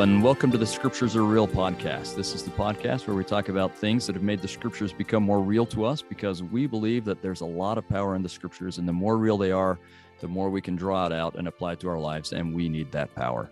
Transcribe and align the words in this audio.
And 0.00 0.22
welcome 0.22 0.50
to 0.50 0.56
the 0.56 0.66
Scriptures 0.66 1.14
Are 1.14 1.24
Real 1.24 1.46
podcast. 1.46 2.16
This 2.16 2.34
is 2.34 2.42
the 2.42 2.50
podcast 2.52 3.06
where 3.06 3.14
we 3.14 3.22
talk 3.22 3.50
about 3.50 3.76
things 3.76 4.06
that 4.06 4.14
have 4.14 4.22
made 4.22 4.40
the 4.40 4.48
Scriptures 4.48 4.94
become 4.94 5.22
more 5.22 5.42
real 5.42 5.66
to 5.66 5.84
us 5.84 6.00
because 6.00 6.42
we 6.42 6.66
believe 6.66 7.04
that 7.04 7.20
there's 7.20 7.42
a 7.42 7.46
lot 7.46 7.76
of 7.76 7.86
power 7.86 8.14
in 8.16 8.22
the 8.22 8.28
Scriptures, 8.28 8.78
and 8.78 8.88
the 8.88 8.94
more 8.94 9.18
real 9.18 9.36
they 9.36 9.52
are, 9.52 9.78
the 10.20 10.26
more 10.26 10.48
we 10.48 10.62
can 10.62 10.74
draw 10.74 11.04
it 11.04 11.12
out 11.12 11.34
and 11.34 11.46
apply 11.46 11.74
it 11.74 11.80
to 11.80 11.88
our 11.90 11.98
lives, 11.98 12.32
and 12.32 12.54
we 12.54 12.66
need 12.66 12.90
that 12.92 13.14
power. 13.14 13.50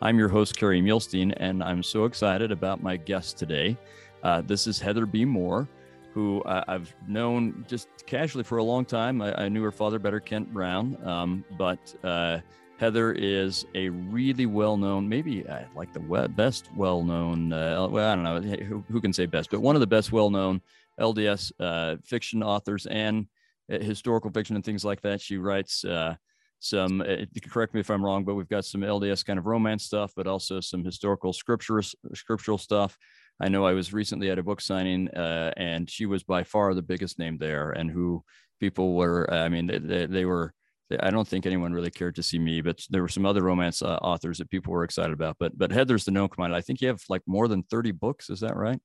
I'm 0.00 0.20
your 0.20 0.28
host, 0.28 0.56
Kerry 0.56 0.80
Muhlestein, 0.80 1.34
and 1.38 1.64
I'm 1.64 1.82
so 1.82 2.04
excited 2.04 2.52
about 2.52 2.80
my 2.80 2.96
guest 2.96 3.36
today. 3.36 3.76
Uh, 4.22 4.40
this 4.42 4.68
is 4.68 4.78
Heather 4.78 5.04
B. 5.04 5.24
Moore, 5.24 5.66
who 6.14 6.42
uh, 6.42 6.62
I've 6.68 6.94
known 7.08 7.66
just 7.68 7.88
casually 8.06 8.44
for 8.44 8.58
a 8.58 8.64
long 8.64 8.84
time. 8.84 9.20
I, 9.20 9.46
I 9.46 9.48
knew 9.48 9.64
her 9.64 9.72
father 9.72 9.98
better, 9.98 10.20
Kent 10.20 10.54
Brown, 10.54 10.96
um, 11.04 11.44
but 11.58 11.92
uh, 12.04 12.38
Heather 12.78 13.10
is 13.12 13.66
a 13.74 13.88
really 13.88 14.46
well-known, 14.46 15.08
maybe 15.08 15.44
uh, 15.46 15.62
like 15.74 15.92
the 15.92 16.28
best 16.28 16.70
well-known. 16.76 17.52
Uh, 17.52 17.88
well, 17.90 18.12
I 18.12 18.14
don't 18.14 18.22
know 18.22 18.40
who, 18.40 18.84
who, 18.88 19.00
can 19.00 19.12
say 19.12 19.26
best, 19.26 19.50
but 19.50 19.60
one 19.60 19.74
of 19.74 19.80
the 19.80 19.86
best 19.86 20.12
well-known 20.12 20.60
LDS 21.00 21.50
uh, 21.58 21.96
fiction 22.04 22.40
authors 22.40 22.86
and 22.86 23.26
uh, 23.72 23.80
historical 23.80 24.30
fiction 24.30 24.54
and 24.54 24.64
things 24.64 24.84
like 24.84 25.00
that. 25.00 25.20
She 25.20 25.38
writes 25.38 25.84
uh, 25.84 26.14
some. 26.60 27.00
Uh, 27.00 27.24
correct 27.50 27.74
me 27.74 27.80
if 27.80 27.90
I'm 27.90 28.04
wrong, 28.04 28.24
but 28.24 28.36
we've 28.36 28.48
got 28.48 28.64
some 28.64 28.82
LDS 28.82 29.26
kind 29.26 29.40
of 29.40 29.46
romance 29.46 29.82
stuff, 29.82 30.12
but 30.14 30.28
also 30.28 30.60
some 30.60 30.84
historical 30.84 31.32
scriptural 31.32 32.58
stuff. 32.58 32.96
I 33.40 33.48
know 33.48 33.66
I 33.66 33.72
was 33.72 33.92
recently 33.92 34.30
at 34.30 34.38
a 34.38 34.42
book 34.44 34.60
signing, 34.60 35.08
and 35.16 35.90
she 35.90 36.06
was 36.06 36.22
by 36.22 36.44
far 36.44 36.74
the 36.74 36.82
biggest 36.82 37.18
name 37.18 37.38
there, 37.38 37.72
and 37.72 37.90
who 37.90 38.22
people 38.60 38.94
were. 38.94 39.28
I 39.32 39.48
mean, 39.48 39.66
they, 39.66 40.06
they 40.06 40.24
were 40.24 40.54
I 41.00 41.10
don't 41.10 41.28
think 41.28 41.44
anyone 41.44 41.72
really 41.72 41.90
cared 41.90 42.14
to 42.16 42.22
see 42.22 42.38
me, 42.38 42.60
but 42.60 42.80
there 42.88 43.02
were 43.02 43.08
some 43.08 43.26
other 43.26 43.42
romance 43.42 43.82
uh, 43.82 43.96
authors 43.96 44.38
that 44.38 44.50
people 44.50 44.72
were 44.72 44.84
excited 44.84 45.12
about. 45.12 45.36
But 45.38 45.56
but 45.56 45.70
Heather's 45.70 46.04
the 46.04 46.10
known 46.10 46.28
commodity. 46.28 46.56
I 46.56 46.62
think 46.62 46.80
you 46.80 46.88
have 46.88 47.02
like 47.08 47.22
more 47.26 47.48
than 47.48 47.62
30 47.64 47.92
books. 47.92 48.30
Is 48.30 48.40
that 48.40 48.56
right? 48.56 48.80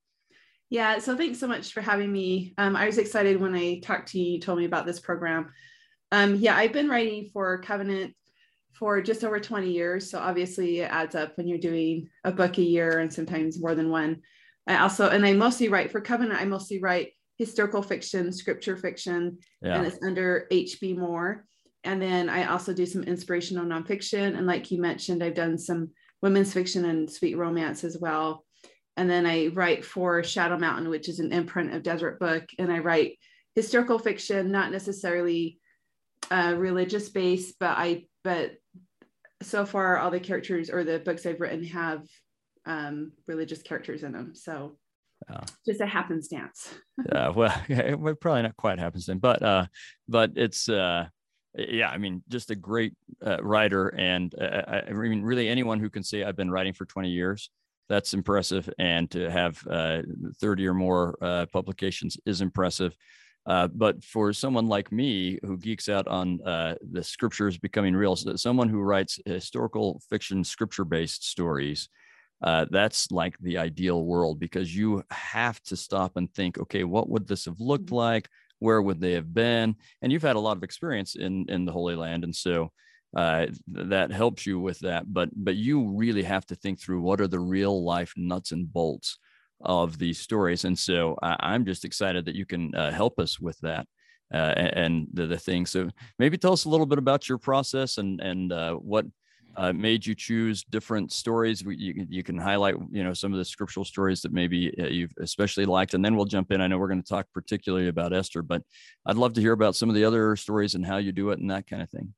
Yeah. 0.69 0.99
So 0.99 1.15
thanks 1.15 1.39
so 1.39 1.47
much 1.47 1.71
for 1.71 1.81
having 1.81 2.11
me. 2.11 2.53
Um, 2.57 2.75
I 2.75 2.87
was 2.87 2.97
excited 2.97 3.39
when 3.39 3.55
I 3.55 3.79
talked 3.79 4.09
to 4.09 4.19
you, 4.19 4.33
you 4.33 4.39
told 4.39 4.57
me 4.57 4.65
about 4.65 4.85
this 4.85 4.99
program. 4.99 5.51
Um, 6.11 6.35
yeah, 6.35 6.55
I've 6.55 6.73
been 6.73 6.89
writing 6.89 7.29
for 7.31 7.59
Covenant 7.59 8.15
for 8.73 9.01
just 9.01 9.23
over 9.23 9.39
20 9.39 9.69
years. 9.69 10.09
So 10.09 10.19
obviously 10.19 10.79
it 10.79 10.91
adds 10.91 11.15
up 11.15 11.37
when 11.37 11.47
you're 11.47 11.59
doing 11.59 12.09
a 12.23 12.31
book 12.31 12.57
a 12.57 12.63
year 12.63 12.99
and 12.99 13.13
sometimes 13.13 13.61
more 13.61 13.75
than 13.75 13.89
one. 13.89 14.21
I 14.67 14.77
also, 14.77 15.09
and 15.09 15.25
I 15.25 15.33
mostly 15.33 15.69
write 15.69 15.91
for 15.91 16.01
Covenant, 16.01 16.41
I 16.41 16.45
mostly 16.45 16.79
write 16.79 17.11
historical 17.37 17.81
fiction, 17.81 18.31
scripture 18.31 18.77
fiction, 18.77 19.37
yeah. 19.61 19.75
and 19.75 19.85
it's 19.85 19.99
under 20.03 20.47
HB 20.51 20.97
Moore. 20.97 21.45
And 21.83 22.01
then 22.01 22.29
I 22.29 22.45
also 22.45 22.73
do 22.73 22.85
some 22.85 23.03
inspirational 23.03 23.65
nonfiction. 23.65 24.37
And 24.37 24.47
like 24.47 24.71
you 24.71 24.79
mentioned, 24.79 25.23
I've 25.23 25.35
done 25.35 25.57
some 25.57 25.91
women's 26.21 26.53
fiction 26.53 26.85
and 26.85 27.11
sweet 27.11 27.35
romance 27.35 27.83
as 27.83 27.97
well. 27.97 28.45
And 28.95 29.09
then 29.09 29.25
I 29.25 29.47
write 29.47 29.83
for 29.83 30.23
Shadow 30.23 30.57
Mountain, 30.57 30.89
which 30.89 31.09
is 31.09 31.19
an 31.19 31.33
imprint 31.33 31.73
of 31.73 31.83
Deseret 31.83 32.19
Book. 32.19 32.45
And 32.57 32.71
I 32.71 32.79
write 32.79 33.17
historical 33.55 33.99
fiction, 33.99 34.51
not 34.51 34.71
necessarily 34.71 35.59
uh, 36.31 36.53
religious 36.57 37.09
based, 37.09 37.55
but 37.59 37.77
I, 37.77 38.05
but 38.23 38.53
so 39.41 39.65
far 39.65 39.97
all 39.97 40.11
the 40.11 40.19
characters 40.19 40.69
or 40.69 40.83
the 40.83 40.99
books 40.99 41.25
I've 41.25 41.41
written 41.41 41.63
have 41.65 42.03
um, 42.65 43.11
religious 43.27 43.61
characters 43.61 44.03
in 44.03 44.13
them. 44.13 44.35
So 44.35 44.77
uh, 45.29 45.45
just 45.65 45.81
a 45.81 45.85
happenstance. 45.85 46.73
yeah, 47.11 47.29
well, 47.29 47.53
probably 48.21 48.43
not 48.43 48.57
quite 48.57 48.79
happenstance, 48.79 49.19
but 49.21 49.41
uh, 49.41 49.65
but 50.07 50.31
it's 50.35 50.69
uh, 50.69 51.07
yeah, 51.55 51.89
I 51.89 51.97
mean, 51.97 52.23
just 52.29 52.49
a 52.51 52.55
great 52.55 52.93
uh, 53.25 53.37
writer, 53.41 53.89
and 53.89 54.33
uh, 54.39 54.63
I, 54.67 54.81
I, 54.89 54.91
mean, 54.91 55.21
really 55.21 55.47
anyone 55.47 55.79
who 55.79 55.89
can 55.89 56.03
say 56.03 56.23
I've 56.23 56.35
been 56.35 56.49
writing 56.49 56.73
for 56.73 56.85
20 56.85 57.09
years, 57.09 57.49
that's 57.89 58.13
impressive, 58.13 58.69
and 58.79 59.09
to 59.11 59.29
have 59.29 59.65
uh, 59.69 60.01
30 60.39 60.67
or 60.67 60.73
more 60.73 61.17
uh, 61.21 61.45
publications 61.51 62.17
is 62.25 62.41
impressive. 62.41 62.95
Uh, 63.45 63.67
but 63.67 64.03
for 64.03 64.31
someone 64.31 64.67
like 64.67 64.91
me 64.91 65.37
who 65.43 65.57
geeks 65.57 65.89
out 65.89 66.07
on 66.07 66.39
uh, 66.45 66.75
the 66.91 67.03
scriptures 67.03 67.57
becoming 67.57 67.93
real, 67.93 68.15
someone 68.15 68.69
who 68.69 68.79
writes 68.79 69.19
historical 69.25 70.01
fiction, 70.09 70.43
scripture-based 70.43 71.29
stories, 71.29 71.89
that's 72.41 73.11
like 73.11 73.37
the 73.39 73.57
ideal 73.57 74.05
world 74.05 74.39
because 74.39 74.75
you 74.75 75.03
have 75.11 75.61
to 75.63 75.75
stop 75.75 76.13
and 76.15 76.33
think, 76.33 76.57
okay, 76.57 76.83
what 76.83 77.09
would 77.09 77.27
this 77.27 77.45
have 77.45 77.59
looked 77.59 77.87
mm-hmm. 77.87 77.95
like? 77.95 78.29
Where 78.63 78.81
would 78.81 78.99
they 79.01 79.13
have 79.13 79.33
been? 79.33 79.75
And 80.01 80.11
you've 80.11 80.29
had 80.29 80.37
a 80.37 80.45
lot 80.47 80.57
of 80.57 80.63
experience 80.63 81.15
in 81.15 81.45
in 81.49 81.65
the 81.65 81.71
holy 81.71 81.95
land 81.95 82.23
and 82.23 82.35
so 82.35 82.71
uh, 83.15 83.45
that 83.67 84.11
helps 84.11 84.45
you 84.45 84.59
with 84.59 84.79
that. 84.79 85.11
But 85.13 85.29
but 85.35 85.55
you 85.55 85.89
really 85.95 86.23
have 86.23 86.45
to 86.47 86.55
think 86.55 86.79
through 86.79 87.01
what 87.01 87.21
are 87.21 87.27
the 87.27 87.39
real 87.39 87.83
life 87.83 88.13
nuts 88.17 88.51
and 88.51 88.71
bolts 88.71 89.19
of 89.61 89.97
these 89.97 90.19
stories. 90.19 90.65
And 90.65 90.77
so 90.77 91.17
I, 91.21 91.55
am 91.55 91.65
just 91.65 91.85
excited 91.85 92.25
that 92.25 92.35
you 92.35 92.45
can 92.45 92.73
uh, 92.75 92.91
help 92.91 93.19
us 93.19 93.39
with 93.39 93.57
that 93.59 93.87
uh, 94.33 94.53
and, 94.57 94.73
and 94.77 95.07
the, 95.13 95.27
the 95.27 95.37
thing. 95.37 95.65
So 95.65 95.89
maybe 96.19 96.37
tell 96.37 96.53
us 96.53 96.65
a 96.65 96.69
little 96.69 96.85
bit 96.85 96.97
about 96.97 97.29
your 97.29 97.37
process 97.37 97.97
and 97.97 98.19
and 98.19 98.51
uh, 98.51 98.73
what 98.75 99.05
uh, 99.55 99.73
made 99.73 100.05
you 100.05 100.15
choose 100.15 100.63
different 100.63 101.11
stories? 101.11 101.61
You, 101.61 102.05
you 102.09 102.23
can 102.23 102.37
highlight, 102.37 102.75
you 102.91 103.03
know, 103.03 103.13
some 103.13 103.31
of 103.31 103.37
the 103.37 103.45
scriptural 103.45 103.85
stories 103.85 104.21
that 104.21 104.31
maybe 104.31 104.73
uh, 104.79 104.87
you've 104.87 105.13
especially 105.19 105.65
liked, 105.65 105.93
and 105.93 106.03
then 106.03 106.15
we'll 106.15 106.25
jump 106.25 106.51
in. 106.51 106.61
I 106.61 106.67
know 106.67 106.77
we're 106.77 106.87
going 106.87 107.01
to 107.01 107.07
talk 107.09 107.27
particularly 107.33 107.87
about 107.87 108.13
Esther, 108.13 108.41
but 108.41 108.63
I'd 109.05 109.17
love 109.17 109.33
to 109.33 109.41
hear 109.41 109.53
about 109.53 109.75
some 109.75 109.89
of 109.89 109.95
the 109.95 110.05
other 110.05 110.35
stories 110.35 110.75
and 110.75 110.85
how 110.85 110.97
you 110.97 111.11
do 111.11 111.29
it 111.31 111.39
and 111.39 111.51
that 111.51 111.67
kind 111.67 111.81
of 111.81 111.89
thing. 111.89 112.13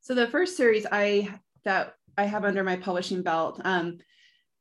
So 0.00 0.14
the 0.14 0.28
first 0.28 0.56
series 0.56 0.86
I 0.90 1.28
that 1.64 1.94
I 2.16 2.24
have 2.24 2.44
under 2.44 2.64
my 2.64 2.76
publishing 2.76 3.22
belt, 3.22 3.60
um, 3.64 3.98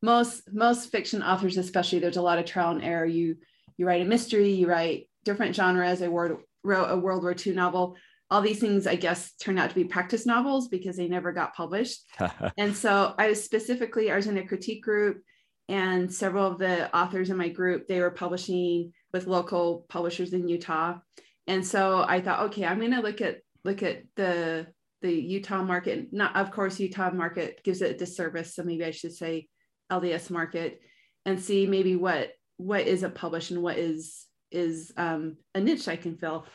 most 0.01 0.43
most 0.51 0.91
fiction 0.91 1.23
authors, 1.23 1.57
especially, 1.57 1.99
there's 1.99 2.17
a 2.17 2.21
lot 2.21 2.39
of 2.39 2.45
trial 2.45 2.71
and 2.71 2.83
error. 2.83 3.05
You 3.05 3.37
you 3.77 3.85
write 3.85 4.01
a 4.01 4.05
mystery, 4.05 4.51
you 4.51 4.67
write 4.67 5.09
different 5.23 5.55
genres. 5.55 6.01
I 6.01 6.07
wrote 6.07 6.43
a 6.63 6.97
World 6.97 7.23
War 7.23 7.35
II 7.45 7.53
novel 7.53 7.95
all 8.29 8.41
these 8.41 8.59
things, 8.59 8.87
I 8.87 8.95
guess, 8.95 9.33
turned 9.35 9.59
out 9.59 9.69
to 9.69 9.75
be 9.75 9.85
practice 9.85 10.25
novels 10.25 10.67
because 10.67 10.97
they 10.97 11.07
never 11.07 11.31
got 11.31 11.55
published. 11.55 12.01
and 12.57 12.75
so 12.75 13.13
I 13.17 13.29
was 13.29 13.43
specifically, 13.43 14.11
I 14.11 14.15
was 14.15 14.27
in 14.27 14.37
a 14.37 14.47
critique 14.47 14.83
group, 14.83 15.21
and 15.69 16.13
several 16.13 16.47
of 16.47 16.57
the 16.57 16.95
authors 16.95 17.29
in 17.29 17.37
my 17.37 17.49
group, 17.49 17.87
they 17.87 17.99
were 17.99 18.11
publishing 18.11 18.93
with 19.13 19.27
local 19.27 19.85
publishers 19.89 20.33
in 20.33 20.47
Utah. 20.47 20.97
And 21.45 21.65
so 21.65 22.05
I 22.07 22.21
thought, 22.21 22.47
okay, 22.47 22.65
I'm 22.65 22.79
going 22.79 22.91
to 22.91 23.01
look 23.01 23.21
at 23.21 23.39
look 23.63 23.83
at 23.83 24.03
the 24.15 24.67
the 25.01 25.13
Utah 25.13 25.63
market. 25.63 26.11
Not, 26.11 26.35
of 26.35 26.51
course, 26.51 26.79
Utah 26.79 27.11
market 27.11 27.63
gives 27.63 27.81
it 27.81 27.91
a 27.91 27.97
disservice, 27.97 28.55
so 28.55 28.63
maybe 28.63 28.83
I 28.83 28.91
should 28.91 29.13
say 29.13 29.47
LDS 29.91 30.29
market, 30.29 30.81
and 31.25 31.39
see 31.39 31.65
maybe 31.65 31.95
what 31.95 32.31
what 32.57 32.87
isn't 32.87 33.15
published 33.15 33.51
and 33.51 33.61
what 33.61 33.77
is 33.77 34.25
is 34.51 34.91
um, 34.97 35.37
a 35.53 35.59
niche 35.59 35.87
I 35.87 35.97
can 35.97 36.17
fill 36.17 36.45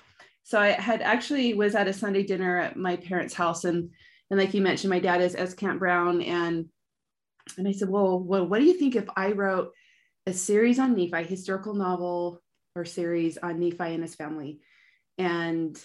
so 0.44 0.58
I 0.58 0.72
had 0.72 1.02
actually 1.02 1.54
was 1.54 1.74
at 1.74 1.88
a 1.88 1.92
Sunday 1.92 2.22
dinner 2.24 2.58
at 2.58 2.76
my 2.76 2.96
parents' 2.96 3.34
house, 3.34 3.64
and 3.64 3.90
and 4.30 4.38
like 4.38 4.54
you 4.54 4.62
mentioned, 4.62 4.90
my 4.90 4.98
dad 4.98 5.20
is 5.20 5.34
S. 5.34 5.54
Kent 5.54 5.78
Brown, 5.78 6.22
and 6.22 6.66
and 7.56 7.68
I 7.68 7.72
said, 7.72 7.88
well, 7.88 8.18
well, 8.18 8.46
what 8.46 8.60
do 8.60 8.64
you 8.64 8.74
think 8.74 8.96
if 8.96 9.06
I 9.16 9.32
wrote 9.32 9.72
a 10.26 10.32
series 10.32 10.78
on 10.78 10.94
Nephi, 10.94 11.24
historical 11.24 11.74
novel 11.74 12.40
or 12.74 12.84
series 12.84 13.36
on 13.36 13.58
Nephi 13.58 13.94
and 13.94 14.02
his 14.02 14.14
family? 14.14 14.60
And 15.18 15.78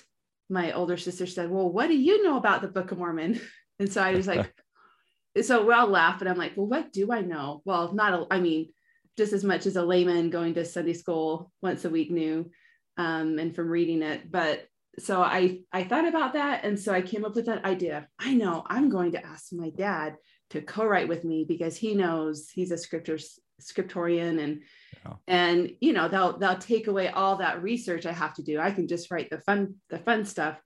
my 0.49 0.71
older 0.71 0.97
sister 0.97 1.25
said, 1.25 1.49
well, 1.49 1.69
what 1.69 1.87
do 1.87 1.97
you 1.97 2.23
know 2.23 2.37
about 2.37 2.61
the 2.61 2.67
Book 2.67 2.91
of 2.91 2.97
Mormon? 2.97 3.39
And 3.79 3.93
so 3.93 4.01
I 4.01 4.15
was 4.15 4.25
like, 4.25 4.51
so 5.43 5.63
we 5.63 5.71
all 5.71 5.85
laugh, 5.85 6.19
and 6.19 6.27
I'm 6.27 6.35
like, 6.35 6.53
well, 6.57 6.65
what 6.65 6.91
do 6.91 7.11
I 7.11 7.21
know? 7.21 7.61
Well, 7.63 7.93
not, 7.93 8.11
a, 8.11 8.25
I 8.31 8.39
mean, 8.39 8.73
just 9.17 9.33
as 9.33 9.43
much 9.43 9.67
as 9.67 9.75
a 9.75 9.85
layman 9.85 10.31
going 10.31 10.55
to 10.55 10.65
Sunday 10.65 10.93
school 10.93 11.51
once 11.61 11.85
a 11.85 11.89
week 11.91 12.09
knew 12.09 12.49
um, 12.97 13.39
and 13.39 13.55
from 13.55 13.69
reading 13.69 14.01
it. 14.01 14.31
But 14.31 14.67
so 14.99 15.21
I 15.21 15.59
I 15.71 15.83
thought 15.83 16.07
about 16.07 16.33
that, 16.33 16.63
and 16.63 16.79
so 16.79 16.93
I 16.93 17.01
came 17.01 17.25
up 17.25 17.35
with 17.35 17.45
that 17.45 17.65
idea. 17.65 18.07
I 18.19 18.33
know 18.33 18.63
I'm 18.67 18.89
going 18.89 19.11
to 19.13 19.25
ask 19.25 19.53
my 19.53 19.69
dad 19.69 20.15
to 20.51 20.61
co-write 20.61 21.07
with 21.07 21.23
me 21.23 21.45
because 21.47 21.75
he 21.75 21.93
knows 21.93 22.49
he's 22.49 22.71
a 22.71 22.75
scriptor 22.75 23.23
scriptorian 23.61 24.41
and 24.41 24.61
yeah. 25.03 25.13
and 25.27 25.71
you 25.81 25.91
know 25.91 26.07
they'll 26.07 26.37
they'll 26.37 26.59
take 26.59 26.87
away 26.87 27.09
all 27.09 27.37
that 27.37 27.63
research 27.63 28.05
I 28.05 28.11
have 28.11 28.33
to 28.35 28.43
do. 28.43 28.59
I 28.59 28.71
can 28.71 28.87
just 28.87 29.11
write 29.11 29.29
the 29.29 29.39
fun 29.41 29.75
the 29.89 29.99
fun 29.99 30.25
stuff. 30.25 30.59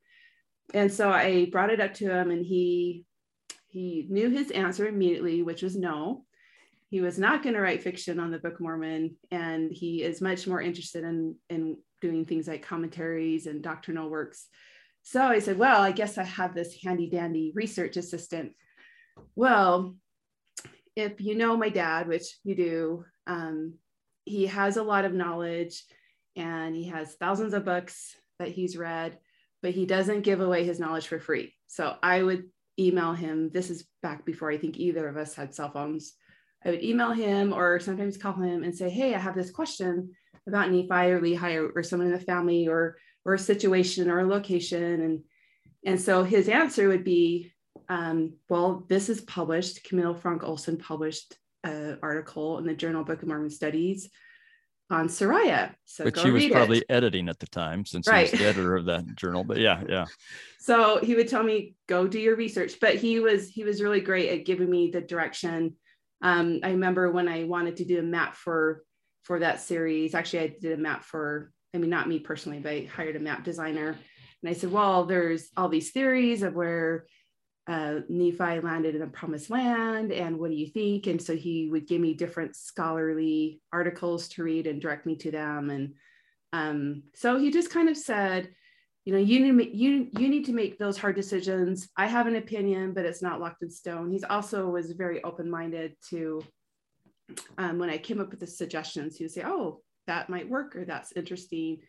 And 0.73 0.91
so 0.91 1.09
I 1.09 1.49
brought 1.51 1.69
it 1.69 1.81
up 1.81 1.93
to 1.95 2.09
him, 2.09 2.31
and 2.31 2.45
he 2.45 3.05
he 3.67 4.07
knew 4.09 4.29
his 4.29 4.51
answer 4.51 4.87
immediately, 4.87 5.43
which 5.43 5.61
was 5.61 5.75
no 5.75 6.25
he 6.91 6.99
was 6.99 7.17
not 7.17 7.41
going 7.41 7.55
to 7.55 7.61
write 7.61 7.81
fiction 7.81 8.19
on 8.19 8.31
the 8.31 8.37
Book 8.37 8.55
of 8.55 8.59
Mormon, 8.59 9.15
and 9.31 9.71
he 9.71 10.03
is 10.03 10.19
much 10.21 10.45
more 10.45 10.61
interested 10.61 11.05
in 11.05 11.35
in 11.49 11.77
doing 12.01 12.25
things 12.25 12.47
like 12.47 12.65
commentaries 12.65 13.47
and 13.47 13.61
doctrinal 13.61 14.09
works. 14.09 14.47
So 15.03 15.23
I 15.23 15.39
said, 15.39 15.57
well, 15.57 15.81
I 15.81 15.91
guess 15.91 16.17
I 16.17 16.23
have 16.23 16.53
this 16.53 16.75
handy 16.83 17.09
dandy 17.09 17.51
research 17.55 17.97
assistant. 17.97 18.53
Well, 19.35 19.95
if 20.95 21.21
you 21.21 21.35
know 21.35 21.57
my 21.57 21.69
dad, 21.69 22.07
which 22.07 22.25
you 22.43 22.55
do, 22.55 23.05
um, 23.27 23.75
he 24.25 24.47
has 24.47 24.77
a 24.77 24.83
lot 24.83 25.05
of 25.05 25.13
knowledge 25.13 25.83
and 26.35 26.75
he 26.75 26.89
has 26.89 27.15
thousands 27.15 27.53
of 27.53 27.65
books 27.65 28.15
that 28.39 28.49
he's 28.49 28.77
read, 28.77 29.17
but 29.61 29.71
he 29.71 29.85
doesn't 29.85 30.21
give 30.21 30.41
away 30.41 30.63
his 30.63 30.79
knowledge 30.79 31.07
for 31.07 31.19
free. 31.19 31.53
So 31.67 31.95
I 32.03 32.21
would 32.21 32.49
email 32.79 33.13
him. 33.13 33.49
This 33.51 33.69
is 33.69 33.85
back 34.01 34.25
before 34.25 34.51
I 34.51 34.57
think 34.57 34.77
either 34.77 35.07
of 35.07 35.17
us 35.17 35.35
had 35.35 35.53
cell 35.53 35.71
phones. 35.71 36.13
I 36.63 36.71
would 36.71 36.83
email 36.83 37.11
him 37.11 37.53
or 37.53 37.79
sometimes 37.79 38.17
call 38.17 38.33
him 38.33 38.63
and 38.63 38.75
say, 38.75 38.89
Hey, 38.89 39.15
I 39.15 39.19
have 39.19 39.35
this 39.35 39.51
question 39.51 40.11
about 40.47 40.71
Nephi 40.71 41.11
or 41.11 41.19
Lehi 41.19 41.55
or, 41.55 41.71
or 41.79 41.83
someone 41.83 42.07
in 42.07 42.13
the 42.13 42.19
family 42.19 42.67
or 42.67 42.97
or 43.23 43.35
a 43.35 43.39
situation 43.39 44.09
or 44.09 44.19
a 44.19 44.27
location. 44.27 45.01
And 45.01 45.23
and 45.85 45.99
so 45.99 46.23
his 46.23 46.49
answer 46.49 46.87
would 46.87 47.03
be, 47.03 47.51
um, 47.89 48.33
well, 48.49 48.85
this 48.87 49.09
is 49.09 49.21
published. 49.21 49.83
Camille 49.83 50.13
Fronk 50.13 50.43
Olson 50.43 50.77
published 50.77 51.35
an 51.63 51.99
article 52.01 52.57
in 52.57 52.65
the 52.65 52.73
Journal 52.73 53.03
Book 53.03 53.21
of 53.21 53.27
Mormon 53.27 53.49
Studies 53.49 54.09
on 54.91 55.07
Sariah. 55.07 55.73
So 55.85 56.03
Which 56.03 56.21
he 56.21 56.31
was 56.31 56.47
probably 56.47 56.79
it. 56.79 56.85
editing 56.89 57.29
at 57.29 57.39
the 57.39 57.47
time 57.47 57.85
since 57.85 58.07
right. 58.07 58.27
he 58.27 58.31
was 58.31 58.39
the 58.39 58.47
editor 58.47 58.75
of 58.75 58.85
that 58.85 59.15
journal. 59.15 59.43
But 59.43 59.57
yeah, 59.57 59.83
yeah. 59.87 60.05
So 60.59 60.99
he 60.99 61.15
would 61.15 61.27
tell 61.27 61.41
me, 61.41 61.73
go 61.87 62.07
do 62.07 62.19
your 62.19 62.35
research. 62.35 62.75
But 62.79 62.93
he 62.93 63.19
was 63.19 63.49
he 63.49 63.63
was 63.63 63.81
really 63.81 63.99
great 63.99 64.29
at 64.29 64.45
giving 64.45 64.69
me 64.69 64.91
the 64.91 65.01
direction. 65.01 65.75
Um, 66.21 66.59
I 66.61 66.69
remember 66.69 67.09
when 67.09 67.27
I 67.27 67.45
wanted 67.45 67.77
to 67.77 67.85
do 67.85 67.97
a 67.97 68.03
map 68.03 68.35
for 68.35 68.83
for 69.23 69.39
that 69.39 69.61
series. 69.61 70.15
Actually, 70.15 70.39
I 70.39 70.55
did 70.59 70.79
a 70.79 70.81
map 70.81 71.03
for, 71.03 71.51
I 71.73 71.77
mean, 71.77 71.89
not 71.89 72.07
me 72.07 72.19
personally, 72.19 72.59
but 72.59 72.71
I 72.71 72.89
hired 72.93 73.15
a 73.15 73.19
map 73.19 73.43
designer. 73.43 73.89
And 74.43 74.49
I 74.49 74.53
said, 74.53 74.71
well, 74.71 75.05
there's 75.05 75.49
all 75.55 75.69
these 75.69 75.91
theories 75.91 76.41
of 76.41 76.55
where 76.55 77.05
uh, 77.67 77.99
Nephi 78.09 78.59
landed 78.59 78.95
in 78.95 79.01
the 79.01 79.07
promised 79.07 79.51
land. 79.51 80.11
And 80.11 80.39
what 80.39 80.49
do 80.49 80.57
you 80.57 80.67
think? 80.67 81.05
And 81.05 81.21
so 81.21 81.35
he 81.35 81.69
would 81.69 81.87
give 81.87 82.01
me 82.01 82.15
different 82.15 82.55
scholarly 82.55 83.61
articles 83.71 84.29
to 84.29 84.43
read 84.43 84.65
and 84.65 84.81
direct 84.81 85.05
me 85.05 85.15
to 85.17 85.31
them. 85.31 85.69
And 85.69 85.93
um, 86.53 87.03
so 87.13 87.37
he 87.37 87.51
just 87.51 87.69
kind 87.69 87.87
of 87.87 87.95
said, 87.95 88.49
you 89.05 89.13
know, 89.13 89.19
you 89.19 89.53
need, 89.53 89.69
you, 89.73 90.09
you 90.17 90.27
need 90.29 90.45
to 90.45 90.53
make 90.53 90.77
those 90.77 90.97
hard 90.97 91.15
decisions. 91.15 91.87
I 91.95 92.07
have 92.07 92.27
an 92.27 92.35
opinion, 92.35 92.93
but 92.93 93.05
it's 93.05 93.21
not 93.21 93.39
locked 93.39 93.61
in 93.63 93.69
stone. 93.69 94.11
He's 94.11 94.23
also 94.23 94.67
was 94.67 94.91
very 94.91 95.23
open-minded 95.23 95.95
to 96.09 96.41
um, 97.57 97.77
when 97.79 97.89
I 97.89 97.97
came 97.97 98.19
up 98.19 98.31
with 98.31 98.39
the 98.39 98.47
suggestions, 98.47 99.17
he 99.17 99.23
would 99.23 99.31
say, 99.31 99.43
oh, 99.45 99.81
that 100.07 100.29
might 100.29 100.49
work 100.49 100.75
or 100.75 100.85
that's 100.85 101.11
interesting, 101.15 101.79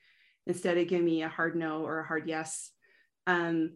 instead 0.47 0.79
of 0.79 0.89
giving 0.89 1.05
me 1.05 1.23
a 1.23 1.29
hard 1.29 1.57
no 1.57 1.85
or 1.85 2.01
a 2.01 2.07
hard 2.07 2.29
yes. 2.29 2.71
Um, 3.27 3.73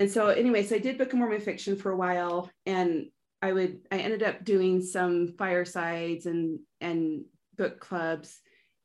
and 0.00 0.10
so 0.10 0.28
anyway, 0.28 0.64
so 0.64 0.76
I 0.76 0.78
did 0.78 0.98
Book 0.98 1.12
of 1.12 1.18
Mormon 1.18 1.40
fiction 1.40 1.76
for 1.76 1.92
a 1.92 1.96
while 1.96 2.50
and 2.66 3.06
I 3.40 3.52
would, 3.52 3.80
I 3.90 3.98
ended 3.98 4.22
up 4.22 4.44
doing 4.44 4.82
some 4.82 5.34
firesides 5.38 6.26
and, 6.26 6.60
and 6.80 7.24
book 7.56 7.80
clubs. 7.80 8.40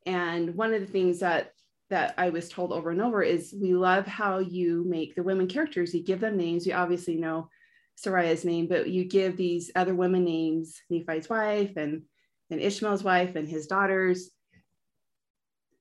And 0.06 0.56
one 0.56 0.74
of 0.74 0.82
the 0.82 0.92
things 0.92 1.20
that, 1.20 1.52
that 1.90 2.16
I 2.18 2.30
was 2.30 2.50
told 2.50 2.72
over 2.72 2.92
and 2.92 3.02
over 3.02 3.22
is 3.22 3.56
we 3.60 3.74
love 3.74 4.06
how 4.06 4.40
you 4.40 4.84
make 4.88 5.16
the 5.16 5.24
women 5.24 5.48
characters. 5.48 5.94
You 5.94 6.04
give 6.04 6.20
them 6.20 6.38
names. 6.38 6.66
We 6.66 6.74
obviously 6.74 7.16
know 7.16 7.50
Sariah's 7.98 8.46
name, 8.46 8.68
but 8.68 8.90
you 8.90 9.04
give 9.06 9.36
these 9.36 9.72
other 9.76 9.96
women 9.96 10.24
names, 10.24 10.80
Nephi's 10.90 11.30
wife 11.30 11.76
and, 11.78 12.04
and 12.50 12.62
Ishmael's 12.62 13.04
wife 13.04 13.36
and 13.36 13.48
his 13.48 13.68
daughters. 13.68 14.30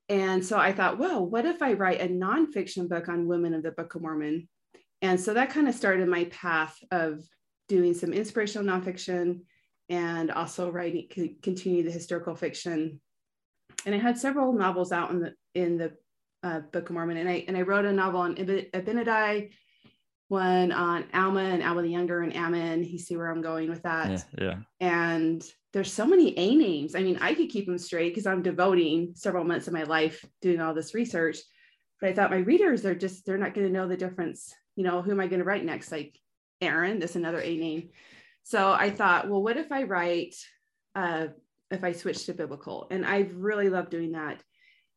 And 0.09 0.45
so 0.45 0.57
I 0.57 0.73
thought, 0.73 0.99
well, 0.99 1.27
what 1.27 1.45
if 1.45 1.63
I 1.63 1.75
write 1.75 2.01
a 2.01 2.09
nonfiction 2.09 2.89
book 2.89 3.09
on 3.09 3.27
women 3.29 3.55
of 3.55 3.63
the 3.63 3.71
Book 3.71 3.95
of 3.95 4.03
Mormon? 4.03 4.49
And 5.03 5.21
so 5.21 5.35
that 5.35 5.51
kind 5.51 5.69
of 5.69 5.75
started 5.75 6.09
my 6.09 6.25
path 6.25 6.79
of 6.91 7.23
doing 7.69 7.93
some 7.93 8.13
inspirational 8.13 8.67
nonfiction 8.67 9.41
and 9.89 10.31
also 10.31 10.71
writing, 10.71 11.09
continue 11.43 11.83
the 11.83 11.91
historical 11.91 12.35
fiction. 12.35 13.01
And 13.85 13.95
I 13.95 13.99
had 13.99 14.19
several 14.19 14.53
novels 14.53 14.91
out 14.91 15.11
in 15.11 15.21
the 15.21 15.35
in 15.55 15.77
the 15.77 15.93
uh, 16.43 16.61
Book 16.61 16.89
of 16.89 16.95
Mormon, 16.95 17.19
and 17.19 17.29
I 17.29 17.45
and 17.47 17.57
I 17.57 17.63
wrote 17.63 17.85
a 17.85 17.93
novel 17.93 18.21
on 18.21 18.37
Abinadi 18.37 19.51
one 20.29 20.73
on 20.73 21.05
Alma 21.15 21.41
and 21.41 21.63
Alma 21.63 21.83
the 21.83 21.89
Younger 21.89 22.23
and 22.23 22.35
Ammon. 22.35 22.85
You 22.85 22.99
see 22.99 23.17
where 23.17 23.31
I'm 23.31 23.43
going 23.43 23.71
with 23.71 23.83
that. 23.83 24.11
Yeah. 24.11 24.45
yeah. 24.45 24.57
And 24.81 25.45
there's 25.73 25.93
so 25.93 26.07
many 26.07 26.37
A 26.39 26.55
names. 26.55 26.95
I 26.95 27.03
mean, 27.03 27.19
I 27.21 27.35
could 27.35 27.51
keep 27.51 27.67
them 27.67 27.79
straight 27.79 28.11
because 28.11 28.27
I'm 28.27 28.43
devoting 28.43 29.13
several 29.15 29.45
months 29.45 29.67
of 29.69 29.73
my 29.73 29.85
life 29.85 30.25
doing 30.41 30.61
all 30.61 30.75
this 30.75 30.95
research. 30.95 31.39
But 32.01 32.11
I 32.11 32.13
thought 32.13 32.31
my 32.31 32.39
readers 32.39 32.85
are 32.85 32.95
just, 32.95 33.25
they're 33.25 33.39
not 33.39 33.55
going 33.55 33.67
to 33.67 33.73
know 33.73 33.87
the 33.87 33.97
difference. 33.97 34.53
You 34.75 34.85
know, 34.85 35.01
who 35.01 35.13
am 35.13 35.21
I 35.21 35.29
going 35.29 35.39
to 35.39 35.45
write 35.45 35.65
next? 35.65 35.93
Like 35.93 36.19
Aaron, 36.61 36.99
that's 36.99 37.17
another 37.17 37.41
A 37.41 37.57
name. 37.57 37.91
So 38.43 38.73
I 38.73 38.91
thought, 38.91 39.29
well, 39.29 39.43
what 39.43 39.57
if 39.57 39.73
I 39.73 39.85
write, 39.85 40.35
uh, 40.95 41.29
if 41.71 41.85
I 41.85 41.93
switch 41.93 42.27
to 42.27 42.35
biblical? 42.35 42.87
And 42.91 43.05
I 43.05 43.29
really 43.33 43.69
love 43.69 43.91
doing 43.91 44.13
that. 44.13 44.43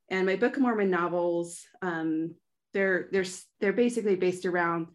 And 0.09 0.25
my 0.25 0.35
Book 0.35 0.55
of 0.55 0.61
Mormon 0.61 0.89
novels, 0.89 1.61
um, 1.81 2.35
they're 2.73 3.09
they're 3.11 3.25
they're 3.59 3.73
basically 3.73 4.15
based 4.15 4.45
around 4.45 4.87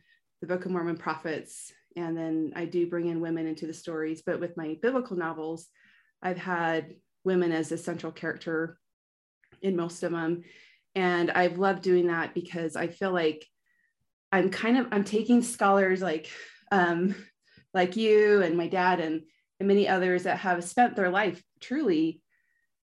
the 0.44 0.54
Book 0.54 0.66
of 0.66 0.72
Mormon 0.72 0.98
prophets. 0.98 1.72
And 1.96 2.14
then 2.14 2.52
I 2.54 2.66
do 2.66 2.86
bring 2.86 3.08
in 3.08 3.20
women 3.20 3.46
into 3.46 3.66
the 3.66 3.72
stories. 3.72 4.22
But 4.24 4.40
with 4.40 4.58
my 4.58 4.76
biblical 4.82 5.16
novels, 5.16 5.68
I've 6.22 6.36
had 6.36 6.96
women 7.24 7.50
as 7.50 7.72
a 7.72 7.78
central 7.78 8.12
character 8.12 8.78
in 9.62 9.74
most 9.74 10.02
of 10.02 10.12
them. 10.12 10.42
And 10.94 11.30
I've 11.30 11.58
loved 11.58 11.82
doing 11.82 12.08
that 12.08 12.34
because 12.34 12.76
I 12.76 12.88
feel 12.88 13.10
like 13.10 13.46
I'm 14.32 14.50
kind 14.50 14.76
of 14.76 14.88
I'm 14.92 15.04
taking 15.04 15.42
scholars 15.42 16.02
like 16.02 16.28
um, 16.70 17.14
like 17.72 17.96
you 17.96 18.42
and 18.42 18.56
my 18.56 18.68
dad 18.68 19.00
and, 19.00 19.22
and 19.60 19.66
many 19.66 19.88
others 19.88 20.24
that 20.24 20.38
have 20.38 20.62
spent 20.62 20.94
their 20.94 21.10
life 21.10 21.42
truly 21.60 22.20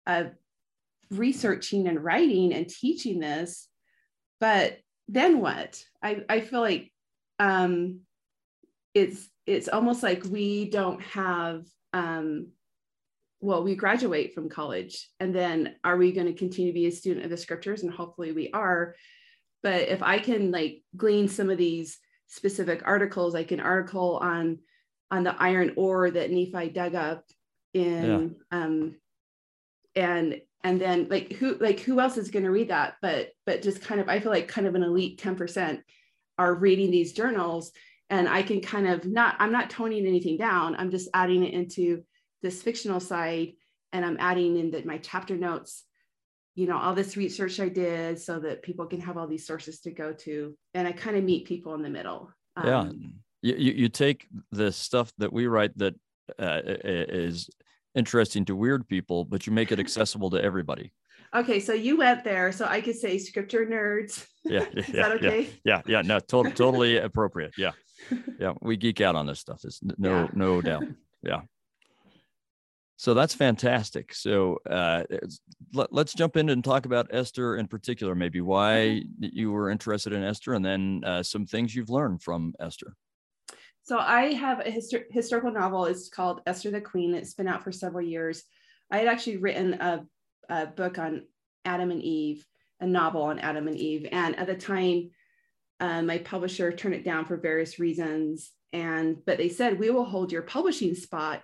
uh, 0.07 0.25
researching 1.11 1.87
and 1.87 2.03
writing 2.03 2.51
and 2.51 2.67
teaching 2.67 3.19
this. 3.19 3.67
But 4.39 4.79
then 5.07 5.39
what? 5.39 5.83
I, 6.01 6.23
I 6.27 6.39
feel 6.39 6.61
like 6.61 6.92
um, 7.39 8.01
it's 8.93 9.29
it's 9.45 9.67
almost 9.67 10.03
like 10.03 10.23
we 10.25 10.69
don't 10.69 11.01
have 11.01 11.65
um, 11.93 12.47
well 13.41 13.63
we 13.63 13.75
graduate 13.75 14.33
from 14.33 14.49
college 14.49 15.09
and 15.19 15.35
then 15.35 15.75
are 15.83 15.97
we 15.97 16.11
going 16.11 16.27
to 16.27 16.33
continue 16.33 16.71
to 16.71 16.79
be 16.79 16.87
a 16.87 16.91
student 16.91 17.25
of 17.25 17.31
the 17.31 17.37
scriptures? 17.37 17.83
And 17.83 17.91
hopefully 17.91 18.31
we 18.31 18.51
are. 18.51 18.95
But 19.61 19.87
if 19.87 20.03
i 20.03 20.19
can 20.19 20.51
like 20.51 20.83
glean 20.97 21.27
some 21.29 21.49
of 21.49 21.57
these 21.57 21.97
specific 22.27 22.81
articles 22.85 23.33
like 23.33 23.51
an 23.51 23.61
article 23.61 24.17
on 24.21 24.59
on 25.09 25.23
the 25.23 25.35
iron 25.41 25.73
ore 25.77 26.09
that 26.11 26.31
nephi 26.31 26.69
dug 26.69 26.95
up 26.95 27.23
in 27.73 28.35
yeah. 28.51 28.57
um 28.57 28.95
and 29.95 30.41
and 30.63 30.81
then 30.81 31.07
like 31.09 31.33
who 31.33 31.55
like 31.59 31.79
who 31.79 31.99
else 31.99 32.17
is 32.17 32.31
going 32.31 32.43
to 32.43 32.51
read 32.51 32.69
that? 32.69 32.95
But 33.01 33.29
but 33.45 33.61
just 33.61 33.81
kind 33.81 33.99
of 34.01 34.09
i 34.09 34.19
feel 34.19 34.31
like 34.31 34.47
kind 34.47 34.67
of 34.67 34.75
an 34.75 34.83
elite 34.83 35.21
10% 35.21 35.81
are 36.37 36.53
reading 36.53 36.91
these 36.91 37.13
journals 37.13 37.71
and 38.09 38.27
i 38.27 38.41
can 38.41 38.61
kind 38.61 38.87
of 38.87 39.05
not 39.05 39.35
i'm 39.39 39.51
not 39.51 39.69
toning 39.69 40.05
anything 40.05 40.37
down. 40.37 40.75
I'm 40.75 40.91
just 40.91 41.09
adding 41.13 41.43
it 41.43 41.53
into 41.53 42.03
this 42.41 42.61
fictional 42.61 42.99
side 42.99 43.53
and 43.91 44.05
i'm 44.05 44.17
adding 44.19 44.57
in 44.57 44.71
that 44.71 44.85
my 44.85 44.97
chapter 44.97 45.37
notes 45.37 45.83
you 46.55 46.67
know 46.67 46.77
all 46.77 46.93
this 46.93 47.17
research 47.17 47.59
i 47.59 47.69
did 47.69 48.19
so 48.19 48.39
that 48.39 48.63
people 48.63 48.85
can 48.85 48.99
have 49.01 49.17
all 49.17 49.27
these 49.27 49.47
sources 49.47 49.79
to 49.81 49.91
go 49.91 50.13
to 50.13 50.55
and 50.73 50.87
i 50.87 50.91
kind 50.91 51.17
of 51.17 51.23
meet 51.23 51.47
people 51.47 51.73
in 51.73 51.81
the 51.81 51.89
middle. 51.89 52.31
Um, 52.55 52.67
yeah 52.67 52.91
you, 53.43 53.73
you 53.73 53.89
take 53.89 54.27
the 54.51 54.71
stuff 54.71 55.11
that 55.17 55.31
we 55.31 55.47
write 55.47 55.77
that 55.77 55.93
uh, 56.39 56.61
is 56.63 57.49
interesting 57.95 58.45
to 58.45 58.55
weird 58.55 58.87
people 58.87 59.25
but 59.25 59.45
you 59.45 59.53
make 59.53 59.71
it 59.71 59.79
accessible 59.79 60.29
to 60.31 60.41
everybody 60.41 60.91
Okay, 61.35 61.59
so 61.59 61.73
you 61.73 61.97
went 61.97 62.23
there, 62.23 62.51
so 62.51 62.65
I 62.65 62.81
could 62.81 62.95
say 62.95 63.17
scripture 63.17 63.65
nerds. 63.65 64.25
Yeah, 64.43 64.65
yeah, 64.73 64.83
yeah, 64.93 65.07
okay? 65.07 65.49
yeah, 65.63 65.81
yeah, 65.87 66.01
no, 66.01 66.19
to- 66.19 66.51
totally 66.55 66.97
appropriate. 66.97 67.53
Yeah, 67.57 67.71
yeah, 68.39 68.53
we 68.61 68.77
geek 68.77 69.01
out 69.01 69.15
on 69.15 69.25
this 69.25 69.39
stuff. 69.39 69.61
There's 69.61 69.79
no, 69.97 70.23
yeah. 70.23 70.27
no 70.33 70.61
doubt. 70.61 70.83
Yeah. 71.23 71.41
So 72.97 73.13
that's 73.13 73.33
fantastic. 73.33 74.13
So 74.13 74.59
uh, 74.69 75.03
let, 75.73 75.91
us 75.91 76.13
jump 76.13 76.37
in 76.37 76.49
and 76.49 76.63
talk 76.63 76.85
about 76.85 77.07
Esther 77.11 77.57
in 77.57 77.67
particular, 77.67 78.15
maybe 78.15 78.39
why 78.39 79.01
mm-hmm. 79.03 79.25
you 79.31 79.51
were 79.51 79.69
interested 79.69 80.13
in 80.13 80.23
Esther, 80.23 80.53
and 80.53 80.63
then 80.63 81.01
uh, 81.05 81.23
some 81.23 81.45
things 81.45 81.75
you've 81.75 81.89
learned 81.89 82.21
from 82.21 82.53
Esther. 82.59 82.95
So 83.81 83.97
I 83.97 84.33
have 84.33 84.61
a 84.61 84.71
histor- 84.71 85.11
historical 85.11 85.51
novel. 85.51 85.85
It's 85.85 86.07
called 86.07 86.41
Esther 86.45 86.71
the 86.71 86.79
Queen. 86.79 87.13
It's 87.13 87.33
been 87.33 87.47
out 87.47 87.63
for 87.63 87.71
several 87.71 88.05
years. 88.05 88.43
I 88.89 88.99
had 88.99 89.07
actually 89.07 89.37
written 89.37 89.73
a 89.73 90.05
a 90.49 90.67
book 90.67 90.97
on 90.97 91.23
Adam 91.65 91.91
and 91.91 92.01
Eve, 92.01 92.45
a 92.79 92.87
novel 92.87 93.23
on 93.23 93.39
Adam 93.39 93.67
and 93.67 93.77
Eve. 93.77 94.07
And 94.11 94.37
at 94.37 94.47
the 94.47 94.55
time, 94.55 95.11
uh, 95.79 96.01
my 96.01 96.17
publisher 96.19 96.71
turned 96.71 96.95
it 96.95 97.05
down 97.05 97.25
for 97.25 97.37
various 97.37 97.79
reasons. 97.79 98.51
And 98.71 99.17
but 99.25 99.37
they 99.37 99.49
said 99.49 99.79
we 99.79 99.89
will 99.89 100.05
hold 100.05 100.31
your 100.31 100.41
publishing 100.41 100.95
spot 100.95 101.43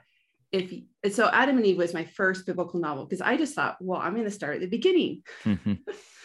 if 0.52 0.74
so. 1.14 1.30
Adam 1.32 1.58
and 1.58 1.66
Eve 1.66 1.78
was 1.78 1.94
my 1.94 2.06
first 2.06 2.46
biblical 2.46 2.80
novel 2.80 3.06
because 3.06 3.22
I 3.22 3.38
just 3.38 3.54
thought, 3.54 3.78
well, 3.80 4.00
I'm 4.00 4.14
going 4.14 4.26
to 4.26 4.32
start 4.32 4.56
at 4.56 4.62
the 4.62 4.68
beginning. 4.68 5.24
Mm-hmm. 5.44 5.74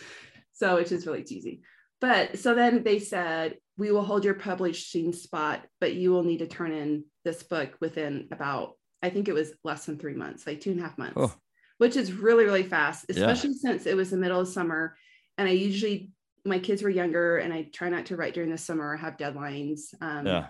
so 0.53 0.77
which 0.77 0.93
is 0.93 1.07
really 1.07 1.25
cheesy. 1.25 1.63
But 2.01 2.39
so 2.39 2.55
then 2.55 2.83
they 2.85 2.99
said 2.99 3.57
we 3.77 3.91
will 3.91 4.05
hold 4.05 4.25
your 4.25 4.35
publishing 4.35 5.13
spot, 5.13 5.65
but 5.81 5.95
you 5.95 6.11
will 6.11 6.23
need 6.23 6.39
to 6.39 6.47
turn 6.47 6.73
in 6.73 7.05
this 7.25 7.43
book 7.43 7.77
within 7.81 8.29
about 8.31 8.73
I 9.03 9.11
think 9.11 9.29
it 9.29 9.35
was 9.35 9.53
less 9.65 9.85
than 9.85 9.99
three 9.99 10.15
months, 10.15 10.47
like 10.47 10.61
two 10.61 10.71
and 10.71 10.81
a 10.81 10.83
half 10.85 10.97
months. 10.97 11.15
Oh 11.17 11.35
which 11.79 11.97
is 11.97 12.13
really, 12.13 12.45
really 12.45 12.63
fast, 12.63 13.07
especially 13.09 13.51
yeah. 13.51 13.71
since 13.71 13.87
it 13.87 13.97
was 13.97 14.11
the 14.11 14.17
middle 14.17 14.41
of 14.41 14.49
summer. 14.49 14.97
And 15.39 15.49
I 15.49 15.53
usually, 15.53 16.11
my 16.45 16.59
kids 16.59 16.83
were 16.83 16.91
younger 16.91 17.39
and 17.39 17.53
I 17.53 17.69
try 17.73 17.89
not 17.89 18.07
to 18.07 18.17
write 18.17 18.35
during 18.35 18.51
the 18.51 18.59
summer 18.59 18.91
or 18.91 18.97
have 18.97 19.17
deadlines. 19.17 19.95
Um, 20.01 20.27
yeah. 20.27 20.47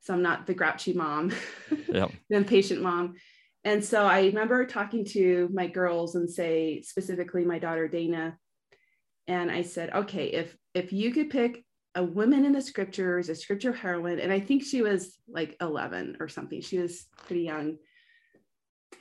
So 0.00 0.12
I'm 0.12 0.22
not 0.22 0.46
the 0.46 0.54
grouchy 0.54 0.92
mom, 0.92 1.32
yep. 1.88 2.12
the 2.28 2.36
impatient 2.36 2.82
mom. 2.82 3.14
and 3.64 3.82
so 3.82 4.04
I 4.04 4.26
remember 4.26 4.66
talking 4.66 5.06
to 5.06 5.48
my 5.52 5.66
girls 5.66 6.14
and 6.14 6.30
say 6.30 6.82
specifically 6.82 7.44
my 7.44 7.58
daughter 7.58 7.88
Dana, 7.88 8.36
and 9.26 9.50
I 9.50 9.62
said, 9.62 9.94
okay, 9.94 10.26
if 10.26 10.54
if 10.74 10.92
you 10.92 11.10
could 11.12 11.30
pick 11.30 11.64
a 11.94 12.02
woman 12.02 12.44
in 12.44 12.52
the 12.52 12.60
scriptures, 12.60 13.28
a 13.28 13.34
scripture 13.34 13.72
heroine, 13.72 14.18
and 14.18 14.32
I 14.32 14.40
think 14.40 14.64
she 14.64 14.82
was 14.82 15.16
like 15.28 15.56
11 15.60 16.16
or 16.20 16.28
something. 16.28 16.60
She 16.60 16.78
was 16.78 17.06
pretty 17.26 17.42
young. 17.42 17.76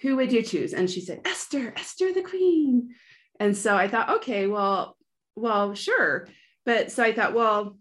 Who 0.01 0.15
would 0.17 0.31
you 0.31 0.43
choose? 0.43 0.73
And 0.73 0.89
she 0.89 1.01
said, 1.01 1.21
Esther, 1.25 1.73
Esther 1.75 2.13
the 2.13 2.21
queen. 2.21 2.95
And 3.39 3.55
so 3.55 3.75
I 3.75 3.88
thought, 3.88 4.09
okay, 4.17 4.47
well, 4.47 4.97
well, 5.35 5.73
sure. 5.73 6.27
But 6.65 6.91
so 6.91 7.03
I 7.03 7.13
thought, 7.13 7.33
well, 7.33 7.77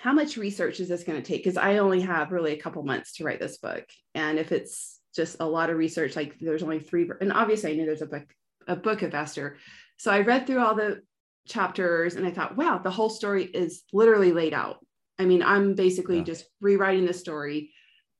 how 0.00 0.12
much 0.12 0.36
research 0.36 0.80
is 0.80 0.88
this 0.88 1.04
going 1.04 1.20
to 1.20 1.26
take? 1.26 1.44
Because 1.44 1.56
I 1.56 1.78
only 1.78 2.00
have 2.00 2.32
really 2.32 2.52
a 2.52 2.60
couple 2.60 2.82
months 2.82 3.14
to 3.16 3.24
write 3.24 3.40
this 3.40 3.58
book. 3.58 3.84
And 4.14 4.38
if 4.38 4.52
it's 4.52 5.00
just 5.14 5.36
a 5.40 5.46
lot 5.46 5.70
of 5.70 5.76
research, 5.76 6.16
like 6.16 6.38
there's 6.40 6.62
only 6.62 6.80
three, 6.80 7.08
and 7.20 7.32
obviously 7.32 7.72
I 7.72 7.74
knew 7.76 7.86
there's 7.86 8.02
a 8.02 8.06
book, 8.06 8.26
a 8.66 8.76
book 8.76 9.02
of 9.02 9.14
Esther. 9.14 9.56
So 9.98 10.10
I 10.10 10.20
read 10.20 10.46
through 10.46 10.60
all 10.60 10.74
the 10.74 11.02
chapters 11.46 12.14
and 12.14 12.26
I 12.26 12.30
thought, 12.30 12.56
wow, 12.56 12.78
the 12.78 12.90
whole 12.90 13.10
story 13.10 13.44
is 13.44 13.82
literally 13.92 14.32
laid 14.32 14.54
out. 14.54 14.78
I 15.18 15.26
mean, 15.26 15.42
I'm 15.42 15.74
basically 15.74 16.18
yeah. 16.18 16.24
just 16.24 16.46
rewriting 16.60 17.06
the 17.06 17.12
story. 17.12 17.72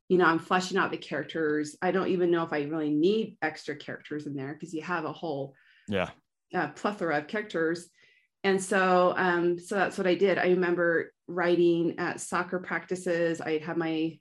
You 0.09 0.19
know, 0.19 0.27
I'm 0.27 0.39
fleshing 0.39 0.77
out 0.77 0.91
the 0.91 0.99
characters. 0.99 1.77
I 1.81 1.91
don't 1.91 2.09
even 2.09 2.31
know 2.31 2.43
if 2.43 2.53
I 2.53 2.63
really 2.63 2.91
need 2.91 3.39
extra 3.41 3.75
characters 3.75 4.27
in 4.27 4.35
there 4.35 4.53
because 4.53 4.75
you 4.75 4.83
have 4.83 5.05
a 5.05 5.13
whole 5.13 5.55
yeah 5.89 6.11
uh, 6.55 6.69
plethora 6.69 7.19
of 7.19 7.27
characters. 7.27 7.89
And 8.45 8.63
so, 8.63 9.15
um, 9.17 9.59
so 9.59 9.75
that's 9.75 9.97
what 9.97 10.07
I 10.07 10.15
did. 10.15 10.39
I 10.39 10.49
remember 10.49 11.13
writing 11.27 11.99
at 11.99 12.21
soccer 12.21 12.59
practices. 12.59 13.41
I'd 13.41 13.63
have 13.63 13.79
my 13.79 14.19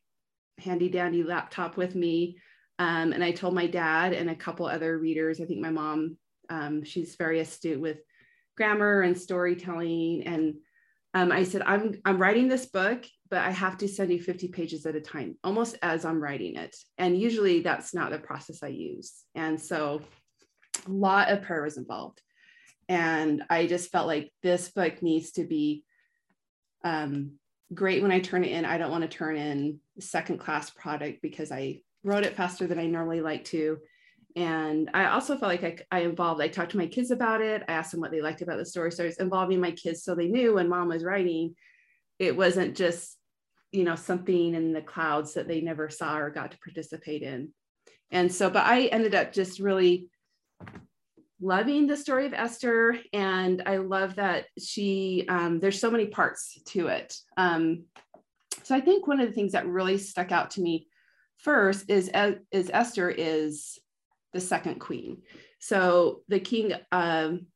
handy 0.59 0.89
dandy 0.89 1.23
laptop 1.23 1.77
with 1.77 1.93
me. 1.93 2.37
Um, 2.79 3.11
and 3.11 3.23
I 3.23 3.31
told 3.31 3.53
my 3.53 3.67
dad 3.67 4.13
and 4.13 4.29
a 4.29 4.35
couple 4.35 4.65
other 4.65 4.97
readers, 4.97 5.41
I 5.41 5.45
think 5.45 5.59
my 5.59 5.69
mom, 5.69 6.17
um, 6.49 6.83
she's 6.83 7.15
very 7.15 7.39
astute 7.39 7.79
with 7.79 7.97
grammar 8.55 9.01
and 9.01 9.17
storytelling. 9.17 10.23
And 10.25 10.55
um, 11.13 11.31
I 11.31 11.43
said, 11.43 11.61
I'm, 11.65 11.95
I'm 12.05 12.17
writing 12.17 12.47
this 12.47 12.65
book, 12.65 13.05
but 13.33 13.41
I 13.41 13.49
have 13.49 13.79
to 13.79 13.87
send 13.87 14.11
you 14.11 14.21
50 14.21 14.49
pages 14.49 14.85
at 14.85 14.95
a 14.95 15.01
time, 15.01 15.37
almost 15.43 15.75
as 15.81 16.05
I'm 16.05 16.21
writing 16.21 16.55
it. 16.55 16.75
And 16.99 17.19
usually 17.19 17.61
that's 17.61 17.91
not 17.91 18.11
the 18.11 18.19
process 18.19 18.61
I 18.61 18.67
use. 18.67 19.23
And 19.33 19.59
so 19.59 20.01
a 20.85 20.91
lot 20.91 21.31
of 21.31 21.41
prayer 21.41 21.63
was 21.63 21.77
involved. 21.77 22.21
And 22.87 23.41
I 23.49 23.65
just 23.65 23.91
felt 23.91 24.05
like 24.05 24.31
this 24.43 24.69
book 24.69 25.01
needs 25.01 25.31
to 25.31 25.45
be 25.45 25.83
um, 26.83 27.39
great 27.73 28.03
when 28.03 28.11
I 28.11 28.19
turn 28.19 28.43
it 28.43 28.51
in. 28.51 28.65
I 28.65 28.77
don't 28.77 28.91
want 28.91 29.01
to 29.01 29.07
turn 29.07 29.35
in 29.35 29.79
second 29.99 30.37
class 30.37 30.69
product 30.69 31.23
because 31.23 31.51
I 31.51 31.79
wrote 32.03 32.25
it 32.25 32.35
faster 32.35 32.67
than 32.67 32.77
I 32.77 32.85
normally 32.85 33.21
like 33.21 33.45
to. 33.45 33.79
And 34.35 34.91
I 34.93 35.07
also 35.07 35.35
felt 35.37 35.49
like 35.49 35.87
I, 35.91 35.97
I, 35.97 36.01
involved, 36.01 36.39
I 36.39 36.49
talked 36.49 36.73
to 36.73 36.77
my 36.77 36.85
kids 36.85 37.09
about 37.09 37.41
it. 37.41 37.63
I 37.67 37.73
asked 37.73 37.93
them 37.93 37.99
what 37.99 38.11
they 38.11 38.21
liked 38.21 38.43
about 38.43 38.59
the 38.59 38.65
story. 38.67 38.91
So 38.91 39.05
I 39.05 39.07
was 39.07 39.17
involving 39.17 39.59
my 39.59 39.71
kids 39.71 40.03
so 40.03 40.13
they 40.13 40.27
knew 40.27 40.53
when 40.53 40.69
mom 40.69 40.89
was 40.89 41.03
writing, 41.03 41.55
it 42.19 42.37
wasn't 42.37 42.77
just, 42.77 43.17
you 43.73 43.83
know, 43.83 43.95
something 43.95 44.53
in 44.53 44.71
the 44.71 44.81
clouds 44.81 45.33
that 45.33 45.47
they 45.47 45.59
never 45.59 45.89
saw 45.89 46.17
or 46.17 46.29
got 46.29 46.51
to 46.51 46.57
participate 46.59 47.23
in. 47.23 47.49
And 48.11 48.31
so, 48.31 48.49
but 48.49 48.65
I 48.65 48.85
ended 48.85 49.15
up 49.15 49.33
just 49.33 49.59
really 49.59 50.09
loving 51.41 51.87
the 51.87 51.97
story 51.97 52.27
of 52.27 52.33
Esther. 52.33 52.95
And 53.11 53.63
I 53.65 53.77
love 53.77 54.15
that 54.15 54.45
she, 54.59 55.25
um, 55.27 55.59
there's 55.59 55.79
so 55.79 55.89
many 55.89 56.05
parts 56.05 56.57
to 56.67 56.87
it. 56.87 57.17
Um, 57.35 57.85
so 58.61 58.75
I 58.75 58.79
think 58.79 59.07
one 59.07 59.19
of 59.19 59.27
the 59.27 59.33
things 59.33 59.53
that 59.53 59.65
really 59.65 59.97
stuck 59.97 60.31
out 60.31 60.51
to 60.51 60.61
me 60.61 60.87
first 61.37 61.89
is, 61.89 62.11
is 62.51 62.69
Esther 62.71 63.09
is 63.09 63.79
the 64.31 64.39
second 64.39 64.79
queen. 64.79 65.23
So 65.59 66.21
the 66.27 66.39
king, 66.39 66.73
um, 66.91 67.47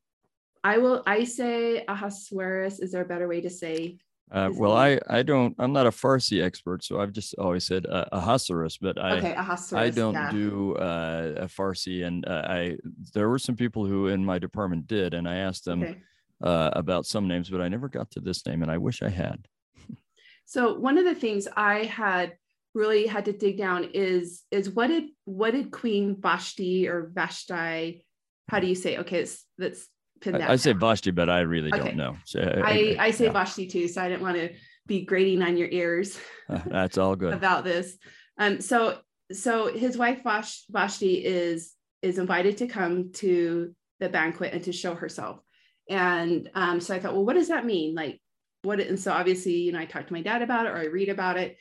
I 0.63 0.79
will, 0.79 1.03
I 1.05 1.23
say 1.23 1.85
Ahasuerus. 1.87 2.79
Is 2.79 2.91
there 2.91 3.03
a 3.03 3.07
better 3.07 3.27
way 3.27 3.41
to 3.41 3.49
say? 3.49 3.99
Uh, 4.29 4.49
well, 4.53 4.75
I, 4.75 4.99
I 5.07 5.23
don't, 5.23 5.55
I'm 5.57 5.71
not 5.71 5.87
a 5.87 5.91
Farsi 5.91 6.43
expert, 6.43 6.83
so 6.83 6.99
I've 6.99 7.13
just 7.13 7.33
always 7.35 7.65
said 7.65 7.85
uh, 7.85 8.05
Ahasuerus, 8.11 8.77
but 8.77 8.97
I, 8.97 9.17
okay, 9.17 9.35
I 9.73 9.89
don't 9.89 10.13
yeah. 10.13 10.31
do 10.31 10.75
uh, 10.75 11.33
a 11.37 11.45
Farsi. 11.45 12.05
And 12.05 12.27
uh, 12.27 12.43
I, 12.45 12.77
there 13.13 13.29
were 13.29 13.39
some 13.39 13.55
people 13.55 13.85
who 13.85 14.07
in 14.07 14.25
my 14.25 14.37
department 14.37 14.87
did, 14.87 15.13
and 15.13 15.29
I 15.29 15.37
asked 15.37 15.63
them 15.63 15.83
okay. 15.83 15.97
uh, 16.43 16.71
about 16.73 17.05
some 17.05 17.27
names, 17.27 17.49
but 17.49 17.61
I 17.61 17.69
never 17.69 17.87
got 17.87 18.11
to 18.11 18.19
this 18.19 18.45
name, 18.45 18.63
and 18.63 18.71
I 18.71 18.77
wish 18.77 19.01
I 19.01 19.09
had. 19.09 19.47
So 20.47 20.79
one 20.79 20.97
of 20.97 21.03
the 21.03 21.13
things 21.13 21.47
I 21.57 21.83
had 21.83 22.37
really 22.73 23.05
had 23.05 23.25
to 23.25 23.33
dig 23.33 23.57
down 23.57 23.89
is 23.93 24.43
is 24.49 24.69
what 24.69 24.87
did 24.87 25.09
what 25.25 25.51
did 25.51 25.71
Queen 25.71 26.15
Vashti 26.21 26.87
or 26.87 27.11
Vashti, 27.13 28.05
how 28.47 28.59
do 28.61 28.67
you 28.67 28.75
say? 28.75 28.97
Okay, 28.97 29.19
it's, 29.19 29.45
that's 29.57 29.87
I, 30.25 30.53
I 30.53 30.55
say 30.55 30.73
Vashti, 30.73 31.11
but 31.11 31.29
I 31.29 31.41
really 31.41 31.71
okay. 31.73 31.83
don't 31.83 31.97
know. 31.97 32.17
So, 32.25 32.39
I, 32.39 32.95
I, 32.99 33.05
I 33.05 33.11
say 33.11 33.25
yeah. 33.25 33.31
Vashti 33.31 33.67
too, 33.67 33.87
so 33.87 34.01
I 34.01 34.09
didn't 34.09 34.21
want 34.21 34.37
to 34.37 34.49
be 34.85 35.05
grating 35.05 35.41
on 35.41 35.57
your 35.57 35.69
ears. 35.69 36.17
Uh, 36.49 36.61
that's 36.65 36.97
all 36.97 37.13
good 37.13 37.33
about 37.33 37.65
this. 37.65 37.97
Um, 38.37 38.61
so 38.61 38.99
so 39.33 39.67
his 39.67 39.97
wife 39.97 40.23
Vash, 40.23 40.63
Vashti 40.69 41.15
is 41.15 41.73
is 42.01 42.19
invited 42.19 42.55
to 42.59 42.67
come 42.67 43.11
to 43.15 43.75
the 43.99 44.07
banquet 44.07 44.53
and 44.53 44.63
to 44.63 44.71
show 44.71 44.95
herself. 44.95 45.41
And 45.89 46.49
um, 46.55 46.79
so 46.79 46.95
I 46.95 46.99
thought, 46.99 47.13
well, 47.13 47.25
what 47.25 47.33
does 47.33 47.49
that 47.49 47.65
mean? 47.65 47.95
Like, 47.95 48.21
what? 48.61 48.79
And 48.79 48.97
so 48.97 49.11
obviously, 49.11 49.55
you 49.55 49.73
know, 49.73 49.79
I 49.79 49.85
talked 49.85 50.07
to 50.07 50.13
my 50.13 50.21
dad 50.21 50.41
about 50.41 50.67
it, 50.67 50.69
or 50.69 50.77
I 50.77 50.85
read 50.85 51.09
about 51.09 51.37
it, 51.37 51.57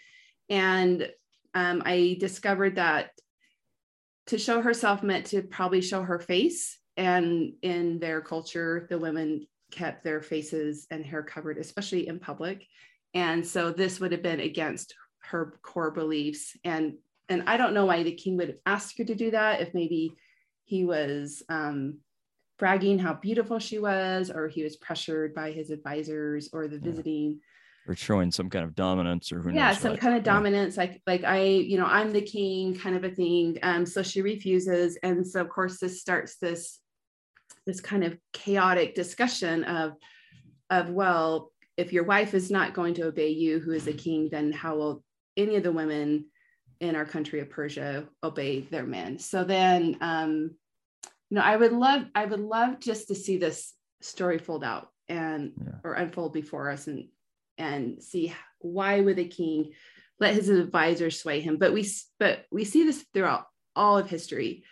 and 0.48 1.08
um, 1.54 1.82
I 1.84 2.16
discovered 2.20 2.76
that 2.76 3.10
to 4.26 4.38
show 4.38 4.60
herself 4.60 5.02
meant 5.02 5.26
to 5.26 5.42
probably 5.42 5.80
show 5.80 6.02
her 6.02 6.18
face. 6.18 6.78
And 6.96 7.52
in 7.62 7.98
their 7.98 8.20
culture, 8.20 8.86
the 8.88 8.98
women 8.98 9.46
kept 9.70 10.04
their 10.04 10.22
faces 10.22 10.86
and 10.90 11.04
hair 11.04 11.22
covered, 11.22 11.58
especially 11.58 12.08
in 12.08 12.18
public. 12.18 12.66
And 13.14 13.46
so 13.46 13.70
this 13.70 14.00
would 14.00 14.12
have 14.12 14.22
been 14.22 14.40
against 14.40 14.94
her 15.24 15.58
core 15.62 15.90
beliefs. 15.90 16.56
And 16.64 16.94
and 17.28 17.42
I 17.48 17.56
don't 17.56 17.74
know 17.74 17.86
why 17.86 18.04
the 18.04 18.12
king 18.12 18.36
would 18.36 18.58
ask 18.66 18.96
her 18.98 19.04
to 19.04 19.14
do 19.14 19.32
that. 19.32 19.60
If 19.60 19.74
maybe 19.74 20.12
he 20.64 20.84
was 20.84 21.42
um, 21.48 21.98
bragging 22.56 23.00
how 23.00 23.14
beautiful 23.14 23.58
she 23.58 23.80
was, 23.80 24.30
or 24.30 24.46
he 24.46 24.62
was 24.62 24.76
pressured 24.76 25.34
by 25.34 25.50
his 25.50 25.70
advisors 25.70 26.50
or 26.52 26.68
the 26.68 26.78
visiting 26.78 27.40
or 27.88 27.94
showing 27.94 28.30
some 28.30 28.50
kind 28.50 28.64
of 28.64 28.74
dominance 28.74 29.32
or 29.32 29.40
who 29.40 29.52
yeah 29.52 29.72
some 29.72 29.92
what. 29.92 30.00
kind 30.00 30.16
of 30.16 30.22
dominance 30.22 30.76
yeah. 30.76 30.82
like 30.82 31.02
like 31.06 31.24
i 31.24 31.42
you 31.42 31.78
know 31.78 31.86
i'm 31.86 32.12
the 32.12 32.20
king 32.20 32.74
kind 32.74 32.96
of 32.96 33.04
a 33.04 33.10
thing 33.10 33.56
um 33.62 33.86
so 33.86 34.02
she 34.02 34.22
refuses 34.22 34.98
and 35.02 35.26
so 35.26 35.40
of 35.40 35.48
course 35.48 35.78
this 35.78 36.00
starts 36.00 36.36
this 36.38 36.80
this 37.66 37.80
kind 37.80 38.04
of 38.04 38.16
chaotic 38.32 38.94
discussion 38.94 39.64
of 39.64 39.94
of 40.70 40.90
well 40.90 41.52
if 41.76 41.92
your 41.92 42.04
wife 42.04 42.32
is 42.32 42.50
not 42.50 42.74
going 42.74 42.94
to 42.94 43.02
obey 43.02 43.28
you 43.28 43.58
who 43.58 43.72
is 43.72 43.86
a 43.86 43.92
king 43.92 44.28
then 44.30 44.52
how 44.52 44.76
will 44.76 45.04
any 45.36 45.56
of 45.56 45.62
the 45.62 45.72
women 45.72 46.24
in 46.80 46.96
our 46.96 47.04
country 47.04 47.40
of 47.40 47.50
persia 47.50 48.06
obey 48.22 48.60
their 48.60 48.86
men 48.86 49.18
so 49.18 49.44
then 49.44 49.96
um 50.00 50.50
you 51.30 51.34
know 51.36 51.42
i 51.42 51.56
would 51.56 51.72
love 51.72 52.02
i 52.14 52.24
would 52.24 52.40
love 52.40 52.80
just 52.80 53.08
to 53.08 53.14
see 53.14 53.36
this 53.36 53.74
story 54.00 54.38
fold 54.38 54.64
out 54.64 54.88
and 55.08 55.52
yeah. 55.62 55.72
or 55.84 55.94
unfold 55.94 56.32
before 56.32 56.70
us 56.70 56.86
and 56.86 57.08
and 57.58 58.02
see 58.02 58.32
why 58.60 59.00
would 59.00 59.16
the 59.16 59.28
king 59.28 59.72
let 60.18 60.34
his 60.34 60.48
advisors 60.48 61.20
sway 61.20 61.40
him 61.40 61.56
but 61.56 61.72
we 61.72 61.88
but 62.18 62.44
we 62.50 62.64
see 62.64 62.84
this 62.84 63.04
throughout 63.12 63.46
all 63.74 63.98
of 63.98 64.08
history 64.08 64.64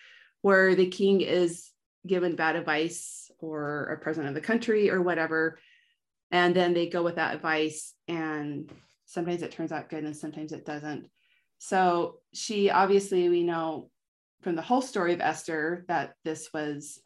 where 0.43 0.75
the 0.75 0.89
king 0.89 1.21
is 1.21 1.71
given 2.07 2.37
bad 2.37 2.57
advice 2.57 3.31
or 3.39 3.85
a 3.87 3.99
president 3.99 4.29
of 4.29 4.35
the 4.35 4.47
country 4.47 4.91
or 4.91 5.03
whatever. 5.03 5.59
And 6.31 6.55
then 6.55 6.75
they 6.75 6.89
go 6.89 7.03
with 7.03 7.17
that 7.17 7.35
advice 7.35 7.95
and 8.09 8.71
sometimes 9.07 9.43
it 9.43 9.53
turns 9.53 9.73
out 9.73 9.89
good 9.89 10.05
and 10.05 10.17
sometimes 10.17 10.53
it 10.53 10.65
doesn't. 10.65 11.09
So 11.59 12.19
she 12.33 12.71
obviously 12.71 13.29
we 13.29 13.43
know 13.43 13.91
from 14.43 14.57
the 14.57 14.63
whole 14.63 14.83
story 14.83 15.15
of 15.15 15.21
esther 15.21 15.85
that 15.89 16.15
this 16.25 16.51
was 16.53 16.99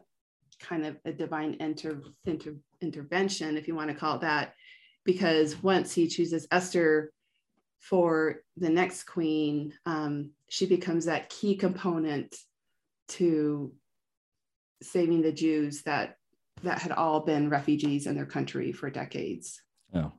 kind 0.58 0.84
of 0.84 0.96
a 1.04 1.12
divine 1.12 1.56
inter, 1.60 2.00
inter, 2.24 2.56
intervention 2.80 3.56
if 3.56 3.68
you 3.68 3.74
want 3.74 3.90
to 3.90 3.96
call 3.96 4.16
it 4.16 4.22
that 4.22 4.54
because 5.08 5.62
once 5.62 5.94
he 5.94 6.06
chooses 6.06 6.46
Esther 6.50 7.14
for 7.78 8.42
the 8.58 8.68
next 8.68 9.04
queen, 9.04 9.72
um, 9.86 10.32
she 10.50 10.66
becomes 10.66 11.06
that 11.06 11.30
key 11.30 11.56
component 11.56 12.36
to 13.08 13.72
saving 14.82 15.22
the 15.22 15.32
Jews 15.32 15.82
that 15.82 16.16
that 16.62 16.80
had 16.80 16.92
all 16.92 17.20
been 17.20 17.50
refugees 17.50 18.06
in 18.06 18.16
their 18.16 18.26
country 18.26 18.72
for 18.72 18.90
decades. 18.90 19.62
Oh. 19.94 20.12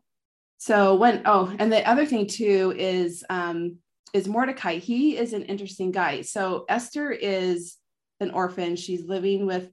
So 0.57 0.95
when 0.95 1.21
oh, 1.25 1.53
and 1.59 1.71
the 1.71 1.87
other 1.87 2.05
thing 2.05 2.27
too 2.27 2.73
is 2.77 3.23
um, 3.29 3.77
is 4.13 4.27
Mordecai. 4.27 4.77
He 4.77 5.17
is 5.17 5.33
an 5.33 5.43
interesting 5.43 5.91
guy. 5.91 6.21
So 6.21 6.65
Esther 6.69 7.11
is 7.11 7.77
an 8.19 8.31
orphan. 8.31 8.75
She's 8.75 9.05
living 9.05 9.45
with 9.45 9.69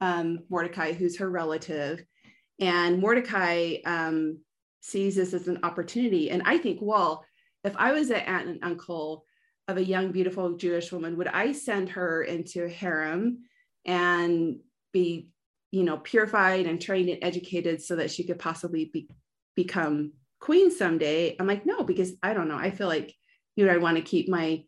um, 0.00 0.40
Mordecai, 0.48 0.92
who's 0.92 1.18
her 1.18 1.28
relative, 1.28 2.04
and 2.60 3.00
Mordecai 3.00 3.76
um, 3.84 4.38
sees 4.80 5.16
this 5.16 5.34
as 5.34 5.48
an 5.48 5.60
opportunity. 5.64 6.30
And 6.30 6.42
I 6.44 6.58
think, 6.58 6.78
well, 6.80 7.24
if 7.64 7.74
I 7.76 7.92
was 7.92 8.10
an 8.10 8.20
aunt 8.20 8.48
and 8.48 8.60
uncle 8.62 9.24
of 9.66 9.76
a 9.76 9.84
young, 9.84 10.12
beautiful 10.12 10.56
Jewish 10.56 10.92
woman, 10.92 11.16
would 11.16 11.28
I 11.28 11.52
send 11.52 11.90
her 11.90 12.22
into 12.22 12.64
a 12.64 12.68
harem 12.68 13.40
and 13.88 14.60
be, 14.92 15.30
you 15.72 15.82
know, 15.82 15.96
purified 15.96 16.66
and 16.66 16.80
trained 16.80 17.08
and 17.08 17.18
educated 17.22 17.82
so 17.82 17.96
that 17.96 18.12
she 18.12 18.24
could 18.24 18.38
possibly 18.38 18.84
be, 18.92 19.08
become 19.56 20.12
queen 20.40 20.70
someday? 20.70 21.34
I'm 21.40 21.48
like, 21.48 21.66
no, 21.66 21.82
because 21.82 22.12
I 22.22 22.34
don't 22.34 22.48
know. 22.48 22.58
I 22.58 22.70
feel 22.70 22.86
like, 22.86 23.12
you 23.56 23.66
know, 23.66 23.72
I 23.72 23.78
want 23.78 23.96
to 23.96 24.02
keep 24.02 24.28
my 24.28 24.62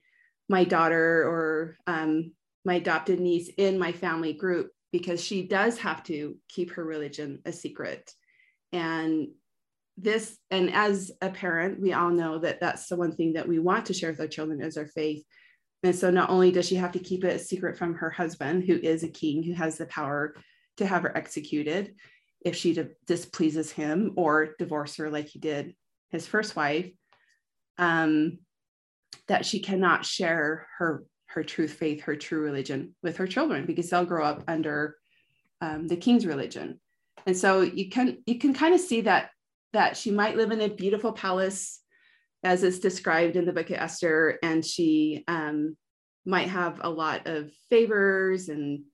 my 0.48 0.64
daughter 0.64 1.22
or 1.28 1.76
um, 1.86 2.32
my 2.64 2.74
adopted 2.74 3.20
niece 3.20 3.48
in 3.56 3.78
my 3.78 3.92
family 3.92 4.32
group 4.32 4.72
because 4.92 5.22
she 5.22 5.46
does 5.46 5.78
have 5.78 6.02
to 6.02 6.36
keep 6.48 6.72
her 6.72 6.84
religion 6.84 7.40
a 7.44 7.52
secret. 7.52 8.12
And 8.72 9.28
this, 9.96 10.36
and 10.50 10.72
as 10.72 11.12
a 11.20 11.30
parent, 11.30 11.80
we 11.80 11.92
all 11.92 12.10
know 12.10 12.38
that 12.38 12.58
that's 12.58 12.88
the 12.88 12.96
one 12.96 13.14
thing 13.14 13.34
that 13.34 13.46
we 13.46 13.60
want 13.60 13.86
to 13.86 13.94
share 13.94 14.10
with 14.10 14.20
our 14.20 14.26
children 14.26 14.60
is 14.60 14.76
our 14.76 14.88
faith. 14.88 15.22
And 15.82 15.94
so 15.94 16.10
not 16.10 16.30
only 16.30 16.52
does 16.52 16.66
she 16.66 16.76
have 16.76 16.92
to 16.92 16.98
keep 16.98 17.24
it 17.24 17.36
a 17.36 17.38
secret 17.38 17.78
from 17.78 17.94
her 17.94 18.10
husband, 18.10 18.64
who 18.64 18.76
is 18.76 19.02
a 19.02 19.08
king, 19.08 19.42
who 19.42 19.54
has 19.54 19.78
the 19.78 19.86
power 19.86 20.34
to 20.76 20.86
have 20.86 21.02
her 21.02 21.16
executed 21.16 21.94
if 22.44 22.56
she 22.56 22.78
displeases 23.06 23.70
him 23.70 24.12
or 24.16 24.54
divorce 24.58 24.96
her 24.96 25.10
like 25.10 25.26
he 25.26 25.38
did 25.38 25.74
his 26.10 26.26
first 26.26 26.56
wife, 26.56 26.90
um, 27.78 28.38
that 29.28 29.44
she 29.44 29.60
cannot 29.60 30.04
share 30.04 30.66
her 30.78 31.04
her 31.26 31.44
truth 31.44 31.74
faith, 31.74 32.02
her 32.02 32.16
true 32.16 32.40
religion 32.40 32.94
with 33.02 33.16
her 33.18 33.26
children 33.26 33.64
because 33.64 33.88
they'll 33.88 34.04
grow 34.04 34.24
up 34.24 34.42
under 34.48 34.96
um, 35.60 35.86
the 35.86 35.96
king's 35.96 36.26
religion. 36.26 36.80
And 37.26 37.36
so 37.36 37.60
you 37.60 37.88
can 37.88 38.18
you 38.26 38.38
can 38.38 38.52
kind 38.54 38.74
of 38.74 38.80
see 38.80 39.02
that 39.02 39.30
that 39.72 39.96
she 39.96 40.10
might 40.10 40.36
live 40.36 40.50
in 40.50 40.60
a 40.60 40.68
beautiful 40.68 41.12
palace 41.12 41.79
as 42.42 42.62
it's 42.62 42.78
described 42.78 43.36
in 43.36 43.44
the 43.44 43.52
book 43.52 43.70
of 43.70 43.76
Esther, 43.76 44.38
and 44.42 44.64
she 44.64 45.24
um, 45.28 45.76
might 46.24 46.48
have 46.48 46.80
a 46.82 46.90
lot 46.90 47.26
of 47.26 47.52
favors. 47.68 48.48
And 48.48 48.84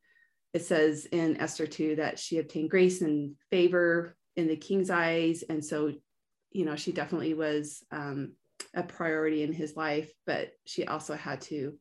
it 0.53 0.65
says 0.65 1.07
in 1.07 1.41
Esther 1.41 1.67
2 1.67 1.97
that 1.97 2.19
she 2.19 2.39
obtained 2.39 2.71
grace 2.71 3.03
and 3.03 3.35
favor 3.51 4.17
in 4.37 4.49
the 4.49 4.57
king's 4.57 4.91
eyes. 4.91 5.45
And 5.49 5.65
so, 5.65 5.93
you 6.51 6.65
know, 6.65 6.77
she 6.77 6.93
definitely 6.93 7.35
was 7.35 7.85
um, 7.93 8.33
a 8.75 8.83
priority 8.83 9.43
in 9.43 9.53
his 9.53 9.77
life, 9.77 10.11
but 10.27 10.51
she 10.65 10.85
also 10.87 11.15
had 11.15 11.41
to 11.43 11.75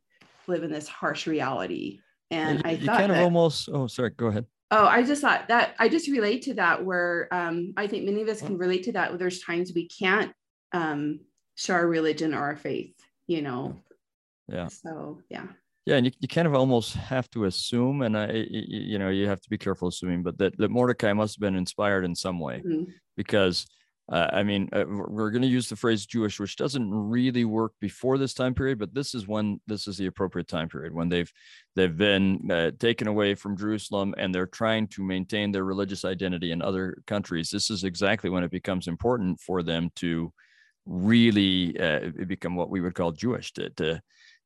live 0.47 0.63
in 0.63 0.71
this 0.71 0.87
harsh 0.87 1.25
reality. 1.27 1.99
And 2.31 2.59
you, 2.59 2.63
I 2.65 2.71
you 2.71 2.85
thought 2.85 2.97
kind 2.97 3.11
of 3.11 3.17
that- 3.17 3.23
almost. 3.23 3.69
Oh, 3.71 3.87
sorry. 3.87 4.11
Go 4.11 4.27
ahead. 4.27 4.45
Oh, 4.71 4.87
I 4.87 5.03
just 5.03 5.21
thought 5.21 5.47
that 5.49 5.75
I 5.77 5.87
just 5.87 6.09
relate 6.09 6.41
to 6.43 6.55
that 6.55 6.83
where 6.83 7.27
um, 7.31 7.73
I 7.77 7.85
think 7.85 8.03
many 8.03 8.23
of 8.23 8.27
us 8.27 8.41
can 8.41 8.57
relate 8.57 8.83
to 8.83 8.93
that. 8.93 9.11
Where 9.11 9.17
there's 9.19 9.39
times 9.39 9.71
we 9.75 9.87
can't 9.87 10.33
um, 10.73 11.19
our 11.69 11.87
religion 11.87 12.33
or 12.33 12.39
our 12.39 12.55
faith, 12.55 12.95
you 13.27 13.41
know. 13.41 13.75
Yeah. 14.47 14.67
So 14.67 15.21
yeah. 15.29 15.47
Yeah, 15.85 15.97
and 15.97 16.05
you, 16.07 16.11
you 16.19 16.27
kind 16.27 16.47
of 16.47 16.55
almost 16.55 16.95
have 16.95 17.29
to 17.31 17.45
assume, 17.45 18.01
and 18.01 18.17
I, 18.17 18.31
you 18.49 18.97
know, 18.97 19.09
you 19.09 19.27
have 19.27 19.39
to 19.41 19.49
be 19.51 19.57
careful 19.57 19.87
assuming, 19.87 20.23
but 20.23 20.35
that, 20.39 20.57
that 20.57 20.71
Mordecai 20.71 21.13
must 21.13 21.35
have 21.35 21.41
been 21.41 21.55
inspired 21.55 22.05
in 22.05 22.15
some 22.15 22.39
way, 22.39 22.63
Mhm. 22.65 22.87
because 23.15 23.67
uh, 24.11 24.29
I 24.31 24.43
mean, 24.43 24.69
uh, 24.71 24.83
we're- 24.87 25.07
we're 25.09 25.31
going 25.31 25.41
to 25.41 25.47
use 25.47 25.67
the 25.67 25.75
phrase 25.75 26.05
Jewish, 26.05 26.39
which 26.39 26.57
doesn't 26.57 26.91
really 26.93 27.43
work 27.43 27.71
before 27.81 28.19
this 28.19 28.35
time 28.35 28.53
period, 28.53 28.77
but 28.77 28.93
this 28.93 29.15
is 29.15 29.27
when 29.27 29.59
this 29.65 29.87
is 29.87 29.97
the 29.97 30.05
appropriate 30.05 30.47
time 30.47 30.69
period 30.69 30.93
when 30.93 31.09
they've 31.09 31.31
they've 31.75 31.97
been 31.97 32.51
uh, 32.51 32.69
taken 32.77 33.07
away 33.07 33.33
from 33.33 33.57
Jerusalem 33.57 34.13
and 34.19 34.33
they're 34.33 34.45
trying 34.45 34.87
to 34.89 35.03
maintain 35.03 35.51
their 35.51 35.63
religious 35.65 36.05
identity 36.05 36.51
in 36.51 36.61
other 36.61 37.01
countries. 37.07 37.49
This 37.49 37.71
is 37.71 37.83
exactly 37.83 38.29
when 38.29 38.43
it 38.43 38.51
becomes 38.51 38.87
important 38.87 39.39
for 39.39 39.63
them 39.63 39.89
to 39.95 40.31
really 40.85 41.79
uh, 41.79 42.09
become 42.27 42.55
what 42.55 42.69
we 42.69 42.81
would 42.81 42.95
call 42.95 43.11
Jewish 43.11 43.53
to 43.53 43.69
to 43.71 44.01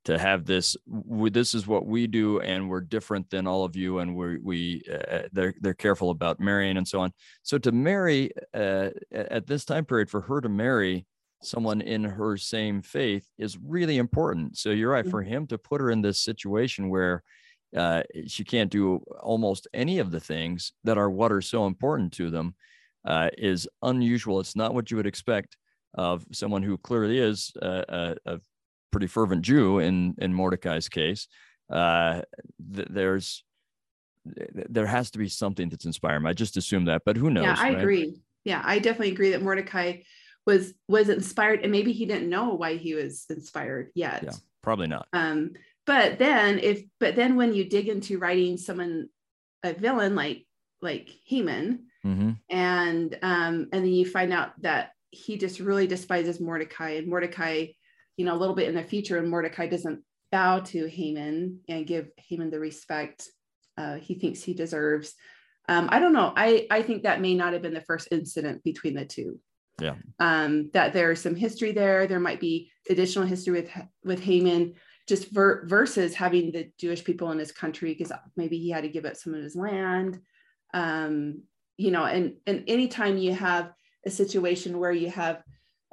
to 0.05 0.17
have 0.17 0.45
this 0.45 0.77
w- 0.89 1.29
this 1.29 1.53
is 1.53 1.67
what 1.67 1.85
we 1.85 2.07
do 2.07 2.39
and 2.39 2.69
we're 2.69 2.81
different 2.81 3.29
than 3.29 3.45
all 3.45 3.65
of 3.65 3.75
you 3.75 3.99
and 3.99 4.15
we 4.15 4.37
we 4.39 4.81
uh, 4.91 5.23
they're 5.33 5.53
they're 5.59 5.73
careful 5.73 6.09
about 6.09 6.39
marrying 6.39 6.77
and 6.77 6.87
so 6.87 7.01
on. 7.01 7.11
So 7.43 7.57
to 7.57 7.71
marry 7.71 8.31
uh, 8.53 8.89
at 9.11 9.47
this 9.47 9.65
time 9.65 9.85
period 9.85 10.09
for 10.09 10.21
her 10.21 10.41
to 10.41 10.49
marry 10.49 11.05
someone 11.41 11.81
in 11.81 12.03
her 12.03 12.37
same 12.37 12.81
faith 12.81 13.25
is 13.37 13.57
really 13.57 13.97
important. 13.97 14.57
So 14.57 14.71
you're 14.71 14.91
right 14.91 15.07
for 15.07 15.21
him 15.21 15.47
to 15.47 15.57
put 15.57 15.81
her 15.81 15.89
in 15.89 16.01
this 16.01 16.21
situation 16.21 16.89
where 16.89 17.23
uh, 17.75 18.03
she 18.27 18.43
can't 18.43 18.71
do 18.71 18.97
almost 19.21 19.67
any 19.73 19.99
of 19.99 20.11
the 20.11 20.19
things 20.19 20.73
that 20.83 20.97
are 20.97 21.09
what 21.09 21.31
are 21.31 21.41
so 21.41 21.65
important 21.65 22.11
to 22.13 22.29
them 22.29 22.55
uh, 23.05 23.29
is 23.37 23.67
unusual. 23.81 24.39
It's 24.39 24.55
not 24.55 24.73
what 24.73 24.91
you 24.91 24.97
would 24.97 25.07
expect 25.07 25.55
of 25.93 26.25
someone 26.31 26.63
who 26.63 26.77
clearly 26.77 27.17
is 27.19 27.51
a, 27.61 27.85
a, 28.25 28.33
a 28.33 28.39
pretty 28.91 29.07
fervent 29.07 29.41
Jew 29.41 29.79
in 29.79 30.15
in 30.17 30.33
Mordecai's 30.33 30.89
case. 30.89 31.27
Uh, 31.69 32.21
th- 32.73 32.87
there's 32.89 33.43
th- 34.35 34.67
there 34.69 34.87
has 34.87 35.11
to 35.11 35.19
be 35.19 35.29
something 35.29 35.69
that's 35.69 35.85
inspiring. 35.85 36.25
I 36.25 36.33
just 36.33 36.57
assume 36.57 36.85
that, 36.85 37.03
but 37.05 37.17
who 37.17 37.29
knows? 37.29 37.43
yeah, 37.43 37.55
I 37.57 37.73
right? 37.73 37.79
agree. 37.79 38.21
Yeah, 38.45 38.61
I 38.63 38.79
definitely 38.79 39.11
agree 39.11 39.31
that 39.31 39.41
Mordecai 39.41 40.01
was 40.45 40.73
was 40.87 41.09
inspired, 41.09 41.61
and 41.61 41.71
maybe 41.71 41.91
he 41.91 42.05
didn't 42.05 42.29
know 42.29 42.53
why 42.55 42.75
he 42.75 42.93
was 42.93 43.25
inspired 43.29 43.91
yet. 43.93 44.23
Yeah. 44.23 44.33
Probably 44.61 44.87
not. 44.87 45.07
Um, 45.13 45.51
but 45.85 46.19
then 46.19 46.59
if 46.59 46.83
but 46.99 47.15
then 47.15 47.35
when 47.35 47.53
you 47.53 47.69
dig 47.69 47.87
into 47.87 48.19
writing 48.19 48.57
someone 48.57 49.09
a 49.63 49.73
villain 49.73 50.15
like 50.15 50.45
like 50.81 51.09
Haman, 51.25 51.85
hmm 52.03 52.31
and 52.49 53.17
um, 53.21 53.69
and 53.71 53.83
then 53.83 53.87
you 53.87 54.05
find 54.05 54.33
out 54.33 54.51
that 54.61 54.91
he 55.11 55.37
just 55.37 55.59
really 55.59 55.87
despises 55.87 56.39
Mordecai, 56.39 56.91
and 56.91 57.07
Mordecai, 57.07 57.67
you 58.17 58.25
know, 58.25 58.35
a 58.35 58.37
little 58.37 58.55
bit 58.55 58.69
in 58.69 58.75
the 58.75 58.83
future, 58.83 59.17
and 59.17 59.29
Mordecai 59.29 59.67
doesn't 59.67 60.03
bow 60.31 60.59
to 60.59 60.87
Haman 60.87 61.61
and 61.67 61.87
give 61.87 62.09
Haman 62.17 62.51
the 62.51 62.59
respect 62.59 63.27
uh, 63.79 63.95
he 63.95 64.15
thinks 64.15 64.43
he 64.43 64.53
deserves. 64.53 65.15
Um, 65.69 65.87
I 65.91 65.99
don't 65.99 66.13
know. 66.13 66.33
I 66.35 66.67
I 66.69 66.81
think 66.81 67.03
that 67.03 67.21
may 67.21 67.33
not 67.33 67.53
have 67.53 67.61
been 67.61 67.73
the 67.73 67.81
first 67.81 68.09
incident 68.11 68.63
between 68.63 68.95
the 68.95 69.05
two. 69.05 69.39
Yeah. 69.79 69.95
Um, 70.19 70.69
that 70.73 70.91
there's 70.91 71.21
some 71.21 71.35
history 71.35 71.71
there. 71.71 72.05
There 72.05 72.19
might 72.19 72.41
be 72.41 72.71
additional 72.89 73.25
history 73.25 73.61
with 73.61 73.69
with 74.03 74.19
Haman, 74.19 74.73
just 75.07 75.31
ver- 75.31 75.65
versus 75.67 76.13
having 76.13 76.51
the 76.51 76.69
Jewish 76.77 77.03
people 77.03 77.31
in 77.31 77.39
his 77.39 77.53
country 77.53 77.93
because 77.93 78.11
maybe 78.35 78.59
he 78.59 78.69
had 78.69 78.83
to 78.83 78.89
give 78.89 79.05
up 79.05 79.15
some 79.15 79.33
of 79.33 79.41
his 79.41 79.55
land. 79.55 80.19
Um, 80.73 81.43
you 81.77 81.91
know, 81.91 82.03
and 82.03 82.33
and 82.45 82.65
anytime 82.67 83.17
you 83.17 83.33
have 83.33 83.71
a 84.05 84.09
situation 84.09 84.79
where 84.79 84.91
you 84.91 85.09
have 85.09 85.43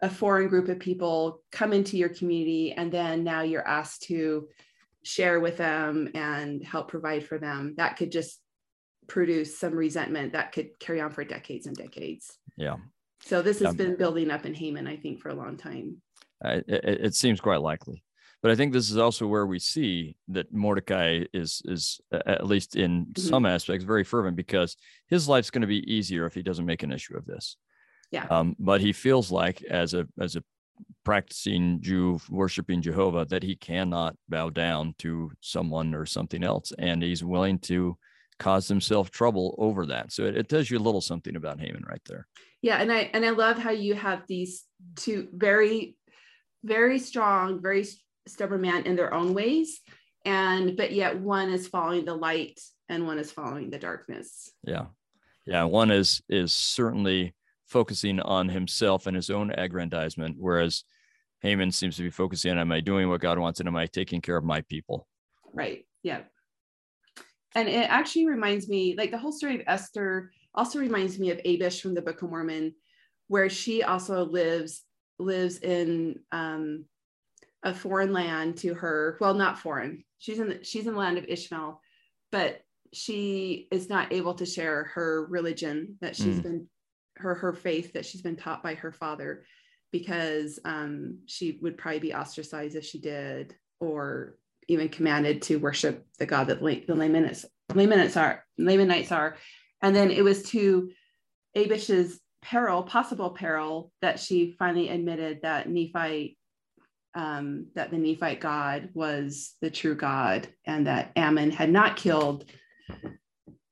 a 0.03 0.11
foreign 0.11 0.49
group 0.49 0.69
of 0.69 0.79
people 0.79 1.43
come 1.51 1.73
into 1.73 1.97
your 1.97 2.09
community 2.11 2.73
and 2.73 2.93
then 2.93 3.25
now 3.25 3.43
you're 3.43 3.67
asked 3.67 4.03
to 4.03 4.49
share 5.03 5.41
with 5.41 5.57
them 5.57 6.11
and 6.15 6.63
help 6.65 6.89
provide 6.89 7.25
for 7.25 7.39
them 7.39 7.75
that 7.77 7.97
could 7.97 8.13
just 8.13 8.41
produce 9.07 9.59
some 9.59 9.73
resentment 9.73 10.33
that 10.33 10.53
could 10.53 10.69
carry 10.81 11.01
on 11.01 11.11
for 11.11 11.25
decades 11.25 11.67
and 11.67 11.77
decades 11.77 12.39
Yeah. 12.57 12.77
so 13.23 13.41
this 13.41 13.61
has 13.61 13.73
Yeah. 13.75 13.85
been 13.87 13.97
building 13.97 14.31
up 14.31 14.45
in 14.45 14.53
Haman, 14.55 14.87
I 14.87 14.97
think, 14.97 15.21
for 15.21 15.29
a 15.31 15.35
long 15.35 15.57
time. 15.57 16.03
It, 16.45 16.65
it 16.69 17.01
it 17.07 17.15
seems 17.15 17.41
quite 17.41 17.61
likely. 17.63 18.03
But 18.43 18.51
I 18.51 18.55
think 18.57 18.73
this 18.73 18.91
is 18.91 18.99
also 18.99 19.27
where 19.27 19.47
we 19.47 19.59
see 19.59 20.17
that 20.29 20.53
Mordecai 20.53 21.25
is 21.33 21.63
is 21.65 22.01
uh, 22.13 22.21
at 22.27 22.47
least 22.47 22.77
in 22.77 23.07
Mhm. 23.07 23.19
some 23.19 23.47
aspects 23.47 23.85
very 23.85 24.05
fervent 24.05 24.37
because 24.37 24.77
his 25.09 25.29
life's 25.29 25.51
going 25.51 25.63
to 25.63 25.67
be 25.67 25.91
easier 25.91 26.27
if 26.27 26.35
he 26.35 26.43
doesn't 26.43 26.67
make 26.67 26.83
an 26.83 26.93
issue 26.93 27.17
of 27.17 27.25
this. 27.25 27.57
Yeah. 28.11 28.27
Um, 28.31 28.57
but 28.59 28.81
he 28.81 28.93
feels 28.93 29.31
like 29.31 29.63
as 29.63 29.95
a 29.95 30.07
as 30.21 30.37
a 30.37 30.45
practicing 31.05 31.81
Jew 31.81 32.21
worshiping 32.31 32.83
Jehovah 32.83 33.25
that 33.27 33.43
he 33.43 33.57
cannot 33.57 34.17
bow 34.29 34.51
down 34.51 34.95
to 34.99 35.33
someone 35.41 35.95
or 35.95 36.07
something 36.07 36.45
else, 36.45 36.73
and 36.79 37.03
he's 37.03 37.25
willing 37.25 37.59
to 37.61 37.97
cause 38.39 38.69
himself 38.69 39.11
trouble 39.11 39.55
over 39.59 39.87
that. 39.87 40.13
So 40.13 40.25
it, 40.25 40.37
it 40.37 40.49
tells 40.49 40.71
you 40.71 40.79
a 40.79 40.81
little 40.81 41.01
something 41.01 41.37
about 41.37 41.61
Haman 41.61 41.85
right 41.89 42.03
there. 42.07 42.27
Yeah, 42.63 42.79
and 42.81 42.93
I 42.93 43.11
and 43.13 43.25
I 43.25 43.31
love 43.31 43.59
how 43.59 43.71
you 43.71 43.95
have 43.95 44.23
these 44.27 44.65
two 44.97 45.29
very, 45.33 45.97
very 46.65 46.99
strong, 46.99 47.63
very 47.63 47.87
stubborn 48.27 48.61
man 48.61 48.85
in 48.85 48.97
their 48.97 49.15
own 49.15 49.35
ways, 49.35 49.81
and 50.25 50.77
but 50.77 50.93
yet 50.93 51.19
one 51.19 51.51
is 51.51 51.69
following 51.69 52.05
the 52.05 52.15
light 52.15 52.61
and 52.89 53.07
one 53.07 53.19
is 53.19 53.31
following 53.31 53.71
the 53.71 53.79
darkness. 53.79 54.51
Yeah. 54.63 54.87
Yeah. 55.45 55.65
One 55.65 55.91
is 55.91 56.23
is 56.29 56.53
certainly 56.53 57.35
focusing 57.67 58.21
on 58.21 58.49
himself 58.49 59.07
and 59.07 59.17
his 59.17 59.31
own 59.31 59.51
aggrandizement, 59.51 60.37
whereas 60.39 60.85
Haman 61.43 61.71
seems 61.73 61.97
to 61.97 62.03
be 62.03 62.11
focusing 62.11 62.53
on 62.53 62.59
am 62.59 62.73
I 62.73 62.81
doing 62.81 63.09
what 63.09 63.21
God 63.21 63.39
wants 63.39 63.61
and 63.61 63.69
am 63.69 63.77
I 63.77 63.87
taking 63.87 64.21
care 64.21 64.37
of 64.37 64.45
my 64.45 64.63
people? 64.63 65.07
Right. 65.53 65.87
Yeah. 66.03 66.21
And 67.55 67.69
it 67.69 67.89
actually 67.91 68.27
reminds 68.27 68.69
me, 68.69 68.95
like 68.97 69.11
the 69.11 69.19
whole 69.19 69.33
story 69.33 69.57
of 69.57 69.63
Esther 69.67 70.31
also 70.55 70.79
reminds 70.79 71.19
me 71.19 71.31
of 71.31 71.39
Abish 71.39 71.81
from 71.81 71.95
the 71.95 72.03
Book 72.03 72.23
of 72.23 72.31
Mormon, 72.31 72.75
where 73.29 73.51
she 73.51 73.83
also 73.83 74.25
lives 74.25 74.83
lives 75.19 75.59
in 75.59 76.21
um, 76.33 76.85
a 77.63 77.75
foreign 77.75 78.13
land 78.13 78.59
to 78.59 78.75
her. 78.75 79.17
Well, 79.21 79.35
not 79.35 79.59
foreign. 79.59 80.05
She's 80.19 80.39
in 80.39 80.51
the, 80.51 80.65
she's 80.65 80.87
in 80.87 80.93
the 80.93 80.99
land 80.99 81.19
of 81.19 81.25
Ishmael, 81.25 81.81
but 82.31 82.61
she 82.93 83.69
is 83.71 83.89
not 83.89 84.13
able 84.13 84.35
to 84.35 84.47
share 84.47 84.85
her 84.95 85.27
religion 85.27 85.97
that 86.01 86.15
she's 86.15 86.39
Mm. 86.39 86.43
been 86.43 86.69
her 87.17 87.35
her 87.35 87.53
faith 87.53 87.93
that 87.93 88.07
she's 88.07 88.23
been 88.23 88.37
taught 88.37 88.63
by 88.63 88.75
her 88.75 88.93
father 88.93 89.45
because 89.93 90.59
um, 90.65 91.19
she 91.27 91.59
would 91.63 91.79
probably 91.79 92.01
be 92.01 92.15
ostracized 92.15 92.77
if 92.77 92.85
she 92.85 92.99
did 92.99 93.55
or 93.81 94.37
even 94.69 94.89
commanded 94.89 95.43
to 95.43 95.57
worship 95.57 96.05
the 96.19 96.27
God 96.27 96.49
that 96.49 96.61
the 96.61 96.95
Lamanites, 96.95 97.47
Lamanites 97.75 98.17
are, 98.17 98.45
Lamanites 98.59 99.13
are. 99.13 99.37
And 99.83 99.95
then 99.95 100.11
it 100.11 100.25
was 100.25 100.43
to 100.51 100.91
Abish's 101.55 102.21
peril, 102.43 102.83
possible 102.83 103.31
peril, 103.31 103.93
that 104.03 104.19
she 104.19 104.55
finally 104.59 104.89
admitted 104.89 105.41
that 105.43 105.69
Nephite, 105.69 106.37
um, 107.15 107.67
that 107.75 107.91
the 107.91 107.99
Nephite 107.99 108.41
God 108.41 108.91
was 108.95 109.55
the 109.61 109.71
true 109.71 109.95
God, 109.95 110.49
and 110.65 110.87
that 110.87 111.13
Ammon 111.17 111.51
had 111.51 111.71
not 111.71 111.97
killed 111.97 112.45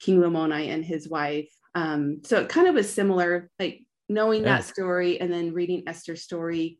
King 0.00 0.20
Lamoni 0.20 0.68
and 0.68 0.84
his 0.84 1.08
wife. 1.08 1.53
Um, 1.74 2.20
so 2.24 2.40
it 2.40 2.48
kind 2.48 2.68
of 2.68 2.74
was 2.74 2.92
similar, 2.92 3.50
like 3.58 3.82
knowing 4.08 4.42
yeah. 4.42 4.56
that 4.56 4.64
story 4.64 5.20
and 5.20 5.32
then 5.32 5.52
reading 5.52 5.84
Esther's 5.86 6.22
story. 6.22 6.78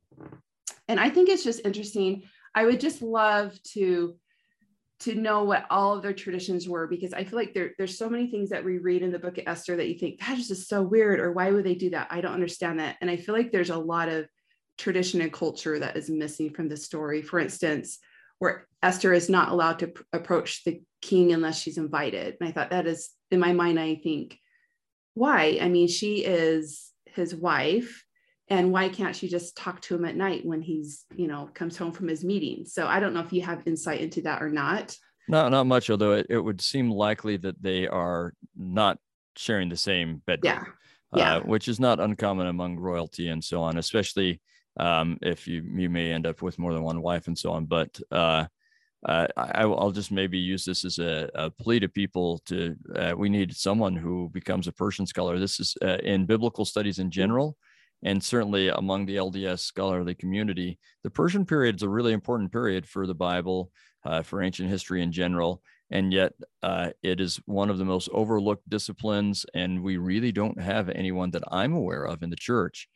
And 0.89 1.01
I 1.01 1.11
think 1.11 1.29
it's 1.29 1.45
just 1.45 1.65
interesting. 1.65 2.23
I 2.55 2.65
would 2.65 2.81
just 2.81 3.03
love 3.03 3.59
to 3.73 4.17
to 5.01 5.15
know 5.15 5.43
what 5.43 5.67
all 5.71 5.95
of 5.95 6.03
their 6.03 6.13
traditions 6.13 6.69
were 6.69 6.87
because 6.87 7.13
I 7.13 7.25
feel 7.25 7.39
like 7.39 7.53
there, 7.53 7.73
there's 7.77 7.99
so 7.99 8.09
many 8.09 8.31
things 8.31 8.49
that 8.51 8.65
we 8.65 8.79
read 8.79 9.03
in 9.03 9.11
the 9.11 9.19
book 9.19 9.37
of 9.39 9.45
Esther 9.47 9.77
that 9.77 9.89
you 9.89 9.99
think 9.99 10.21
that 10.21 10.39
is 10.39 10.49
just 10.49 10.69
so 10.69 10.83
weird 10.83 11.21
or 11.21 11.33
why 11.33 11.51
would 11.51 11.65
they 11.65 11.75
do 11.75 11.91
that? 11.91 12.07
I 12.11 12.21
don't 12.21 12.33
understand 12.33 12.79
that. 12.79 12.97
And 13.01 13.11
I 13.11 13.17
feel 13.17 13.35
like 13.35 13.51
there's 13.51 13.71
a 13.71 13.77
lot 13.77 14.09
of 14.09 14.27
tradition 14.79 15.21
and 15.21 15.33
culture 15.33 15.79
that 15.79 15.97
is 15.97 16.09
missing 16.09 16.51
from 16.51 16.69
the 16.69 16.77
story. 16.77 17.23
For 17.23 17.39
instance, 17.39 17.99
where 18.39 18.67
Esther 18.83 19.13
is 19.13 19.29
not 19.29 19.51
allowed 19.51 19.81
to 19.81 19.89
pr- 19.89 20.03
approach 20.13 20.65
the 20.65 20.81
king 21.03 21.33
unless 21.33 21.61
she's 21.61 21.79
invited. 21.79 22.37
And 22.41 22.49
I 22.49 22.53
thought 22.53 22.71
that 22.71 22.87
is 22.87 23.11
in 23.31 23.41
my 23.41 23.53
mind, 23.53 23.79
I 23.79 23.97
think, 23.97 24.39
why? 25.15 25.59
I 25.61 25.69
mean, 25.69 25.89
she 25.89 26.25
is 26.25 26.93
his 27.07 27.35
wife 27.35 28.05
and 28.49 28.73
why 28.73 28.89
can't 28.89 29.17
she 29.17 29.29
just 29.29 29.57
talk 29.57 29.81
to 29.83 29.95
him 29.95 30.05
at 30.05 30.17
night 30.17 30.45
when 30.45 30.61
he's 30.61 31.05
you 31.17 31.27
know 31.27 31.49
comes 31.55 31.77
home 31.77 31.93
from 31.93 32.09
his 32.09 32.25
meeting 32.25 32.65
so 32.67 32.87
i 32.87 33.01
don't 33.01 33.15
know 33.15 33.21
if 33.21 33.33
you 33.33 33.43
have 33.43 33.63
insight 33.67 34.01
into 34.01 34.21
that 34.23 34.43
or 34.43 34.51
not 34.51 34.97
not 35.29 35.51
not 35.51 35.65
much 35.65 35.91
although 35.91 36.13
it, 36.13 36.27
it 36.29 36.39
would 36.39 36.61
seem 36.61 36.91
likely 36.91 37.37
that 37.37 37.61
they 37.63 37.87
are 37.87 38.35
not 38.57 38.99
sharing 39.37 39.69
the 39.69 39.77
same 39.77 40.23
bedroom 40.27 40.55
yeah. 40.55 40.65
Yeah. 41.17 41.37
Uh, 41.37 41.41
which 41.43 41.69
is 41.69 41.79
not 41.79 42.01
uncommon 42.01 42.49
among 42.49 42.77
royalty 42.77 43.29
and 43.29 43.43
so 43.43 43.63
on 43.63 43.79
especially 43.79 44.41
um, 44.81 45.19
if 45.23 45.47
you 45.47 45.63
you 45.77 45.89
may 45.89 46.11
end 46.11 46.27
up 46.27 46.43
with 46.43 46.59
more 46.59 46.75
than 46.75 46.83
one 46.83 47.01
wife 47.01 47.29
and 47.29 47.39
so 47.39 47.53
on 47.53 47.67
but 47.67 48.01
uh, 48.11 48.47
uh, 49.05 49.27
I, 49.37 49.67
will 49.67 49.93
just 49.93 50.11
maybe 50.11 50.39
use 50.39 50.65
this 50.65 50.85
as 50.85 50.99
a, 50.99 51.29
a 51.35 51.51
plea 51.51 51.81
to 51.81 51.89
people 51.89 52.39
to 52.47 52.75
uh, 52.97 53.15
we 53.17 53.29
need 53.29 53.55
someone 53.55 53.97
who 53.97 54.31
becomes 54.33 54.67
a 54.67 54.73
Persian 54.73 55.07
scholar. 55.07 55.39
This 55.39 55.61
is 55.61 55.77
uh, 55.83 55.99
in 56.03 56.27
biblical 56.27 56.65
studies 56.65 56.99
in 56.99 57.11
general 57.11 57.57
and 58.05 58.23
certainly 58.23 58.69
among 58.69 59.07
the 59.07 59.17
LDS 59.17 59.61
scholarly 59.61 60.15
community, 60.15 60.79
the 61.03 61.11
Persian 61.11 61.47
period 61.47 61.77
is 61.77 61.83
a 61.83 61.89
really 61.89 62.13
important 62.13 62.53
period 62.53 62.87
for 62.87 63.07
the 63.07 63.15
Bible, 63.15 63.71
uh, 64.05 64.23
for 64.23 64.43
ancient 64.43 64.69
history 64.69 65.03
in 65.03 65.11
general. 65.11 65.63
And 65.91 66.13
yet, 66.13 66.33
uh, 66.63 66.91
it 67.03 67.21
is 67.21 67.41
one 67.47 67.71
of 67.71 67.79
the 67.79 67.85
most 67.85 68.11
overlooked 68.13 68.69
disciplines. 68.69 69.47
And 69.55 69.83
we 69.83 69.97
really 69.97 70.33
don't 70.33 70.61
have 70.61 70.91
anyone 70.91 71.31
that 71.31 71.45
I'm 71.51 71.73
aware 71.73 72.05
of 72.05 72.23
in 72.23 72.31
the 72.31 72.37
church 72.37 72.89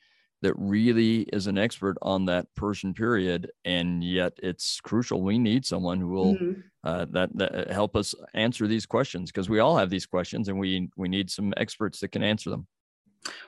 that 0.43 0.55
really 0.57 1.23
is 1.33 1.47
an 1.47 1.59
expert 1.59 1.97
on 2.03 2.25
that 2.27 2.47
Persian 2.55 2.95
period. 2.95 3.51
And 3.65 4.03
yet, 4.05 4.33
it's 4.43 4.81
crucial. 4.81 5.23
We 5.23 5.39
need 5.39 5.67
someone 5.67 5.99
who 6.01 6.09
will 6.09 6.35
mm-hmm. 6.35 6.61
uh, 6.85 7.07
that, 7.11 7.37
that 7.37 7.71
help 7.71 7.97
us 7.97 8.15
answer 8.35 8.67
these 8.67 8.87
questions 8.87 9.31
because 9.31 9.49
we 9.49 9.59
all 9.59 9.77
have 9.77 9.91
these 9.91 10.07
questions, 10.07 10.49
and 10.49 10.59
we 10.59 10.89
we 10.97 11.09
need 11.09 11.31
some 11.31 11.53
experts 11.57 12.01
that 12.01 12.13
can 12.13 12.23
answer 12.23 12.51
them. 12.51 12.67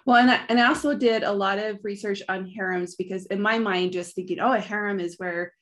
Well, 0.05 0.17
and 0.17 0.31
I, 0.31 0.41
and 0.49 0.61
I 0.61 0.67
also 0.67 0.95
did 0.95 1.23
a 1.23 1.33
lot 1.33 1.59
of 1.59 1.79
research 1.83 2.23
on 2.29 2.47
harems 2.47 2.97
because 2.97 3.27
in 3.27 3.41
my 3.41 3.59
mind, 3.59 3.93
just 3.93 4.15
thinking, 4.15 4.41
oh, 4.41 4.53
a 4.53 4.61
harem 4.61 5.01
is 5.01 5.17
where, 5.19 5.53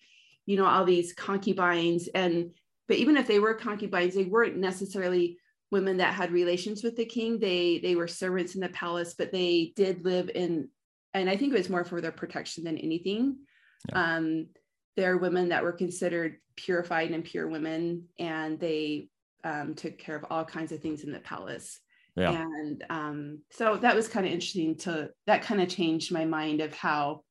you 0.46 0.56
know, 0.56 0.66
all 0.66 0.84
these 0.84 1.12
concubines 1.12 2.08
and, 2.14 2.50
but 2.88 2.96
even 2.96 3.18
if 3.18 3.26
they 3.26 3.38
were 3.38 3.54
concubines, 3.54 4.14
they 4.14 4.24
weren't 4.24 4.56
necessarily 4.56 5.36
women 5.70 5.98
that 5.98 6.14
had 6.14 6.32
relations 6.32 6.82
with 6.82 6.96
the 6.96 7.04
king. 7.04 7.38
They 7.38 7.78
they 7.80 7.96
were 7.96 8.08
servants 8.08 8.54
in 8.54 8.62
the 8.62 8.70
palace, 8.70 9.14
but 9.16 9.30
they 9.30 9.74
did 9.76 10.04
live 10.04 10.30
in, 10.34 10.70
and 11.14 11.28
I 11.28 11.36
think 11.36 11.52
it 11.52 11.58
was 11.58 11.70
more 11.70 11.84
for 11.84 12.00
their 12.00 12.12
protection 12.12 12.64
than 12.64 12.78
anything. 12.78 13.38
Yeah. 13.88 14.16
Um, 14.16 14.46
they're 14.96 15.16
women 15.16 15.50
that 15.50 15.62
were 15.62 15.72
considered 15.72 16.36
purified 16.56 17.12
and 17.12 17.24
pure 17.24 17.48
women, 17.48 18.04
and 18.18 18.58
they 18.58 19.08
um, 19.44 19.74
took 19.74 19.98
care 19.98 20.16
of 20.16 20.24
all 20.30 20.44
kinds 20.44 20.72
of 20.72 20.80
things 20.80 21.04
in 21.04 21.12
the 21.12 21.20
palace. 21.20 21.78
Yeah. 22.16 22.32
And 22.32 22.84
um, 22.90 23.38
so 23.52 23.76
that 23.76 23.94
was 23.94 24.08
kind 24.08 24.26
of 24.26 24.32
interesting 24.32 24.76
to 24.78 25.10
that 25.26 25.42
kind 25.42 25.60
of 25.60 25.68
changed 25.68 26.12
my 26.12 26.24
mind 26.24 26.60
of 26.60 26.74
how 26.74 27.22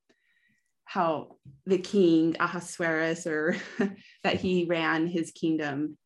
how 0.86 1.36
the 1.66 1.76
king 1.76 2.34
Ahasuerus 2.40 3.26
or 3.26 3.54
that 4.24 4.36
he 4.36 4.64
ran 4.64 5.06
his 5.06 5.30
kingdom. 5.32 5.98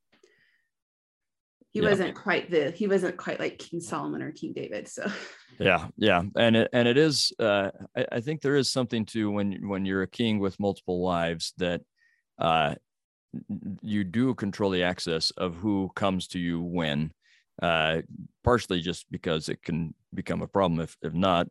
He 1.70 1.80
yeah. 1.80 1.88
wasn't 1.88 2.16
quite 2.16 2.50
the 2.50 2.72
he 2.72 2.88
wasn't 2.88 3.16
quite 3.16 3.38
like 3.38 3.60
King 3.60 3.80
Solomon 3.80 4.22
or 4.22 4.32
King 4.32 4.52
David. 4.52 4.88
So 4.88 5.06
yeah, 5.58 5.88
yeah, 5.96 6.22
and 6.36 6.56
it 6.56 6.68
and 6.72 6.88
it 6.88 6.96
is. 6.96 7.32
Uh, 7.38 7.70
I, 7.96 8.06
I 8.12 8.20
think 8.20 8.40
there 8.40 8.56
is 8.56 8.70
something 8.70 9.04
to 9.06 9.30
when 9.30 9.68
when 9.68 9.84
you're 9.84 10.02
a 10.02 10.08
king 10.08 10.38
with 10.38 10.60
multiple 10.60 11.00
wives 11.00 11.52
that 11.58 11.82
uh, 12.38 12.74
you 13.82 14.04
do 14.04 14.34
control 14.34 14.70
the 14.70 14.82
access 14.82 15.30
of 15.32 15.54
who 15.56 15.90
comes 15.94 16.28
to 16.28 16.38
you 16.38 16.62
when 16.62 17.12
uh, 17.60 18.02
partially 18.44 18.80
just 18.80 19.10
because 19.10 19.48
it 19.48 19.62
can 19.62 19.94
become 20.14 20.42
a 20.42 20.46
problem 20.46 20.80
if, 20.80 20.96
if 21.02 21.12
not 21.12 21.46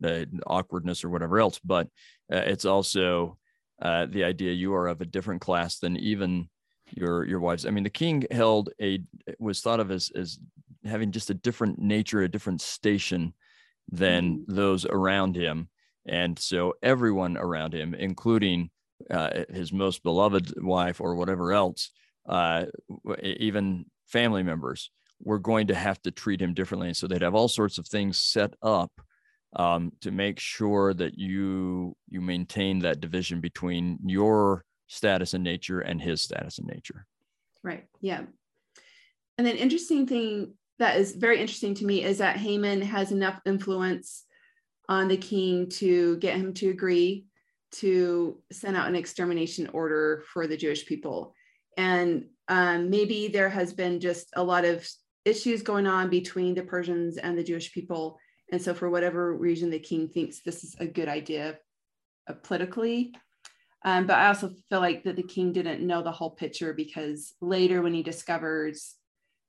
awkwardness 0.46 1.04
or 1.04 1.10
whatever 1.10 1.38
else. 1.38 1.58
But 1.64 1.88
uh, 2.32 2.42
it's 2.44 2.64
also 2.64 3.38
uh, 3.80 4.06
the 4.06 4.24
idea 4.24 4.52
you 4.52 4.74
are 4.74 4.88
of 4.88 5.00
a 5.00 5.06
different 5.06 5.40
class 5.40 5.78
than 5.78 5.96
even 5.96 6.48
your 6.90 7.24
your 7.26 7.40
wives. 7.40 7.66
I 7.66 7.70
mean, 7.70 7.84
the 7.84 7.90
king 7.90 8.24
held 8.30 8.70
a 8.80 9.00
was 9.38 9.60
thought 9.60 9.80
of 9.80 9.90
as 9.90 10.10
as 10.14 10.38
having 10.84 11.12
just 11.12 11.30
a 11.30 11.34
different 11.34 11.78
nature, 11.78 12.22
a 12.22 12.28
different 12.28 12.60
station 12.60 13.34
than 13.90 14.38
mm-hmm. 14.38 14.54
those 14.54 14.86
around 14.86 15.36
him, 15.36 15.68
and 16.06 16.38
so 16.38 16.74
everyone 16.82 17.36
around 17.36 17.74
him, 17.74 17.94
including 17.94 18.70
uh, 19.10 19.44
his 19.50 19.72
most 19.72 20.02
beloved 20.02 20.54
wife 20.62 21.00
or 21.00 21.14
whatever 21.16 21.52
else, 21.52 21.90
uh, 22.28 22.66
even 23.22 23.86
family 24.06 24.42
members 24.42 24.90
we're 25.22 25.38
going 25.38 25.68
to 25.68 25.74
have 25.74 26.00
to 26.02 26.10
treat 26.10 26.40
him 26.40 26.54
differently. 26.54 26.88
And 26.88 26.96
so 26.96 27.06
they'd 27.06 27.22
have 27.22 27.34
all 27.34 27.48
sorts 27.48 27.78
of 27.78 27.86
things 27.86 28.20
set 28.20 28.54
up 28.62 28.90
um, 29.54 29.92
to 30.00 30.10
make 30.10 30.40
sure 30.40 30.94
that 30.94 31.18
you 31.18 31.94
you 32.08 32.20
maintain 32.20 32.80
that 32.80 33.00
division 33.00 33.40
between 33.40 33.98
your 34.04 34.64
status 34.88 35.34
in 35.34 35.42
nature 35.42 35.80
and 35.80 36.00
his 36.00 36.22
status 36.22 36.58
in 36.58 36.66
nature. 36.66 37.06
Right. 37.62 37.86
Yeah. 38.00 38.22
And 39.38 39.46
then 39.46 39.56
interesting 39.56 40.06
thing 40.06 40.54
that 40.78 40.96
is 40.96 41.12
very 41.12 41.40
interesting 41.40 41.74
to 41.74 41.86
me 41.86 42.02
is 42.02 42.18
that 42.18 42.36
Haman 42.36 42.82
has 42.82 43.12
enough 43.12 43.40
influence 43.46 44.24
on 44.88 45.08
the 45.08 45.16
king 45.16 45.68
to 45.68 46.16
get 46.18 46.36
him 46.36 46.52
to 46.54 46.70
agree 46.70 47.26
to 47.72 48.38
send 48.50 48.76
out 48.76 48.88
an 48.88 48.96
extermination 48.96 49.68
order 49.72 50.22
for 50.32 50.46
the 50.46 50.56
Jewish 50.56 50.84
people. 50.86 51.34
And 51.76 52.26
um, 52.48 52.90
maybe 52.90 53.28
there 53.28 53.48
has 53.48 53.72
been 53.72 54.00
just 54.00 54.28
a 54.36 54.42
lot 54.42 54.64
of 54.64 54.86
issues 55.24 55.62
going 55.62 55.86
on 55.86 56.10
between 56.10 56.54
the 56.54 56.62
Persians 56.62 57.16
and 57.16 57.38
the 57.38 57.44
Jewish 57.44 57.72
people. 57.72 58.18
And 58.50 58.60
so, 58.60 58.74
for 58.74 58.90
whatever 58.90 59.34
reason, 59.34 59.70
the 59.70 59.78
king 59.78 60.08
thinks 60.08 60.42
this 60.42 60.64
is 60.64 60.76
a 60.78 60.86
good 60.86 61.08
idea 61.08 61.58
uh, 62.28 62.34
politically. 62.42 63.14
Um, 63.84 64.06
but 64.06 64.18
I 64.18 64.28
also 64.28 64.50
feel 64.68 64.80
like 64.80 65.04
that 65.04 65.16
the 65.16 65.22
king 65.22 65.52
didn't 65.52 65.84
know 65.84 66.02
the 66.02 66.12
whole 66.12 66.30
picture 66.30 66.72
because 66.72 67.32
later, 67.40 67.82
when 67.82 67.94
he 67.94 68.02
discovers 68.02 68.94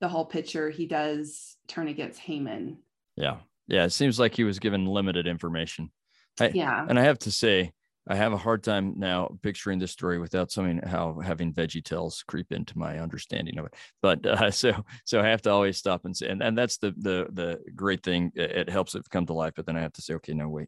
the 0.02 0.08
whole 0.08 0.26
picture, 0.26 0.70
he 0.70 0.86
does 0.86 1.58
turn 1.68 1.88
against 1.88 2.20
Haman. 2.20 2.78
Yeah. 3.16 3.38
Yeah. 3.68 3.86
It 3.86 3.92
seems 3.92 4.20
like 4.20 4.36
he 4.36 4.44
was 4.44 4.60
given 4.60 4.86
limited 4.86 5.28
information. 5.28 5.92
I, 6.40 6.52
yeah. 6.54 6.86
And 6.88 7.00
I 7.00 7.04
have 7.04 7.20
to 7.20 7.32
say, 7.32 7.72
I 8.08 8.16
have 8.16 8.34
a 8.34 8.38
hard 8.38 8.64
time 8.64 8.96
now 8.98 9.38
picturing 9.42 9.80
this 9.80 9.92
story 9.92 10.20
without 10.20 10.52
somehow 10.52 11.20
having 11.20 11.54
Veggie 11.54 11.84
Tales 11.84 12.24
creep 12.28 12.52
into 12.52 12.78
my 12.78 13.00
understanding 13.00 13.58
of 13.58 13.66
it. 13.66 13.76
But 14.02 14.26
uh, 14.26 14.52
so 14.52 14.74
so 15.06 15.22
I 15.22 15.28
have 15.28 15.42
to 15.44 15.52
always 15.52 15.78
stop 15.78 16.04
and 16.06 16.16
say, 16.16 16.28
and, 16.28 16.42
and 16.44 16.58
that's 16.58 16.78
the 16.78 16.94
the 16.98 17.28
the 17.32 17.60
great 17.76 18.04
thing. 18.04 18.32
It 18.36 18.70
helps 18.70 18.96
it 18.96 19.10
come 19.10 19.26
to 19.28 19.34
life. 19.34 19.54
But 19.56 19.66
then 19.66 19.78
I 19.78 19.82
have 19.82 19.94
to 19.94 20.02
say, 20.02 20.16
okay, 20.16 20.34
no, 20.34 20.50
wait, 20.50 20.68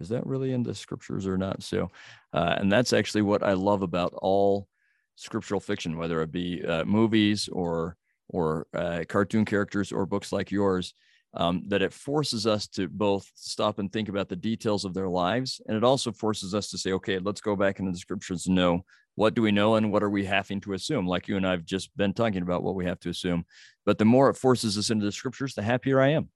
is 0.00 0.10
that 0.10 0.26
really 0.26 0.52
in 0.52 0.62
the 0.62 0.74
scriptures 0.74 1.26
or 1.26 1.36
not? 1.36 1.62
So, 1.62 1.88
uh, 2.32 2.54
and 2.58 2.70
that's 2.70 2.92
actually 2.92 3.22
what 3.22 3.42
I 3.42 3.54
love 3.54 3.82
about 3.82 4.14
all 4.14 4.68
scriptural 5.16 5.60
fiction, 5.60 5.98
whether 5.98 6.22
it 6.22 6.30
be 6.30 6.64
uh, 6.64 6.84
movies 6.84 7.48
or 7.48 7.96
or 8.28 8.66
uh, 8.74 9.04
cartoon 9.08 9.44
characters 9.44 9.92
or 9.92 10.06
books 10.06 10.32
like 10.32 10.50
yours 10.50 10.94
um, 11.34 11.62
that 11.68 11.82
it 11.82 11.92
forces 11.92 12.46
us 12.46 12.66
to 12.68 12.88
both 12.88 13.30
stop 13.34 13.78
and 13.78 13.92
think 13.92 14.08
about 14.08 14.28
the 14.28 14.36
details 14.36 14.84
of 14.84 14.94
their 14.94 15.08
lives. 15.08 15.60
And 15.66 15.76
it 15.76 15.84
also 15.84 16.10
forces 16.12 16.54
us 16.54 16.70
to 16.70 16.78
say, 16.78 16.92
okay, 16.92 17.18
let's 17.18 17.40
go 17.40 17.54
back 17.54 17.78
into 17.78 17.92
the 17.92 17.98
scriptures 17.98 18.46
and 18.46 18.56
know 18.56 18.84
what 19.14 19.34
do 19.34 19.42
we 19.42 19.50
know 19.50 19.74
and 19.74 19.92
what 19.92 20.02
are 20.02 20.10
we 20.10 20.24
having 20.24 20.60
to 20.60 20.74
assume? 20.74 21.06
Like 21.06 21.28
you 21.28 21.36
and 21.36 21.46
I 21.46 21.50
have 21.50 21.64
just 21.64 21.94
been 21.96 22.14
talking 22.14 22.42
about 22.42 22.62
what 22.62 22.76
we 22.76 22.86
have 22.86 23.00
to 23.00 23.10
assume. 23.10 23.44
But 23.84 23.98
the 23.98 24.04
more 24.04 24.30
it 24.30 24.36
forces 24.36 24.78
us 24.78 24.90
into 24.90 25.04
the 25.04 25.12
scriptures, 25.12 25.54
the 25.54 25.62
happier 25.62 26.00
I 26.00 26.10
am. 26.10 26.28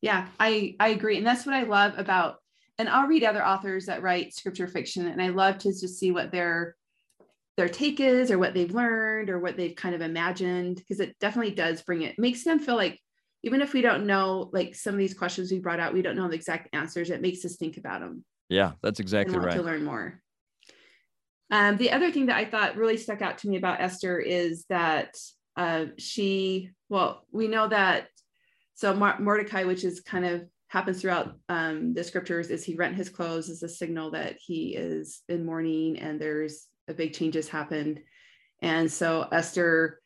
Yeah, 0.00 0.28
I, 0.38 0.76
I 0.78 0.88
agree. 0.88 1.18
And 1.18 1.26
that's 1.26 1.44
what 1.44 1.54
I 1.54 1.64
love 1.64 1.94
about, 1.96 2.36
and 2.78 2.88
I'll 2.88 3.08
read 3.08 3.24
other 3.24 3.44
authors 3.44 3.86
that 3.86 4.02
write 4.02 4.34
scripture 4.34 4.68
fiction. 4.68 5.08
And 5.08 5.20
I 5.20 5.30
love 5.30 5.58
to 5.58 5.68
just 5.68 5.98
see 5.98 6.12
what 6.12 6.30
their 6.30 6.76
their 7.56 7.68
take 7.68 8.00
is 8.00 8.30
or 8.30 8.38
what 8.38 8.54
they've 8.54 8.74
learned 8.74 9.30
or 9.30 9.38
what 9.38 9.56
they've 9.56 9.76
kind 9.76 9.94
of 9.94 10.00
imagined 10.00 10.76
because 10.76 11.00
it 11.00 11.16
definitely 11.20 11.54
does 11.54 11.82
bring 11.82 12.02
it 12.02 12.18
makes 12.18 12.44
them 12.44 12.58
feel 12.58 12.76
like 12.76 12.98
even 13.42 13.60
if 13.60 13.72
we 13.72 13.82
don't 13.82 14.06
know 14.06 14.50
like 14.52 14.74
some 14.74 14.94
of 14.94 14.98
these 14.98 15.14
questions 15.14 15.50
we 15.50 15.58
brought 15.58 15.80
out 15.80 15.94
we 15.94 16.02
don't 16.02 16.16
know 16.16 16.28
the 16.28 16.34
exact 16.34 16.68
answers 16.74 17.10
it 17.10 17.22
makes 17.22 17.44
us 17.44 17.56
think 17.56 17.76
about 17.76 18.00
them 18.00 18.24
yeah 18.48 18.72
that's 18.82 19.00
exactly 19.00 19.38
right 19.38 19.54
to 19.54 19.62
learn 19.62 19.84
more. 19.84 20.20
Um, 21.50 21.76
the 21.76 21.92
other 21.92 22.10
thing 22.10 22.26
that 22.26 22.36
i 22.36 22.44
thought 22.44 22.76
really 22.76 22.96
stuck 22.96 23.22
out 23.22 23.38
to 23.38 23.48
me 23.48 23.56
about 23.56 23.80
esther 23.80 24.18
is 24.18 24.64
that 24.68 25.16
uh, 25.56 25.86
she 25.98 26.70
well 26.88 27.24
we 27.30 27.46
know 27.46 27.68
that 27.68 28.08
so 28.74 28.92
mordecai 28.94 29.62
which 29.62 29.84
is 29.84 30.00
kind 30.00 30.24
of 30.24 30.44
happens 30.66 31.00
throughout 31.00 31.36
um, 31.48 31.94
the 31.94 32.02
scriptures 32.02 32.50
is 32.50 32.64
he 32.64 32.74
rent 32.74 32.96
his 32.96 33.08
clothes 33.08 33.48
as 33.48 33.62
a 33.62 33.68
signal 33.68 34.10
that 34.10 34.34
he 34.44 34.74
is 34.74 35.22
in 35.28 35.46
mourning 35.46 35.96
and 36.00 36.20
there's 36.20 36.66
a 36.88 36.94
big 36.94 37.14
changes 37.14 37.48
happened. 37.48 38.00
And 38.62 38.90
so 38.90 39.26
Esther 39.30 40.00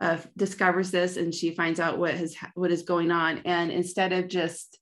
uh, 0.00 0.18
discovers 0.36 0.90
this 0.90 1.16
and 1.16 1.34
she 1.34 1.54
finds 1.54 1.80
out 1.80 1.98
what 1.98 2.14
has 2.14 2.36
what 2.54 2.70
is 2.70 2.82
going 2.82 3.10
on. 3.10 3.42
And 3.44 3.70
instead 3.70 4.12
of 4.12 4.28
just 4.28 4.78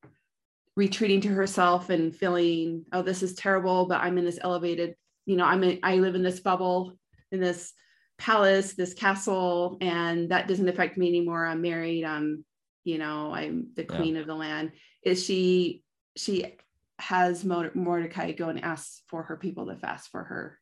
retreating 0.76 1.22
to 1.22 1.28
herself 1.28 1.90
and 1.90 2.14
feeling, 2.14 2.84
oh, 2.92 3.02
this 3.02 3.22
is 3.22 3.34
terrible, 3.34 3.86
but 3.86 4.00
I'm 4.00 4.18
in 4.18 4.24
this 4.24 4.38
elevated, 4.42 4.94
you 5.24 5.36
know, 5.36 5.44
I'm 5.44 5.64
in, 5.64 5.80
I 5.82 5.96
live 5.96 6.14
in 6.14 6.22
this 6.22 6.40
bubble 6.40 6.98
in 7.32 7.40
this 7.40 7.72
palace, 8.18 8.74
this 8.74 8.94
castle, 8.94 9.78
and 9.80 10.30
that 10.30 10.48
doesn't 10.48 10.68
affect 10.68 10.96
me 10.96 11.08
anymore. 11.08 11.46
I'm 11.46 11.62
married. 11.62 12.04
I'm, 12.04 12.44
you 12.84 12.98
know, 12.98 13.34
I'm 13.34 13.68
the 13.74 13.84
queen 13.84 14.14
yeah. 14.14 14.20
of 14.20 14.26
the 14.26 14.34
land. 14.34 14.72
Is 15.02 15.24
she 15.24 15.82
she 16.16 16.56
has 16.98 17.44
Mordecai 17.44 18.32
go 18.32 18.48
and 18.48 18.64
ask 18.64 19.02
for 19.08 19.24
her 19.24 19.36
people 19.36 19.66
to 19.66 19.76
fast 19.76 20.10
for 20.10 20.24
her 20.24 20.58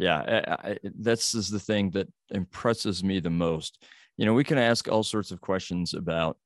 yeah 0.00 0.44
I, 0.64 0.70
I, 0.70 0.78
that's 1.00 1.34
is 1.34 1.50
the 1.50 1.60
thing 1.60 1.90
that 1.90 2.08
impresses 2.30 3.04
me 3.04 3.20
the 3.20 3.30
most. 3.30 3.82
You 4.16 4.26
know 4.26 4.34
we 4.34 4.44
can 4.44 4.58
ask 4.58 4.88
all 4.88 5.02
sorts 5.02 5.30
of 5.30 5.40
questions 5.40 5.94
about 5.94 6.36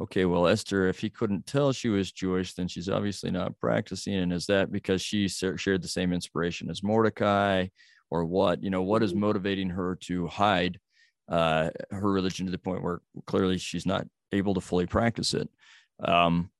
okay 0.00 0.24
well 0.24 0.46
esther 0.46 0.88
if 0.88 1.00
he 1.00 1.10
couldn't 1.10 1.44
tell 1.44 1.72
she 1.72 1.88
was 1.88 2.12
jewish 2.12 2.54
then 2.54 2.68
she's 2.68 2.88
obviously 2.88 3.32
not 3.32 3.58
practicing 3.58 4.14
and 4.14 4.32
is 4.32 4.46
that 4.46 4.70
because 4.70 5.02
she 5.02 5.26
shared 5.28 5.82
the 5.82 5.88
same 5.88 6.12
inspiration 6.12 6.70
as 6.70 6.84
mordecai 6.84 7.66
or 8.10 8.24
what? 8.24 8.62
You 8.62 8.70
know 8.70 8.82
what 8.82 9.02
is 9.02 9.12
mm-hmm. 9.12 9.20
motivating 9.20 9.70
her 9.70 9.96
to 10.02 10.26
hide 10.26 10.78
uh, 11.28 11.70
her 11.90 12.10
religion 12.10 12.46
to 12.46 12.52
the 12.52 12.58
point 12.58 12.82
where 12.82 13.00
clearly 13.26 13.58
she's 13.58 13.86
not 13.86 14.06
able 14.32 14.54
to 14.54 14.60
fully 14.60 14.86
practice 14.86 15.34
it? 15.34 15.48
Um, 16.02 16.50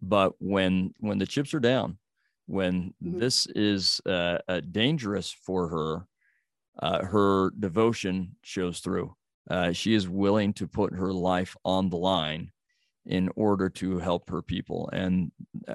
but 0.00 0.32
when 0.38 0.92
when 0.98 1.18
the 1.18 1.26
chips 1.26 1.54
are 1.54 1.60
down 1.60 1.98
when 2.46 2.94
mm-hmm. 3.02 3.18
this 3.18 3.46
is 3.54 4.00
uh, 4.06 4.38
uh, 4.48 4.60
dangerous 4.70 5.30
for 5.30 5.68
her, 5.68 6.06
uh, 6.80 7.04
her 7.04 7.52
devotion 7.58 8.36
shows 8.42 8.80
through. 8.80 9.14
Uh, 9.50 9.72
she 9.72 9.94
is 9.94 10.08
willing 10.08 10.52
to 10.54 10.66
put 10.66 10.94
her 10.94 11.12
life 11.12 11.56
on 11.64 11.90
the 11.90 11.96
line 11.96 12.50
in 13.06 13.30
order 13.36 13.68
to 13.68 13.98
help 13.98 14.30
her 14.30 14.42
people. 14.42 14.88
And 14.92 15.30
uh, 15.68 15.74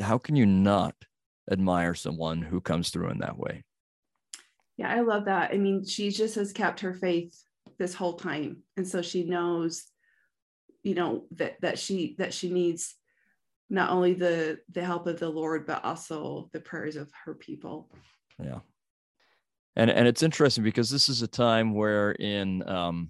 how 0.00 0.18
can 0.18 0.36
you 0.36 0.46
not 0.46 0.94
admire 1.50 1.94
someone 1.94 2.42
who 2.42 2.60
comes 2.60 2.90
through 2.90 3.10
in 3.10 3.18
that 3.18 3.38
way? 3.38 3.64
Yeah, 4.76 4.90
I 4.90 5.00
love 5.00 5.24
that. 5.24 5.52
I 5.52 5.56
mean, 5.56 5.86
she 5.86 6.10
just 6.10 6.34
has 6.34 6.52
kept 6.52 6.80
her 6.80 6.92
faith 6.92 7.42
this 7.78 7.94
whole 7.94 8.14
time, 8.14 8.58
and 8.76 8.86
so 8.86 9.00
she 9.00 9.24
knows, 9.24 9.84
you 10.82 10.94
know, 10.94 11.24
that 11.32 11.60
that 11.62 11.78
she 11.78 12.14
that 12.18 12.34
she 12.34 12.50
needs 12.50 12.94
not 13.68 13.90
only 13.90 14.14
the 14.14 14.58
the 14.72 14.84
help 14.84 15.06
of 15.06 15.18
the 15.18 15.28
lord 15.28 15.66
but 15.66 15.84
also 15.84 16.48
the 16.52 16.60
prayers 16.60 16.96
of 16.96 17.10
her 17.24 17.34
people 17.34 17.90
yeah 18.42 18.60
and 19.76 19.90
and 19.90 20.06
it's 20.06 20.22
interesting 20.22 20.64
because 20.64 20.90
this 20.90 21.08
is 21.08 21.22
a 21.22 21.28
time 21.28 21.74
where 21.74 22.12
in 22.12 22.66
um 22.68 23.08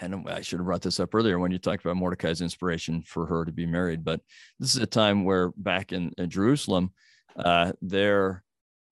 and 0.00 0.28
I 0.28 0.40
should 0.40 0.58
have 0.58 0.66
brought 0.66 0.82
this 0.82 1.00
up 1.00 1.14
earlier 1.14 1.38
when 1.38 1.50
you 1.50 1.58
talked 1.58 1.84
about 1.84 1.96
Mordecai's 1.96 2.40
inspiration 2.40 3.02
for 3.02 3.26
her 3.26 3.44
to 3.44 3.52
be 3.52 3.66
married, 3.66 4.04
but 4.04 4.20
this 4.58 4.74
is 4.74 4.82
a 4.82 4.86
time 4.86 5.24
where 5.24 5.50
back 5.56 5.92
in, 5.92 6.12
in 6.16 6.30
Jerusalem, 6.30 6.92
uh, 7.36 7.72
they're 7.82 8.42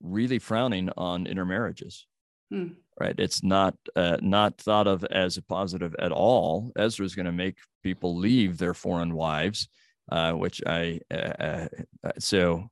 really 0.02 0.38
frowning 0.38 0.90
on 0.96 1.26
intermarriages. 1.26 2.06
Hmm. 2.50 2.68
Right, 3.00 3.14
it's 3.16 3.44
not 3.44 3.76
uh, 3.94 4.16
not 4.20 4.58
thought 4.58 4.88
of 4.88 5.04
as 5.04 5.36
a 5.36 5.42
positive 5.42 5.94
at 6.00 6.10
all. 6.10 6.72
Ezra 6.76 7.06
is 7.06 7.14
going 7.14 7.26
to 7.26 7.32
make 7.32 7.58
people 7.84 8.16
leave 8.16 8.58
their 8.58 8.74
foreign 8.74 9.14
wives 9.14 9.68
uh, 10.08 10.32
which 10.32 10.62
I 10.66 11.00
uh, 11.10 11.14
uh, 11.14 11.68
uh, 12.04 12.12
so 12.18 12.68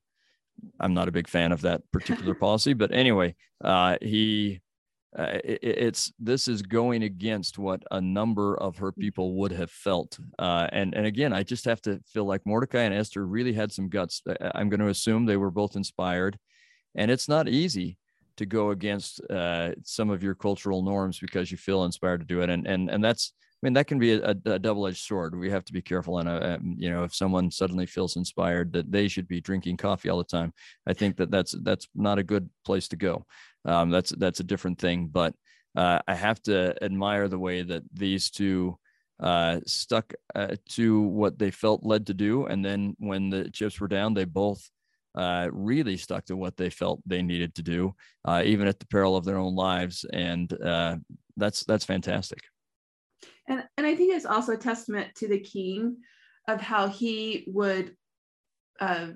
I'm 0.79 0.93
not 0.93 1.07
a 1.07 1.11
big 1.11 1.27
fan 1.27 1.51
of 1.51 1.61
that 1.61 1.81
particular 1.91 2.33
policy. 2.45 2.73
But 2.73 2.91
anyway, 2.91 3.35
uh, 3.63 3.97
he 4.01 4.61
uh, 5.17 5.39
it, 5.43 5.59
it's 5.61 6.11
this 6.19 6.47
is 6.47 6.61
going 6.61 7.03
against 7.03 7.57
what 7.57 7.81
a 7.91 8.01
number 8.01 8.57
of 8.57 8.77
her 8.77 8.91
people 8.91 9.35
would 9.35 9.51
have 9.51 9.71
felt. 9.71 10.17
and 10.39 10.93
and 10.93 11.05
again, 11.05 11.33
I 11.33 11.43
just 11.43 11.65
have 11.65 11.81
to 11.83 11.99
feel 12.05 12.25
like 12.25 12.45
Mordecai 12.45 12.81
and 12.81 12.93
Esther 12.93 13.25
really 13.25 13.53
had 13.53 13.71
some 13.71 13.89
guts. 13.89 14.21
I'm 14.55 14.69
going 14.69 14.79
to 14.79 14.87
assume 14.87 15.25
they 15.25 15.37
were 15.37 15.51
both 15.51 15.75
inspired, 15.75 16.37
and 16.95 17.11
it's 17.11 17.29
not 17.29 17.47
easy 17.47 17.97
to 18.37 18.45
go 18.45 18.69
against 18.69 19.19
uh, 19.29 19.71
some 19.83 20.09
of 20.09 20.23
your 20.23 20.35
cultural 20.35 20.83
norms 20.83 21.19
because 21.19 21.51
you 21.51 21.57
feel 21.57 21.83
inspired 21.83 22.19
to 22.19 22.25
do 22.25 22.41
it. 22.41 22.49
And 22.49 22.65
and 22.67 22.89
and 22.89 23.03
that's 23.03 23.33
mean, 23.63 23.73
that 23.73 23.87
can 23.87 23.97
be 23.97 24.13
a, 24.13 24.35
a 24.45 24.59
double-edged 24.59 25.03
sword. 25.03 25.37
We 25.37 25.49
have 25.49 25.65
to 25.65 25.73
be 25.73 25.81
careful. 25.81 26.19
And, 26.19 26.29
uh, 26.29 26.57
um, 26.59 26.75
you 26.77 26.91
know, 26.91 27.03
if 27.03 27.15
someone 27.15 27.49
suddenly 27.49 27.87
feels 27.87 28.15
inspired 28.15 28.71
that 28.73 28.91
they 28.91 29.07
should 29.07 29.27
be 29.27 29.41
drinking 29.41 29.77
coffee 29.77 30.09
all 30.09 30.19
the 30.19 30.23
time, 30.23 30.53
I 30.85 30.93
think 30.93 31.17
that 31.17 31.31
that's, 31.31 31.55
that's 31.63 31.87
not 31.95 32.19
a 32.19 32.23
good 32.23 32.49
place 32.65 32.87
to 32.89 32.95
go. 32.95 33.25
Um, 33.65 33.89
that's, 33.89 34.11
that's 34.11 34.39
a 34.39 34.43
different 34.43 34.77
thing. 34.77 35.07
But 35.07 35.33
uh, 35.75 35.99
I 36.07 36.13
have 36.13 36.41
to 36.43 36.75
admire 36.83 37.27
the 37.27 37.39
way 37.39 37.63
that 37.63 37.83
these 37.91 38.29
two 38.29 38.77
uh, 39.19 39.59
stuck 39.65 40.13
uh, 40.35 40.55
to 40.69 41.01
what 41.01 41.39
they 41.39 41.49
felt 41.49 41.83
led 41.83 42.05
to 42.07 42.13
do. 42.13 42.45
And 42.45 42.63
then 42.63 42.95
when 42.99 43.31
the 43.31 43.49
chips 43.49 43.79
were 43.79 43.87
down, 43.87 44.13
they 44.13 44.25
both 44.25 44.69
uh, 45.15 45.49
really 45.51 45.97
stuck 45.97 46.25
to 46.25 46.37
what 46.37 46.57
they 46.57 46.69
felt 46.69 47.01
they 47.07 47.23
needed 47.23 47.55
to 47.55 47.63
do, 47.63 47.95
uh, 48.23 48.43
even 48.45 48.67
at 48.67 48.79
the 48.79 48.85
peril 48.85 49.15
of 49.15 49.25
their 49.25 49.37
own 49.37 49.55
lives. 49.55 50.05
And 50.13 50.53
uh, 50.61 50.97
that's 51.37 51.63
that's 51.63 51.85
fantastic 51.85 52.41
and 53.47 53.63
and 53.77 53.85
i 53.87 53.95
think 53.95 54.13
it's 54.13 54.25
also 54.25 54.53
a 54.53 54.57
testament 54.57 55.13
to 55.15 55.27
the 55.27 55.39
king 55.39 55.97
of 56.47 56.61
how 56.61 56.87
he 56.87 57.45
would 57.47 57.95
uh 58.79 59.07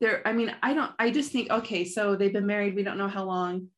there 0.00 0.26
i 0.26 0.32
mean 0.32 0.54
i 0.62 0.74
don't 0.74 0.92
i 0.98 1.10
just 1.10 1.32
think 1.32 1.50
okay 1.50 1.84
so 1.84 2.14
they've 2.14 2.32
been 2.32 2.46
married 2.46 2.74
we 2.74 2.82
don't 2.82 2.98
know 2.98 3.08
how 3.08 3.24
long 3.24 3.68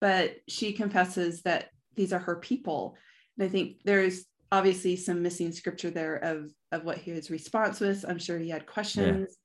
but 0.00 0.36
she 0.48 0.72
confesses 0.72 1.42
that 1.42 1.68
these 1.94 2.12
are 2.12 2.18
her 2.18 2.36
people. 2.36 2.96
And 3.38 3.46
i 3.46 3.48
think 3.48 3.76
there's 3.84 4.24
obviously 4.50 4.96
some 4.96 5.22
missing 5.22 5.52
scripture 5.52 5.90
there 5.90 6.16
of 6.16 6.50
of 6.72 6.84
what 6.84 6.98
his 6.98 7.30
response 7.30 7.80
was 7.80 8.04
i'm 8.04 8.18
sure 8.18 8.38
he 8.38 8.48
had 8.48 8.66
questions. 8.66 9.36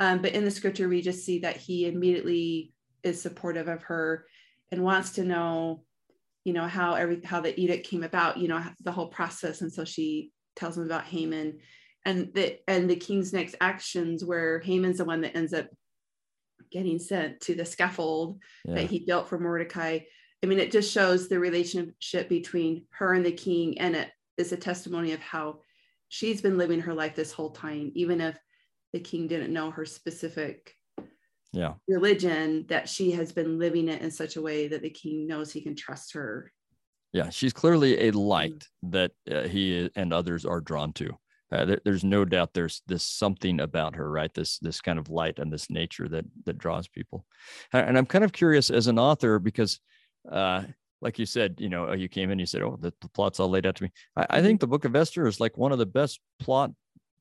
Yeah. 0.00 0.12
um, 0.12 0.22
but 0.22 0.32
in 0.32 0.44
the 0.44 0.50
scripture 0.50 0.88
we 0.88 1.02
just 1.02 1.24
see 1.24 1.40
that 1.40 1.56
he 1.56 1.86
immediately 1.86 2.72
is 3.02 3.20
supportive 3.20 3.68
of 3.68 3.82
her 3.84 4.26
and 4.72 4.82
wants 4.82 5.10
to 5.12 5.24
know 5.24 5.82
you 6.48 6.54
know 6.54 6.66
how 6.66 6.94
every 6.94 7.20
how 7.22 7.42
the 7.42 7.60
edict 7.60 7.86
came 7.86 8.02
about 8.02 8.38
you 8.38 8.48
know 8.48 8.64
the 8.82 8.90
whole 8.90 9.08
process. 9.08 9.60
And 9.60 9.70
so 9.70 9.84
she 9.84 10.32
tells 10.56 10.78
him 10.78 10.84
about 10.84 11.04
Haman 11.04 11.58
and 12.06 12.32
the 12.32 12.58
and 12.66 12.88
the 12.88 12.96
king's 12.96 13.34
next 13.34 13.54
actions 13.60 14.24
where 14.24 14.60
Haman's 14.60 14.96
the 14.96 15.04
one 15.04 15.20
that 15.20 15.36
ends 15.36 15.52
up 15.52 15.66
getting 16.72 16.98
sent 16.98 17.42
to 17.42 17.54
the 17.54 17.66
scaffold 17.66 18.40
yeah. 18.64 18.76
that 18.76 18.90
he 18.90 19.00
built 19.00 19.28
for 19.28 19.38
Mordecai. 19.38 19.98
I 20.42 20.46
mean 20.46 20.58
it 20.58 20.72
just 20.72 20.90
shows 20.90 21.28
the 21.28 21.38
relationship 21.38 22.30
between 22.30 22.86
her 22.92 23.12
and 23.12 23.26
the 23.26 23.32
king. 23.32 23.78
And 23.78 23.94
it 23.94 24.08
is 24.38 24.52
a 24.52 24.56
testimony 24.56 25.12
of 25.12 25.20
how 25.20 25.60
she's 26.08 26.40
been 26.40 26.56
living 26.56 26.80
her 26.80 26.94
life 26.94 27.14
this 27.14 27.32
whole 27.32 27.50
time 27.50 27.92
even 27.94 28.22
if 28.22 28.38
the 28.94 29.00
king 29.00 29.28
didn't 29.28 29.52
know 29.52 29.70
her 29.70 29.84
specific 29.84 30.74
yeah. 31.52 31.74
religion 31.86 32.66
that 32.68 32.88
she 32.88 33.12
has 33.12 33.32
been 33.32 33.58
living 33.58 33.88
it 33.88 34.02
in 34.02 34.10
such 34.10 34.36
a 34.36 34.42
way 34.42 34.68
that 34.68 34.82
the 34.82 34.90
king 34.90 35.26
knows 35.26 35.52
he 35.52 35.60
can 35.60 35.74
trust 35.74 36.12
her. 36.14 36.52
Yeah 37.12 37.30
she's 37.30 37.52
clearly 37.52 38.08
a 38.08 38.10
light 38.10 38.64
that 38.82 39.12
uh, 39.30 39.42
he 39.42 39.90
and 39.96 40.12
others 40.12 40.44
are 40.44 40.60
drawn 40.60 40.92
to. 40.94 41.10
Uh, 41.50 41.64
there, 41.64 41.80
there's 41.84 42.04
no 42.04 42.26
doubt 42.26 42.52
there's 42.52 42.82
this 42.86 43.02
something 43.02 43.60
about 43.60 43.96
her 43.96 44.10
right? 44.10 44.32
This 44.34 44.58
this 44.58 44.80
kind 44.80 44.98
of 44.98 45.08
light 45.08 45.38
and 45.38 45.52
this 45.52 45.70
nature 45.70 46.08
that 46.08 46.26
that 46.44 46.58
draws 46.58 46.86
people. 46.88 47.24
And 47.72 47.96
i'm 47.96 48.06
kind 48.06 48.24
of 48.24 48.32
curious 48.32 48.70
as 48.70 48.86
an 48.86 48.98
author 48.98 49.38
because 49.38 49.80
uh 50.30 50.64
like 51.00 51.18
you 51.18 51.26
said 51.26 51.54
you 51.58 51.68
know 51.68 51.92
you 51.92 52.08
came 52.08 52.30
in 52.30 52.38
you 52.38 52.46
said 52.46 52.62
oh 52.62 52.76
the, 52.80 52.92
the 53.00 53.08
plot's 53.08 53.40
all 53.40 53.48
laid 53.48 53.66
out 53.66 53.76
to 53.76 53.84
me. 53.84 53.90
I, 54.16 54.22
I 54.22 54.24
mm-hmm. 54.24 54.46
think 54.46 54.60
the 54.60 54.66
book 54.66 54.84
of 54.84 54.94
esther 54.94 55.26
is 55.26 55.40
like 55.40 55.56
one 55.56 55.72
of 55.72 55.78
the 55.78 55.86
best 55.86 56.20
plot 56.38 56.72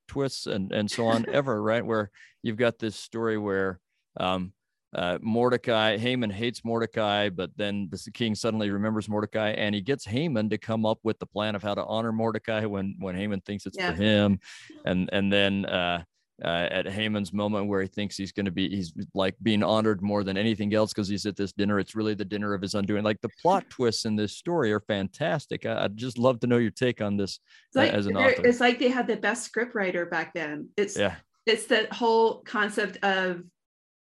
twists 0.07 0.47
and 0.47 0.71
and 0.71 0.89
so 0.89 1.05
on 1.05 1.25
ever 1.31 1.61
right? 1.61 1.85
Where 1.85 2.11
you've 2.43 2.57
got 2.57 2.79
this 2.79 2.95
story 2.95 3.37
where 3.37 3.79
um, 4.19 4.53
uh, 4.95 5.17
Mordecai, 5.21 5.97
Haman 5.97 6.30
hates 6.30 6.63
Mordecai, 6.63 7.30
but 7.30 7.51
then 7.58 7.89
the 7.91 8.12
king 8.12 8.36
suddenly 8.36 8.69
remembers 8.69 9.10
Mordecai 9.10 9.49
and 9.49 9.75
he 9.75 9.82
gets 9.82 10.06
Haman 10.06 10.49
to 10.49 10.58
come 10.58 10.86
up 10.86 10.99
with 11.03 11.19
the 11.19 11.25
plan 11.25 11.56
of 11.56 11.63
how 11.63 11.75
to 11.75 11.86
honor 11.86 12.12
Mordecai 12.12 12.65
when, 12.65 12.95
when 12.99 13.15
Haman 13.15 13.41
thinks 13.41 13.65
it's 13.65 13.77
yeah. 13.77 13.91
for 13.91 13.97
him. 13.97 14.39
And, 14.86 15.10
and 15.12 15.32
then, 15.32 15.65
uh, 15.65 16.03
uh, 16.43 16.67
at 16.69 16.88
Haman's 16.88 17.34
moment 17.34 17.67
where 17.67 17.82
he 17.82 17.88
thinks 17.88 18.15
he's 18.15 18.32
going 18.32 18.45
to 18.45 18.51
be, 18.51 18.69
he's 18.69 18.93
like 19.15 19.36
being 19.41 19.63
honored 19.63 20.03
more 20.03 20.23
than 20.23 20.38
anything 20.38 20.73
else 20.73 20.93
because 20.93 21.08
he's 21.08 21.25
at 21.25 21.36
this 21.36 21.51
dinner. 21.51 21.80
It's 21.80 21.95
really 21.95 22.13
the 22.13 22.25
dinner 22.25 22.53
of 22.53 22.62
his 22.62 22.75
undoing. 22.75 23.03
Like 23.03 23.19
the 23.21 23.30
plot 23.41 23.65
twists 23.69 24.06
in 24.06 24.15
this 24.15 24.38
story 24.38 24.71
are 24.71 24.80
fantastic. 24.82 25.65
I, 25.65 25.84
would 25.84 25.97
just 25.97 26.17
love 26.17 26.39
to 26.41 26.47
know 26.47 26.58
your 26.58 26.71
take 26.71 27.01
on 27.01 27.17
this 27.17 27.39
uh, 27.75 27.80
like, 27.80 27.91
as 27.91 28.06
an 28.06 28.17
author. 28.17 28.45
It's 28.45 28.60
like 28.60 28.77
they 28.80 28.89
had 28.89 29.08
the 29.08 29.17
best 29.17 29.45
script 29.45 29.73
writer 29.73 30.06
back 30.06 30.34
then. 30.34 30.69
It's 30.77 30.97
yeah. 30.97 31.15
It's 31.47 31.65
the 31.65 31.88
whole 31.91 32.41
concept 32.41 32.97
of 33.03 33.41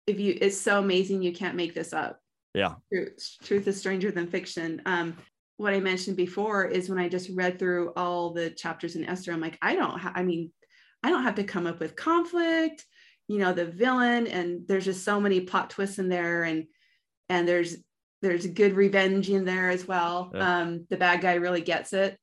if 0.07 0.21
you. 0.21 0.37
It's 0.41 0.61
so 0.61 0.79
amazing 0.79 1.23
you 1.23 1.33
can't 1.33 1.57
make 1.57 1.75
this 1.75 1.93
up. 1.93 2.21
Yeah. 2.55 2.75
Truth, 2.93 3.37
truth 3.43 3.69
is 3.69 3.79
stranger 3.79 4.11
than 4.11 4.29
fiction. 4.29 4.81
Um, 4.87 5.17
what 5.57 5.75
I 5.75 5.81
mentioned 5.81 6.17
before 6.17 6.67
is 6.67 6.89
when 6.89 6.99
I 6.99 7.09
just 7.09 7.31
read 7.35 7.59
through 7.59 7.93
all 7.97 8.33
the 8.33 8.51
chapters 8.51 8.97
in 8.97 9.05
Esther, 9.05 9.33
I'm 9.33 9.41
like, 9.41 9.59
I 9.63 9.75
don't. 9.75 9.99
Ha- 9.99 10.13
I 10.15 10.23
mean, 10.23 10.53
I 11.03 11.11
don't 11.11 11.23
have 11.23 11.37
to 11.37 11.45
come 11.45 11.67
up 11.67 11.81
with 11.81 11.97
conflict, 11.97 12.85
you 13.29 13.39
know, 13.39 13.53
the 13.53 13.67
villain, 13.67 14.27
and 14.27 14.67
there's 14.67 14.85
just 14.85 15.05
so 15.05 15.21
many 15.21 15.41
plot 15.41 15.71
twists 15.71 15.99
in 15.99 16.09
there, 16.09 16.45
and 16.45 16.65
and 17.29 17.47
there's 17.47 17.77
there's 18.23 18.47
good 18.47 18.75
revenge 18.75 19.29
in 19.29 19.45
there 19.45 19.71
as 19.71 19.87
well. 19.87 20.31
Yeah. 20.35 20.61
Um, 20.61 20.87
the 20.91 20.97
bad 20.97 21.21
guy 21.21 21.35
really 21.35 21.61
gets 21.61 21.93
it, 21.93 22.19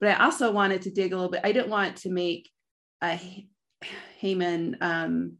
but 0.00 0.10
I 0.10 0.24
also 0.24 0.52
wanted 0.52 0.82
to 0.82 0.90
dig 0.90 1.12
a 1.12 1.16
little 1.16 1.30
bit. 1.30 1.40
I 1.44 1.52
didn't 1.52 1.70
want 1.70 1.96
to 1.98 2.10
make 2.10 2.50
a 3.02 3.18
Haman 4.18 4.76
um, 4.80 5.38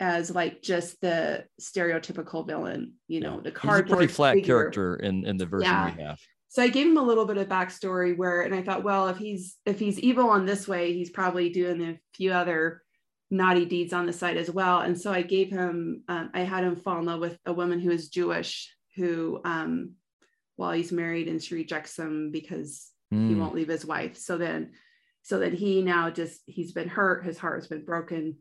as 0.00 0.34
like 0.34 0.62
just 0.62 1.00
the 1.00 1.44
stereotypical 1.60 2.46
villain, 2.46 2.94
you 3.08 3.20
know, 3.20 3.40
the 3.40 3.50
cardboard. 3.50 3.98
Pretty 3.98 4.12
flat 4.12 4.34
figure. 4.34 4.54
character 4.54 4.96
in 4.96 5.24
in 5.26 5.36
the 5.36 5.46
version 5.46 5.70
yeah. 5.70 5.94
we 5.96 6.02
have 6.02 6.18
so 6.50 6.62
I 6.62 6.68
gave 6.68 6.86
him 6.86 6.96
a 6.96 7.02
little 7.02 7.26
bit 7.26 7.36
of 7.36 7.46
backstory 7.46 8.16
where, 8.16 8.40
and 8.40 8.54
I 8.54 8.62
thought, 8.62 8.82
well, 8.82 9.08
if 9.08 9.18
he's 9.18 9.56
if 9.66 9.78
he's 9.78 10.00
evil 10.00 10.30
on 10.30 10.46
this 10.46 10.66
way, 10.66 10.94
he's 10.94 11.10
probably 11.10 11.50
doing 11.50 11.82
a 11.82 11.98
few 12.14 12.32
other 12.32 12.82
naughty 13.30 13.66
deeds 13.66 13.92
on 13.92 14.06
the 14.06 14.12
side 14.12 14.38
as 14.38 14.50
well. 14.50 14.80
And 14.80 14.98
so 14.98 15.12
I 15.12 15.20
gave 15.20 15.50
him, 15.50 16.04
um, 16.08 16.30
I 16.32 16.40
had 16.40 16.64
him 16.64 16.76
fall 16.76 16.98
in 16.98 17.04
love 17.04 17.20
with 17.20 17.38
a 17.44 17.52
woman 17.52 17.78
who 17.78 17.90
is 17.90 18.08
Jewish, 18.08 18.74
who, 18.96 19.42
um, 19.44 19.92
while 20.56 20.72
he's 20.72 20.90
married, 20.90 21.28
and 21.28 21.42
she 21.42 21.54
rejects 21.54 21.98
him 21.98 22.30
because 22.32 22.88
mm. 23.12 23.28
he 23.28 23.34
hmm. 23.34 23.40
won't 23.40 23.54
leave 23.54 23.68
his 23.68 23.84
wife. 23.84 24.16
So 24.16 24.38
then, 24.38 24.72
so 25.22 25.38
then 25.38 25.52
he 25.52 25.82
now 25.82 26.08
just 26.08 26.40
he's 26.46 26.72
been 26.72 26.88
hurt, 26.88 27.26
his 27.26 27.36
heart 27.36 27.60
has 27.60 27.68
been 27.68 27.84
broken, 27.84 28.38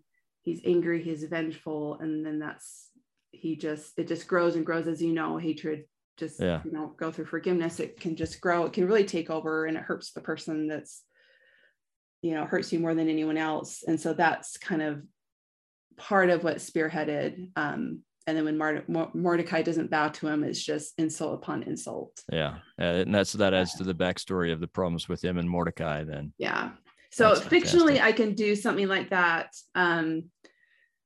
he's 0.48 0.62
angry, 0.64 1.04
he's 1.04 1.26
vengeful, 1.26 1.98
and 2.00 2.26
then 2.26 2.40
that's 2.40 2.88
he 3.32 3.58
just 3.58 4.00
it 4.00 4.08
just 4.08 4.28
grows 4.28 4.56
and 4.56 4.66
grows 4.66 4.88
as 4.88 5.02
you 5.02 5.12
know 5.12 5.38
hatred 5.38 5.84
just 6.18 6.42
yeah. 6.42 6.62
you 6.64 6.72
know 6.72 6.94
go 6.98 7.12
through 7.12 7.26
forgiveness 7.26 7.80
it 7.80 8.00
can 8.00 8.16
just 8.16 8.42
grow 8.42 8.66
it 8.66 8.74
can 8.74 8.88
really 8.88 9.04
take 9.04 9.30
over 9.30 9.66
and 9.66 9.78
it 9.78 9.84
hurts 9.84 10.14
the 10.14 10.22
person 10.22 10.68
that's 10.68 11.04
you 12.24 12.34
know 12.34 12.46
hurts 12.46 12.72
you 12.74 12.80
more 12.80 12.96
than 12.96 13.10
anyone 13.10 13.38
else 13.38 13.84
and 13.86 14.00
so 14.00 14.14
that's 14.14 14.58
kind 14.58 14.82
of 14.82 15.04
part 15.98 16.30
of 16.30 16.44
what 16.44 16.58
spearheaded 16.58 17.50
um 17.58 18.00
and 18.26 18.36
then 18.36 18.44
when 18.44 18.84
Mordecai 19.14 19.62
doesn't 19.62 19.90
bow 19.90 20.10
to 20.10 20.28
him, 20.28 20.44
it's 20.44 20.62
just 20.62 20.94
insult 20.98 21.36
upon 21.36 21.64
insult. 21.64 22.22
Yeah, 22.30 22.58
and 22.78 23.16
that's 23.16 23.32
that 23.32 23.54
adds 23.54 23.76
to 23.76 23.86
the 23.86 23.96
backstory 23.96 24.52
of 24.52 24.60
the 24.60 24.68
problems 24.68 25.08
with 25.08 25.24
him 25.24 25.38
and 25.38 25.50
Mordecai. 25.50 26.04
Then, 26.04 26.34
yeah. 26.38 26.72
So 27.10 27.34
that's 27.34 27.48
fictionally, 27.48 27.96
fantastic. 27.96 28.02
I 28.04 28.12
can 28.12 28.34
do 28.34 28.56
something 28.56 28.90
like 28.90 29.12
that. 29.12 29.56
Um, 29.76 30.26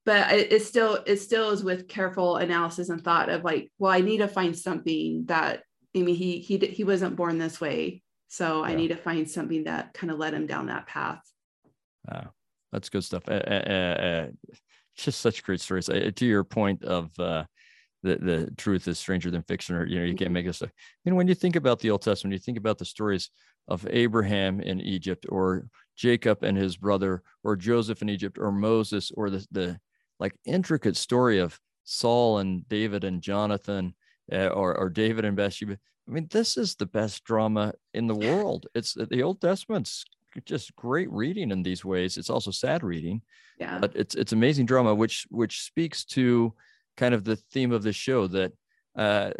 but 0.05 0.31
it, 0.31 0.51
it 0.51 0.63
still 0.63 0.99
it 1.05 1.17
still 1.17 1.51
is 1.51 1.63
with 1.63 1.87
careful 1.87 2.37
analysis 2.37 2.89
and 2.89 3.03
thought 3.03 3.29
of 3.29 3.43
like 3.43 3.71
well 3.79 3.91
i 3.91 4.01
need 4.01 4.17
to 4.17 4.27
find 4.27 4.57
something 4.57 5.25
that 5.25 5.63
i 5.95 5.99
mean 5.99 6.15
he 6.15 6.39
he 6.39 6.57
he 6.57 6.83
wasn't 6.83 7.15
born 7.15 7.37
this 7.37 7.61
way 7.61 8.01
so 8.27 8.63
yeah. 8.63 8.71
i 8.71 8.75
need 8.75 8.89
to 8.89 8.95
find 8.95 9.29
something 9.29 9.65
that 9.65 9.93
kind 9.93 10.11
of 10.11 10.17
led 10.17 10.33
him 10.33 10.47
down 10.47 10.67
that 10.67 10.87
path 10.87 11.21
wow 12.09 12.29
that's 12.71 12.89
good 12.89 13.03
stuff 13.03 13.23
uh, 13.27 13.33
uh, 13.33 13.67
uh, 13.67 14.27
just 14.95 15.19
such 15.19 15.43
great 15.43 15.61
stories 15.61 15.89
uh, 15.89 16.11
to 16.15 16.25
your 16.25 16.43
point 16.43 16.83
of 16.83 17.11
uh, 17.19 17.43
the, 18.03 18.17
the 18.17 18.51
truth 18.57 18.87
is 18.87 18.97
stranger 18.97 19.29
than 19.29 19.43
fiction 19.43 19.75
or 19.75 19.85
you 19.85 19.99
know 19.99 20.05
you 20.05 20.15
can't 20.15 20.27
mm-hmm. 20.27 20.33
make 20.33 20.45
this 20.45 20.61
up 20.61 20.69
and 21.05 21.15
when 21.15 21.27
you 21.27 21.35
think 21.35 21.55
about 21.55 21.79
the 21.79 21.91
old 21.91 22.01
testament 22.01 22.33
you 22.33 22.39
think 22.39 22.57
about 22.57 22.77
the 22.77 22.85
stories 22.85 23.29
of 23.67 23.85
abraham 23.91 24.59
in 24.59 24.81
egypt 24.81 25.25
or 25.29 25.67
jacob 25.95 26.43
and 26.43 26.57
his 26.57 26.77
brother 26.77 27.21
or 27.43 27.55
joseph 27.55 28.01
in 28.01 28.09
egypt 28.09 28.37
or 28.39 28.51
moses 28.51 29.11
or 29.15 29.29
the, 29.29 29.45
the 29.51 29.79
like 30.21 30.35
intricate 30.45 30.95
story 30.95 31.39
of 31.39 31.59
Saul 31.83 32.37
and 32.37 32.67
David 32.69 33.03
and 33.03 33.21
Jonathan 33.21 33.95
uh, 34.31 34.47
or, 34.47 34.77
or 34.77 34.89
David 34.89 35.25
and 35.25 35.35
Bathsheba. 35.35 35.77
I 36.07 36.11
mean, 36.11 36.27
this 36.29 36.57
is 36.57 36.75
the 36.75 36.85
best 36.85 37.23
drama 37.23 37.73
in 37.93 38.07
the 38.07 38.15
world. 38.15 38.67
It's 38.75 38.93
the 38.93 39.23
Old 39.23 39.41
Testament's 39.41 40.05
just 40.45 40.75
great 40.75 41.11
reading 41.11 41.51
in 41.51 41.63
these 41.63 41.83
ways. 41.83 42.17
It's 42.17 42.29
also 42.29 42.51
sad 42.51 42.83
reading. 42.83 43.21
Yeah. 43.59 43.79
But 43.79 43.95
it's 43.95 44.15
it's 44.15 44.31
amazing 44.31 44.67
drama, 44.67 44.95
which 44.95 45.27
which 45.29 45.63
speaks 45.63 46.05
to 46.05 46.53
kind 46.97 47.13
of 47.13 47.23
the 47.23 47.35
theme 47.35 47.71
of 47.71 47.83
the 47.83 47.93
show 47.93 48.27
that 48.27 48.53
uh, 48.95 49.31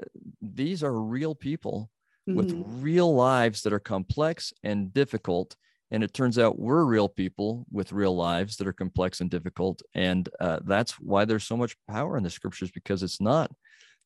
these 0.41 0.83
are 0.83 0.99
real 0.99 1.35
people 1.35 1.89
mm-hmm. 2.27 2.37
with 2.37 2.65
real 2.81 3.13
lives 3.13 3.61
that 3.61 3.73
are 3.73 3.79
complex 3.79 4.53
and 4.63 4.93
difficult 4.93 5.55
and 5.91 6.03
it 6.03 6.13
turns 6.13 6.39
out 6.39 6.57
we're 6.57 6.85
real 6.85 7.09
people 7.09 7.65
with 7.69 7.91
real 7.91 8.15
lives 8.15 8.55
that 8.57 8.67
are 8.67 8.73
complex 8.73 9.19
and 9.19 9.29
difficult. 9.29 9.81
And 9.93 10.27
uh, 10.39 10.59
that's 10.63 10.93
why 10.93 11.25
there's 11.25 11.43
so 11.43 11.57
much 11.57 11.75
power 11.87 12.17
in 12.17 12.23
the 12.23 12.29
scriptures 12.29 12.71
because 12.71 13.03
it's 13.03 13.19
not 13.19 13.51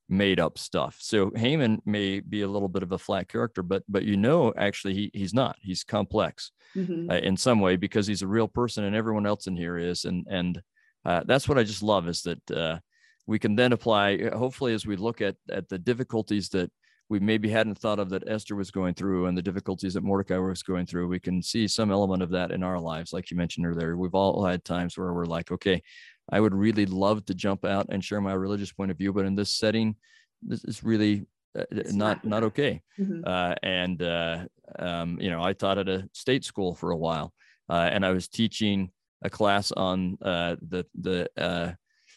made 0.09 0.39
up 0.39 0.57
stuff. 0.57 0.97
So 0.99 1.31
Haman 1.35 1.81
may 1.85 2.19
be 2.19 2.41
a 2.41 2.47
little 2.47 2.67
bit 2.67 2.83
of 2.83 2.91
a 2.91 2.97
flat 2.97 3.29
character, 3.29 3.61
but 3.61 3.83
but 3.87 4.03
you 4.03 4.17
know 4.17 4.53
actually 4.57 4.93
he 4.95 5.11
he's 5.13 5.33
not. 5.33 5.57
He's 5.61 5.83
complex 5.83 6.51
mm-hmm. 6.75 7.09
uh, 7.09 7.17
in 7.17 7.37
some 7.37 7.59
way 7.59 7.75
because 7.75 8.07
he's 8.07 8.23
a 8.23 8.27
real 8.27 8.47
person, 8.47 8.83
and 8.83 8.95
everyone 8.95 9.25
else 9.25 9.47
in 9.47 9.55
here 9.55 9.77
is. 9.77 10.05
And 10.05 10.25
and 10.29 10.61
uh, 11.05 11.21
that's 11.25 11.47
what 11.47 11.59
I 11.59 11.63
just 11.63 11.83
love 11.83 12.07
is 12.07 12.23
that 12.23 12.51
uh, 12.51 12.79
we 13.27 13.37
can 13.37 13.55
then 13.55 13.73
apply. 13.73 14.29
Hopefully, 14.29 14.73
as 14.73 14.85
we 14.87 14.95
look 14.95 15.21
at 15.21 15.35
at 15.51 15.69
the 15.69 15.77
difficulties 15.77 16.49
that 16.49 16.71
we 17.09 17.19
maybe 17.19 17.49
hadn't 17.49 17.77
thought 17.77 17.99
of 17.99 18.09
that 18.09 18.27
Esther 18.27 18.55
was 18.55 18.71
going 18.71 18.95
through 18.95 19.27
and 19.27 19.37
the 19.37 19.41
difficulties 19.41 19.93
that 19.93 20.03
Mordecai 20.03 20.37
was 20.37 20.63
going 20.63 20.85
through. 20.85 21.07
We 21.07 21.19
can 21.19 21.41
see 21.41 21.67
some 21.67 21.91
element 21.91 22.23
of 22.23 22.31
that 22.31 22.51
in 22.51 22.63
our 22.63 22.79
lives, 22.79 23.13
like 23.13 23.29
you 23.29 23.37
mentioned 23.37 23.67
earlier. 23.67 23.95
We've 23.95 24.15
all 24.15 24.43
had 24.43 24.65
times 24.65 24.97
where 24.97 25.13
we're 25.13 25.25
like, 25.25 25.51
okay, 25.51 25.83
I 26.31 26.39
would 26.39 26.55
really 26.55 26.87
love 26.87 27.25
to 27.25 27.35
jump 27.35 27.63
out 27.63 27.87
and 27.89 28.03
share 28.03 28.21
my 28.21 28.33
religious 28.33 28.71
point 28.71 28.89
of 28.89 28.97
view, 28.97 29.13
but 29.13 29.25
in 29.25 29.35
this 29.35 29.51
setting, 29.51 29.95
this 30.41 30.63
is 30.65 30.83
really 30.83 31.27
uh, 31.57 31.63
not 31.91 32.25
not 32.25 32.43
okay. 32.43 32.81
Mm-hmm. 32.99 33.21
Uh, 33.25 33.55
and 33.61 34.01
uh, 34.01 34.45
um, 34.79 35.17
you 35.21 35.29
know, 35.29 35.43
I 35.43 35.53
taught 35.53 35.77
at 35.77 35.87
a 35.87 36.09
state 36.13 36.43
school 36.43 36.73
for 36.73 36.91
a 36.91 36.97
while, 36.97 37.33
uh, 37.69 37.89
and 37.91 38.05
I 38.05 38.11
was 38.11 38.27
teaching 38.27 38.91
a 39.23 39.29
class 39.29 39.71
on 39.71 40.17
uh, 40.21 40.55
the 40.61 40.85
the 40.99 41.29
uh, 41.37 41.73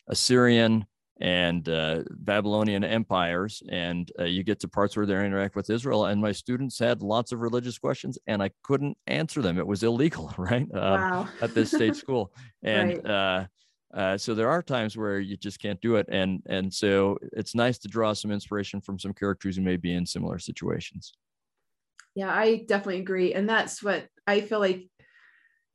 Assyrian 0.08 0.86
and 1.20 1.68
uh, 1.68 2.02
Babylonian 2.10 2.84
empires. 2.84 3.62
And 3.68 4.10
uh, 4.18 4.24
you 4.24 4.42
get 4.42 4.60
to 4.60 4.68
parts 4.68 4.96
where 4.96 5.06
they 5.06 5.14
interact 5.14 5.56
with 5.56 5.70
Israel. 5.70 6.06
And 6.06 6.20
my 6.20 6.32
students 6.32 6.78
had 6.78 7.02
lots 7.02 7.32
of 7.32 7.40
religious 7.40 7.78
questions, 7.78 8.18
and 8.26 8.42
I 8.42 8.50
couldn't 8.62 8.96
answer 9.06 9.42
them. 9.42 9.58
It 9.58 9.66
was 9.66 9.82
illegal, 9.82 10.32
right? 10.38 10.66
Um, 10.72 11.00
wow. 11.00 11.28
at 11.40 11.54
this 11.54 11.70
state 11.70 11.96
school. 12.02 12.32
And 12.62 12.90
right. 13.04 13.06
uh, 13.06 13.46
uh, 13.94 14.18
so 14.18 14.34
there 14.34 14.50
are 14.50 14.62
times 14.62 14.96
where 14.96 15.18
you 15.18 15.36
just 15.36 15.60
can't 15.60 15.80
do 15.80 15.96
it, 15.96 16.06
and 16.10 16.42
and 16.46 16.72
so 16.72 17.16
it's 17.32 17.54
nice 17.54 17.78
to 17.78 17.88
draw 17.88 18.12
some 18.12 18.30
inspiration 18.30 18.82
from 18.82 18.98
some 18.98 19.14
characters 19.14 19.56
who 19.56 19.62
may 19.62 19.76
be 19.76 19.94
in 19.94 20.04
similar 20.04 20.38
situations. 20.38 21.14
Yeah, 22.14 22.30
I 22.30 22.64
definitely 22.68 23.00
agree, 23.00 23.32
and 23.32 23.48
that's 23.48 23.82
what 23.82 24.06
I 24.26 24.42
feel 24.42 24.60
like 24.60 24.90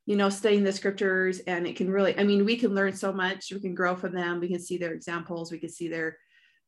you 0.06 0.16
know 0.16 0.30
studying 0.30 0.64
the 0.64 0.72
scriptures 0.72 1.40
and 1.48 1.66
it 1.66 1.76
can 1.76 1.90
really 1.90 2.18
i 2.20 2.24
mean 2.24 2.46
we 2.46 2.58
can 2.58 2.76
learn 2.76 2.94
so 2.94 3.14
much. 3.14 3.52
We 3.52 3.60
can 3.60 3.76
grow 3.76 3.96
from 3.96 4.14
them. 4.14 4.40
We 4.40 4.50
can 4.50 4.60
see 4.60 4.78
their 4.78 4.94
examples. 4.94 5.52
We 5.52 5.60
can 5.60 5.70
see 5.70 5.88
their 5.88 6.18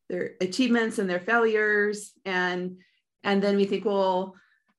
their 0.09 0.31
achievements 0.41 0.99
and 0.99 1.09
their 1.09 1.19
failures. 1.19 2.11
And 2.25 2.77
and 3.23 3.41
then 3.41 3.55
we 3.57 3.65
think 3.65 3.85
well 3.85 4.35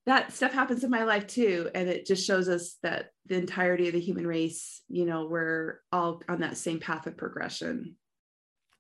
that 0.07 0.33
stuff 0.33 0.53
happens 0.53 0.85
in 0.85 0.91
my 0.91 1.03
life 1.03 1.27
too. 1.27 1.69
And 1.75 1.89
it 1.89 2.07
just 2.07 2.25
shows 2.25 2.49
us 2.49 2.77
that 2.85 3.11
the 3.27 3.37
entirety 3.37 3.89
of 3.89 3.95
the 3.95 4.01
human 4.01 4.27
race 4.27 4.83
you 4.89 5.05
know 5.05 5.27
we're 5.27 5.81
all 5.93 6.23
on 6.29 6.41
that 6.41 6.57
same 6.57 6.81
path 6.81 7.07
of 7.07 7.17
progression. 7.17 7.97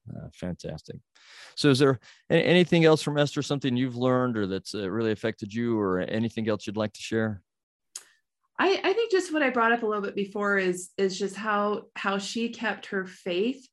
Uh, 0.08 0.28
fantastic. 0.32 0.96
So 1.56 1.68
is 1.70 1.80
there 1.80 1.98
anything 2.30 2.84
else 2.84 3.02
from 3.02 3.18
esther? 3.18 3.42
Something 3.42 3.76
you've 3.76 3.96
learned 3.96 4.36
or 4.36 4.46
that's 4.46 4.72
uh, 4.72 4.88
really 4.88 5.10
affected 5.10 5.52
you 5.52 5.78
or 5.78 5.98
anything 5.98 6.48
else 6.48 6.64
you'd 6.66 6.76
like 6.76 6.92
to 6.92 7.02
share 7.02 7.42
I, 8.58 8.80
I 8.82 8.92
think 8.92 9.10
just 9.10 9.32
what 9.32 9.42
I 9.42 9.50
brought 9.50 9.72
up 9.72 9.82
a 9.82 9.86
little 9.86 10.02
bit 10.02 10.14
before 10.14 10.56
is 10.58 10.90
is 10.96 11.18
just 11.18 11.36
how 11.36 11.84
how 11.94 12.18
she 12.18 12.48
kept 12.48 12.86
her 12.86 13.06
faith 13.06 13.66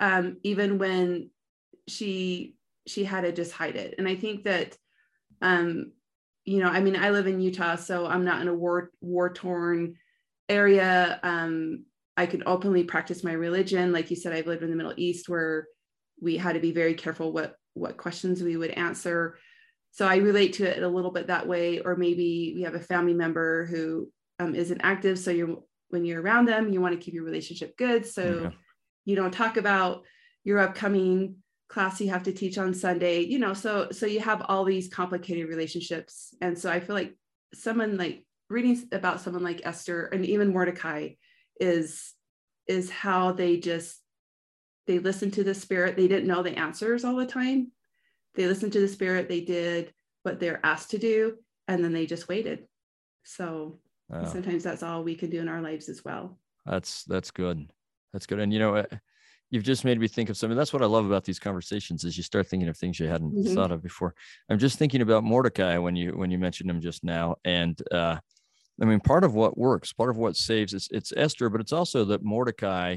um, 0.00 0.36
even 0.42 0.78
when 0.78 1.30
she 1.88 2.54
she 2.86 3.04
had 3.04 3.22
to 3.22 3.32
just 3.32 3.52
hide 3.52 3.76
it. 3.76 3.94
And 3.98 4.06
I 4.06 4.16
think 4.16 4.44
that 4.44 4.76
um, 5.42 5.92
you 6.44 6.62
know, 6.62 6.68
I 6.68 6.80
mean, 6.80 6.96
I 6.96 7.10
live 7.10 7.26
in 7.26 7.40
Utah, 7.40 7.76
so 7.76 8.06
I'm 8.06 8.24
not 8.24 8.42
in 8.42 8.48
a 8.48 8.54
war 8.54 8.90
war 9.00 9.32
torn 9.32 9.96
area. 10.48 11.18
Um, 11.22 11.86
I 12.16 12.26
can 12.26 12.42
openly 12.46 12.84
practice 12.84 13.24
my 13.24 13.32
religion. 13.32 13.92
Like 13.92 14.10
you 14.10 14.16
said, 14.16 14.32
I've 14.32 14.46
lived 14.46 14.62
in 14.62 14.70
the 14.70 14.76
Middle 14.76 14.94
East 14.96 15.28
where 15.28 15.66
we 16.20 16.36
had 16.36 16.52
to 16.52 16.60
be 16.60 16.72
very 16.72 16.94
careful 16.94 17.32
what 17.32 17.56
what 17.72 17.96
questions 17.96 18.42
we 18.42 18.56
would 18.56 18.70
answer 18.70 19.36
so 19.94 20.06
I 20.06 20.16
relate 20.16 20.54
to 20.54 20.64
it 20.64 20.82
a 20.82 20.88
little 20.88 21.10
bit 21.10 21.28
that 21.28 21.48
way. 21.48 21.80
Or 21.80 21.96
maybe 21.96 22.52
we 22.54 22.62
have 22.62 22.74
a 22.74 22.80
family 22.80 23.14
member 23.14 23.64
who 23.66 24.10
um, 24.38 24.54
isn't 24.54 24.80
active, 24.82 25.18
so 25.18 25.30
you're 25.30 25.58
when 25.94 26.04
you're 26.04 26.20
around 26.20 26.46
them 26.46 26.72
you 26.72 26.80
want 26.80 26.92
to 26.92 27.02
keep 27.02 27.14
your 27.14 27.24
relationship 27.24 27.76
good 27.76 28.04
so 28.04 28.40
yeah. 28.42 28.50
you 29.04 29.16
don't 29.16 29.32
talk 29.32 29.56
about 29.56 30.02
your 30.42 30.58
upcoming 30.58 31.36
class 31.68 32.00
you 32.00 32.10
have 32.10 32.24
to 32.24 32.32
teach 32.32 32.58
on 32.58 32.74
sunday 32.74 33.20
you 33.20 33.38
know 33.38 33.54
so 33.54 33.88
so 33.90 34.04
you 34.04 34.20
have 34.20 34.44
all 34.48 34.64
these 34.64 34.88
complicated 34.88 35.48
relationships 35.48 36.34
and 36.40 36.58
so 36.58 36.70
i 36.70 36.80
feel 36.80 36.96
like 36.96 37.14
someone 37.54 37.96
like 37.96 38.24
reading 38.50 38.86
about 38.92 39.20
someone 39.20 39.42
like 39.42 39.62
esther 39.64 40.06
and 40.06 40.26
even 40.26 40.52
mordecai 40.52 41.10
is 41.60 42.12
is 42.66 42.90
how 42.90 43.32
they 43.32 43.56
just 43.56 44.00
they 44.86 44.98
listened 44.98 45.32
to 45.32 45.44
the 45.44 45.54
spirit 45.54 45.96
they 45.96 46.08
didn't 46.08 46.26
know 46.26 46.42
the 46.42 46.58
answers 46.58 47.04
all 47.04 47.16
the 47.16 47.24
time 47.24 47.70
they 48.34 48.46
listened 48.46 48.72
to 48.72 48.80
the 48.80 48.88
spirit 48.88 49.28
they 49.28 49.40
did 49.40 49.92
what 50.22 50.40
they're 50.40 50.60
asked 50.64 50.90
to 50.90 50.98
do 50.98 51.36
and 51.68 51.82
then 51.82 51.92
they 51.92 52.06
just 52.06 52.28
waited. 52.28 52.66
So 53.24 53.78
oh. 54.12 54.24
sometimes 54.26 54.62
that's 54.62 54.82
all 54.82 55.04
we 55.04 55.14
can 55.14 55.30
do 55.30 55.40
in 55.40 55.48
our 55.48 55.60
lives 55.60 55.88
as 55.88 56.04
well. 56.04 56.38
That's 56.66 57.04
that's 57.04 57.30
good. 57.30 57.70
That's 58.12 58.26
good. 58.26 58.38
And 58.38 58.52
you 58.52 58.58
know 58.58 58.84
you've 59.50 59.64
just 59.64 59.84
made 59.84 60.00
me 60.00 60.08
think 60.08 60.30
of 60.30 60.36
something. 60.36 60.56
That's 60.56 60.72
what 60.72 60.82
i 60.82 60.86
love 60.86 61.06
about 61.06 61.24
these 61.24 61.38
conversations 61.38 62.04
is 62.04 62.16
you 62.16 62.22
start 62.22 62.46
thinking 62.46 62.68
of 62.68 62.76
things 62.76 62.98
you 62.98 63.08
hadn't 63.08 63.34
mm-hmm. 63.34 63.54
thought 63.54 63.70
of 63.70 63.82
before. 63.82 64.14
I'm 64.48 64.58
just 64.58 64.78
thinking 64.78 65.02
about 65.02 65.24
mordecai 65.24 65.78
when 65.78 65.96
you 65.96 66.12
when 66.12 66.30
you 66.30 66.38
mentioned 66.38 66.70
him 66.70 66.80
just 66.80 67.04
now. 67.04 67.36
And 67.44 67.80
uh 67.92 68.16
i 68.82 68.84
mean 68.84 68.98
part 68.98 69.22
of 69.22 69.34
what 69.34 69.56
works 69.56 69.92
part 69.92 70.10
of 70.10 70.16
what 70.16 70.34
saves 70.34 70.74
is 70.74 70.88
it's 70.90 71.12
esther 71.16 71.48
but 71.48 71.60
it's 71.60 71.72
also 71.72 72.04
that 72.04 72.24
mordecai 72.24 72.96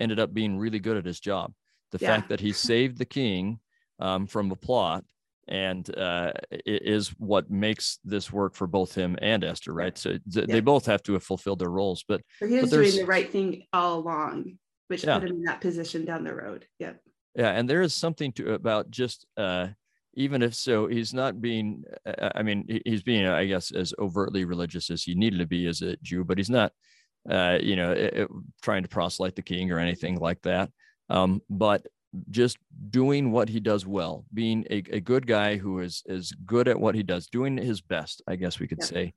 ended 0.00 0.18
up 0.18 0.32
being 0.32 0.56
really 0.56 0.78
good 0.78 0.96
at 0.96 1.04
his 1.04 1.20
job. 1.20 1.52
The 1.90 1.98
yeah. 2.00 2.16
fact 2.16 2.28
that 2.28 2.40
he 2.40 2.52
saved 2.52 2.98
the 2.98 3.04
king 3.04 3.60
um, 3.98 4.26
from 4.26 4.48
the 4.48 4.56
plot 4.56 5.04
and 5.48 5.96
uh, 5.96 6.32
is 6.66 7.08
what 7.18 7.50
makes 7.50 7.98
this 8.04 8.30
work 8.30 8.54
for 8.54 8.66
both 8.66 8.94
him 8.94 9.16
and 9.22 9.42
Esther, 9.42 9.72
right? 9.72 9.96
So 9.96 10.10
th- 10.10 10.22
yeah. 10.34 10.44
they 10.46 10.60
both 10.60 10.84
have 10.86 11.02
to 11.04 11.14
have 11.14 11.22
fulfilled 11.22 11.58
their 11.58 11.70
roles, 11.70 12.04
but 12.06 12.20
he 12.38 12.60
was 12.60 12.70
doing 12.70 12.94
the 12.94 13.06
right 13.06 13.30
thing 13.30 13.64
all 13.72 13.98
along, 13.98 14.58
which 14.88 15.04
yeah. 15.04 15.18
put 15.18 15.28
him 15.28 15.36
in 15.36 15.42
that 15.44 15.60
position 15.60 16.04
down 16.04 16.24
the 16.24 16.34
road. 16.34 16.66
Yeah, 16.78 16.92
yeah, 17.34 17.52
and 17.52 17.68
there 17.68 17.82
is 17.82 17.94
something 17.94 18.32
to 18.32 18.52
about 18.52 18.90
just 18.90 19.26
uh, 19.38 19.68
even 20.14 20.42
if 20.42 20.54
so, 20.54 20.86
he's 20.88 21.14
not 21.14 21.40
being. 21.40 21.84
Uh, 22.04 22.30
I 22.34 22.42
mean, 22.42 22.80
he's 22.84 23.02
being, 23.02 23.26
I 23.26 23.46
guess, 23.46 23.70
as 23.70 23.94
overtly 23.98 24.44
religious 24.44 24.90
as 24.90 25.04
he 25.04 25.14
needed 25.14 25.38
to 25.38 25.46
be 25.46 25.66
as 25.66 25.80
a 25.80 25.96
Jew, 26.02 26.24
but 26.24 26.38
he's 26.38 26.50
not, 26.50 26.72
uh, 27.30 27.58
you 27.62 27.76
know, 27.76 27.92
it, 27.92 28.14
it, 28.14 28.28
trying 28.60 28.82
to 28.82 28.88
proselyte 28.88 29.36
the 29.36 29.42
king 29.42 29.70
or 29.70 29.78
anything 29.78 30.18
like 30.18 30.42
that. 30.42 30.70
Um, 31.08 31.40
but 31.48 31.86
just 32.30 32.58
doing 32.90 33.30
what 33.30 33.48
he 33.48 33.60
does 33.60 33.86
well, 33.86 34.24
being 34.32 34.64
a, 34.70 34.82
a 34.90 35.00
good 35.00 35.26
guy 35.26 35.56
who 35.56 35.80
is 35.80 36.02
is 36.06 36.32
good 36.46 36.68
at 36.68 36.80
what 36.80 36.94
he 36.94 37.02
does, 37.02 37.26
doing 37.26 37.56
his 37.56 37.80
best, 37.80 38.22
I 38.26 38.36
guess 38.36 38.58
we 38.58 38.66
could 38.66 38.82
say, 38.82 39.14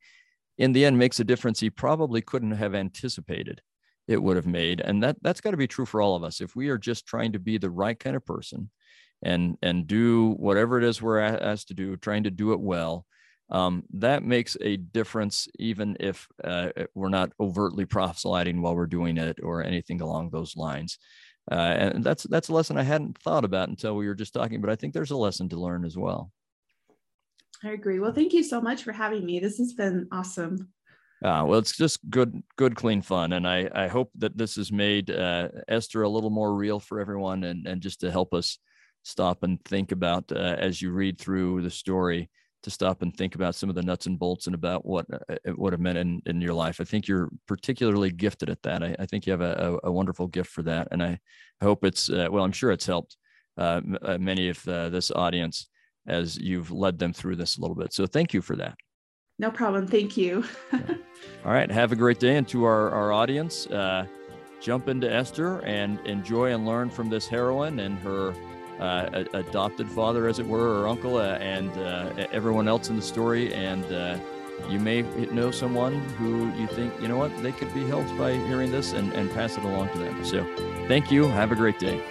in 0.58 0.74
the 0.74 0.86
end 0.86 0.98
makes 0.98 1.20
a 1.20 1.24
difference 1.24 1.60
he 1.60 1.70
probably 1.70 2.22
couldn't 2.22 2.52
have 2.52 2.76
anticipated 2.76 3.62
it 4.08 4.22
would 4.22 4.36
have 4.36 4.48
made. 4.48 4.82
And 4.82 5.02
that 5.04 5.18
that's 5.22 5.42
got 5.42 5.52
to 5.52 5.58
be 5.58 5.68
true 5.68 5.86
for 5.86 6.02
all 6.02 6.16
of 6.16 6.24
us. 6.24 6.42
If 6.42 6.56
we 6.56 6.70
are 6.70 6.78
just 6.78 7.06
trying 7.06 7.32
to 7.34 7.40
be 7.40 7.58
the 7.58 7.70
right 7.70 7.98
kind 7.98 8.16
of 8.16 8.26
person 8.26 8.70
and 9.24 9.58
and 9.62 9.88
do 9.88 10.32
whatever 10.32 10.78
it 10.78 10.84
is 10.84 11.02
we're 11.02 11.20
asked 11.20 11.70
to 11.70 11.74
do, 11.74 11.96
trying 11.98 12.24
to 12.24 12.32
do 12.32 12.52
it 12.54 12.60
well, 12.60 13.06
um, 13.52 13.84
that 13.94 14.24
makes 14.24 14.56
a 14.62 14.78
difference, 14.78 15.48
even 15.60 15.98
if 16.00 16.28
uh, 16.44 16.70
we're 16.96 17.10
not 17.10 17.32
overtly 17.40 17.86
proselyting 17.86 18.62
while 18.62 18.76
we're 18.76 18.86
doing 18.86 19.18
it 19.18 19.40
or 19.44 19.64
anything 19.64 20.02
along 20.02 20.30
those 20.30 20.56
lines. 20.56 20.98
Uh, 21.50 21.56
and 21.56 22.04
that's 22.04 22.24
that's 22.24 22.50
a 22.50 22.54
lesson 22.54 22.78
I 22.78 22.84
hadn't 22.84 23.18
thought 23.20 23.46
about 23.46 23.70
until 23.70 23.96
we 23.96 24.08
were 24.08 24.16
just 24.16 24.34
talking. 24.34 24.62
But 24.62 24.70
I 24.70 24.76
think 24.76 24.94
there's 24.94 25.12
a 25.12 25.18
lesson 25.18 25.50
to 25.50 25.60
learn 25.60 25.86
as 25.86 25.98
well. 25.98 26.32
I 27.64 27.70
agree. 27.70 28.00
Well, 28.00 28.14
thank 28.14 28.34
you 28.34 28.44
so 28.44 28.60
much 28.60 28.84
for 28.84 28.92
having 28.92 29.26
me. 29.26 29.40
This 29.40 29.58
has 29.58 29.74
been 29.74 30.08
awesome. 30.12 30.70
Uh, 31.24 31.46
well, 31.46 31.60
it's 31.60 31.78
just 31.78 32.00
good, 32.10 32.42
good, 32.58 32.76
clean 32.76 33.02
fun, 33.02 33.34
and 33.34 33.48
I 33.48 33.70
I 33.74 33.88
hope 33.88 34.12
that 34.18 34.38
this 34.38 34.56
has 34.56 34.72
made 34.72 35.12
uh, 35.12 35.50
Esther 35.68 36.02
a 36.02 36.10
little 36.10 36.32
more 36.32 36.56
real 36.56 36.80
for 36.80 37.00
everyone, 37.00 37.44
and 37.44 37.68
and 37.68 37.82
just 37.82 38.02
to 38.02 38.12
help 38.12 38.34
us 38.34 38.58
stop 39.04 39.44
and 39.44 39.64
think 39.66 39.92
about 39.92 40.32
uh, 40.32 40.56
as 40.58 40.82
you 40.82 40.92
read 40.92 41.20
through 41.20 41.62
the 41.62 41.70
story 41.70 42.30
to 42.64 42.70
stop 42.70 43.02
and 43.02 43.16
think 43.16 43.36
about 43.36 43.56
some 43.56 43.70
of 43.70 43.76
the 43.76 43.82
nuts 43.82 44.06
and 44.06 44.20
bolts 44.20 44.46
and 44.46 44.56
about 44.56 44.86
what 44.86 45.06
uh, 45.12 45.36
it 45.44 45.58
would 45.58 45.74
have 45.74 45.80
meant 45.80 45.98
in, 45.98 46.22
in 46.26 46.42
your 46.42 46.54
life. 46.54 46.80
I 46.80 46.84
think 46.84 47.08
you're 47.08 47.30
particularly 47.48 48.12
gifted 48.12 48.50
at 48.50 48.62
that. 48.64 48.84
I, 48.84 48.96
I 49.00 49.06
think 49.06 49.26
you 49.26 49.32
have 49.32 49.42
a, 49.42 49.80
a, 49.84 49.92
wonderful 49.92 50.28
gift 50.28 50.52
for 50.52 50.62
that. 50.64 50.88
And 50.92 51.02
I 51.02 51.20
hope 51.62 51.84
it's, 51.84 52.10
uh, 52.10 52.28
well, 52.30 52.44
I'm 52.44 52.52
sure 52.52 52.72
it's 52.72 52.86
helped 52.86 53.18
uh, 53.58 53.82
uh, 54.02 54.18
many 54.18 54.50
of 54.50 54.68
uh, 54.68 54.90
this 54.90 55.12
audience 55.12 55.68
as 56.08 56.38
you've 56.38 56.72
led 56.72 57.00
them 57.00 57.14
through 57.14 57.36
this 57.36 57.58
a 57.58 57.62
little 57.62 57.76
bit. 57.76 57.94
So 57.94 58.06
thank 58.06 58.34
you 58.34 58.42
for 58.42 58.56
that. 58.58 58.76
No 59.40 59.50
problem. 59.50 59.88
Thank 59.88 60.18
you. 60.18 60.44
All 60.74 61.52
right. 61.52 61.70
Have 61.70 61.92
a 61.92 61.96
great 61.96 62.20
day. 62.20 62.38
And 62.38 62.48
to 62.50 62.64
our, 62.64 62.92
our 62.92 63.12
audience, 63.12 63.66
uh, 63.68 64.06
jump 64.62 64.88
into 64.88 65.12
Esther 65.12 65.62
and 65.62 66.00
enjoy 66.06 66.54
and 66.54 66.66
learn 66.66 66.90
from 66.90 67.10
this 67.10 67.28
heroine 67.28 67.80
and 67.80 67.98
her 68.00 68.36
uh, 68.82 69.24
adopted 69.34 69.88
father, 69.90 70.28
as 70.28 70.40
it 70.40 70.48
were, 70.48 70.82
or 70.82 70.88
uncle, 70.88 71.18
uh, 71.18 71.36
and 71.36 71.72
uh, 71.78 72.28
everyone 72.32 72.68
else 72.68 72.90
in 72.90 72.96
the 72.96 73.02
story. 73.02 73.54
And 73.54 73.86
uh, 73.92 74.18
you 74.70 74.80
may 74.80 75.04
know 75.32 75.52
someone 75.52 76.00
who 76.18 76.52
you 76.54 76.68
think, 76.68 76.94
you 77.02 77.08
know 77.08 77.18
what, 77.18 77.36
they 77.42 77.52
could 77.52 77.74
be 77.74 77.86
helped 77.88 78.16
by 78.18 78.34
hearing 78.34 78.72
this 78.72 78.94
and, 78.94 79.14
and 79.14 79.32
pass 79.32 79.58
it 79.58 79.64
along 79.64 79.90
to 79.94 80.00
them. 80.00 80.26
So 80.26 80.44
thank 80.88 81.12
you. 81.12 81.28
Have 81.28 81.52
a 81.52 81.56
great 81.56 81.80
day. 81.80 82.04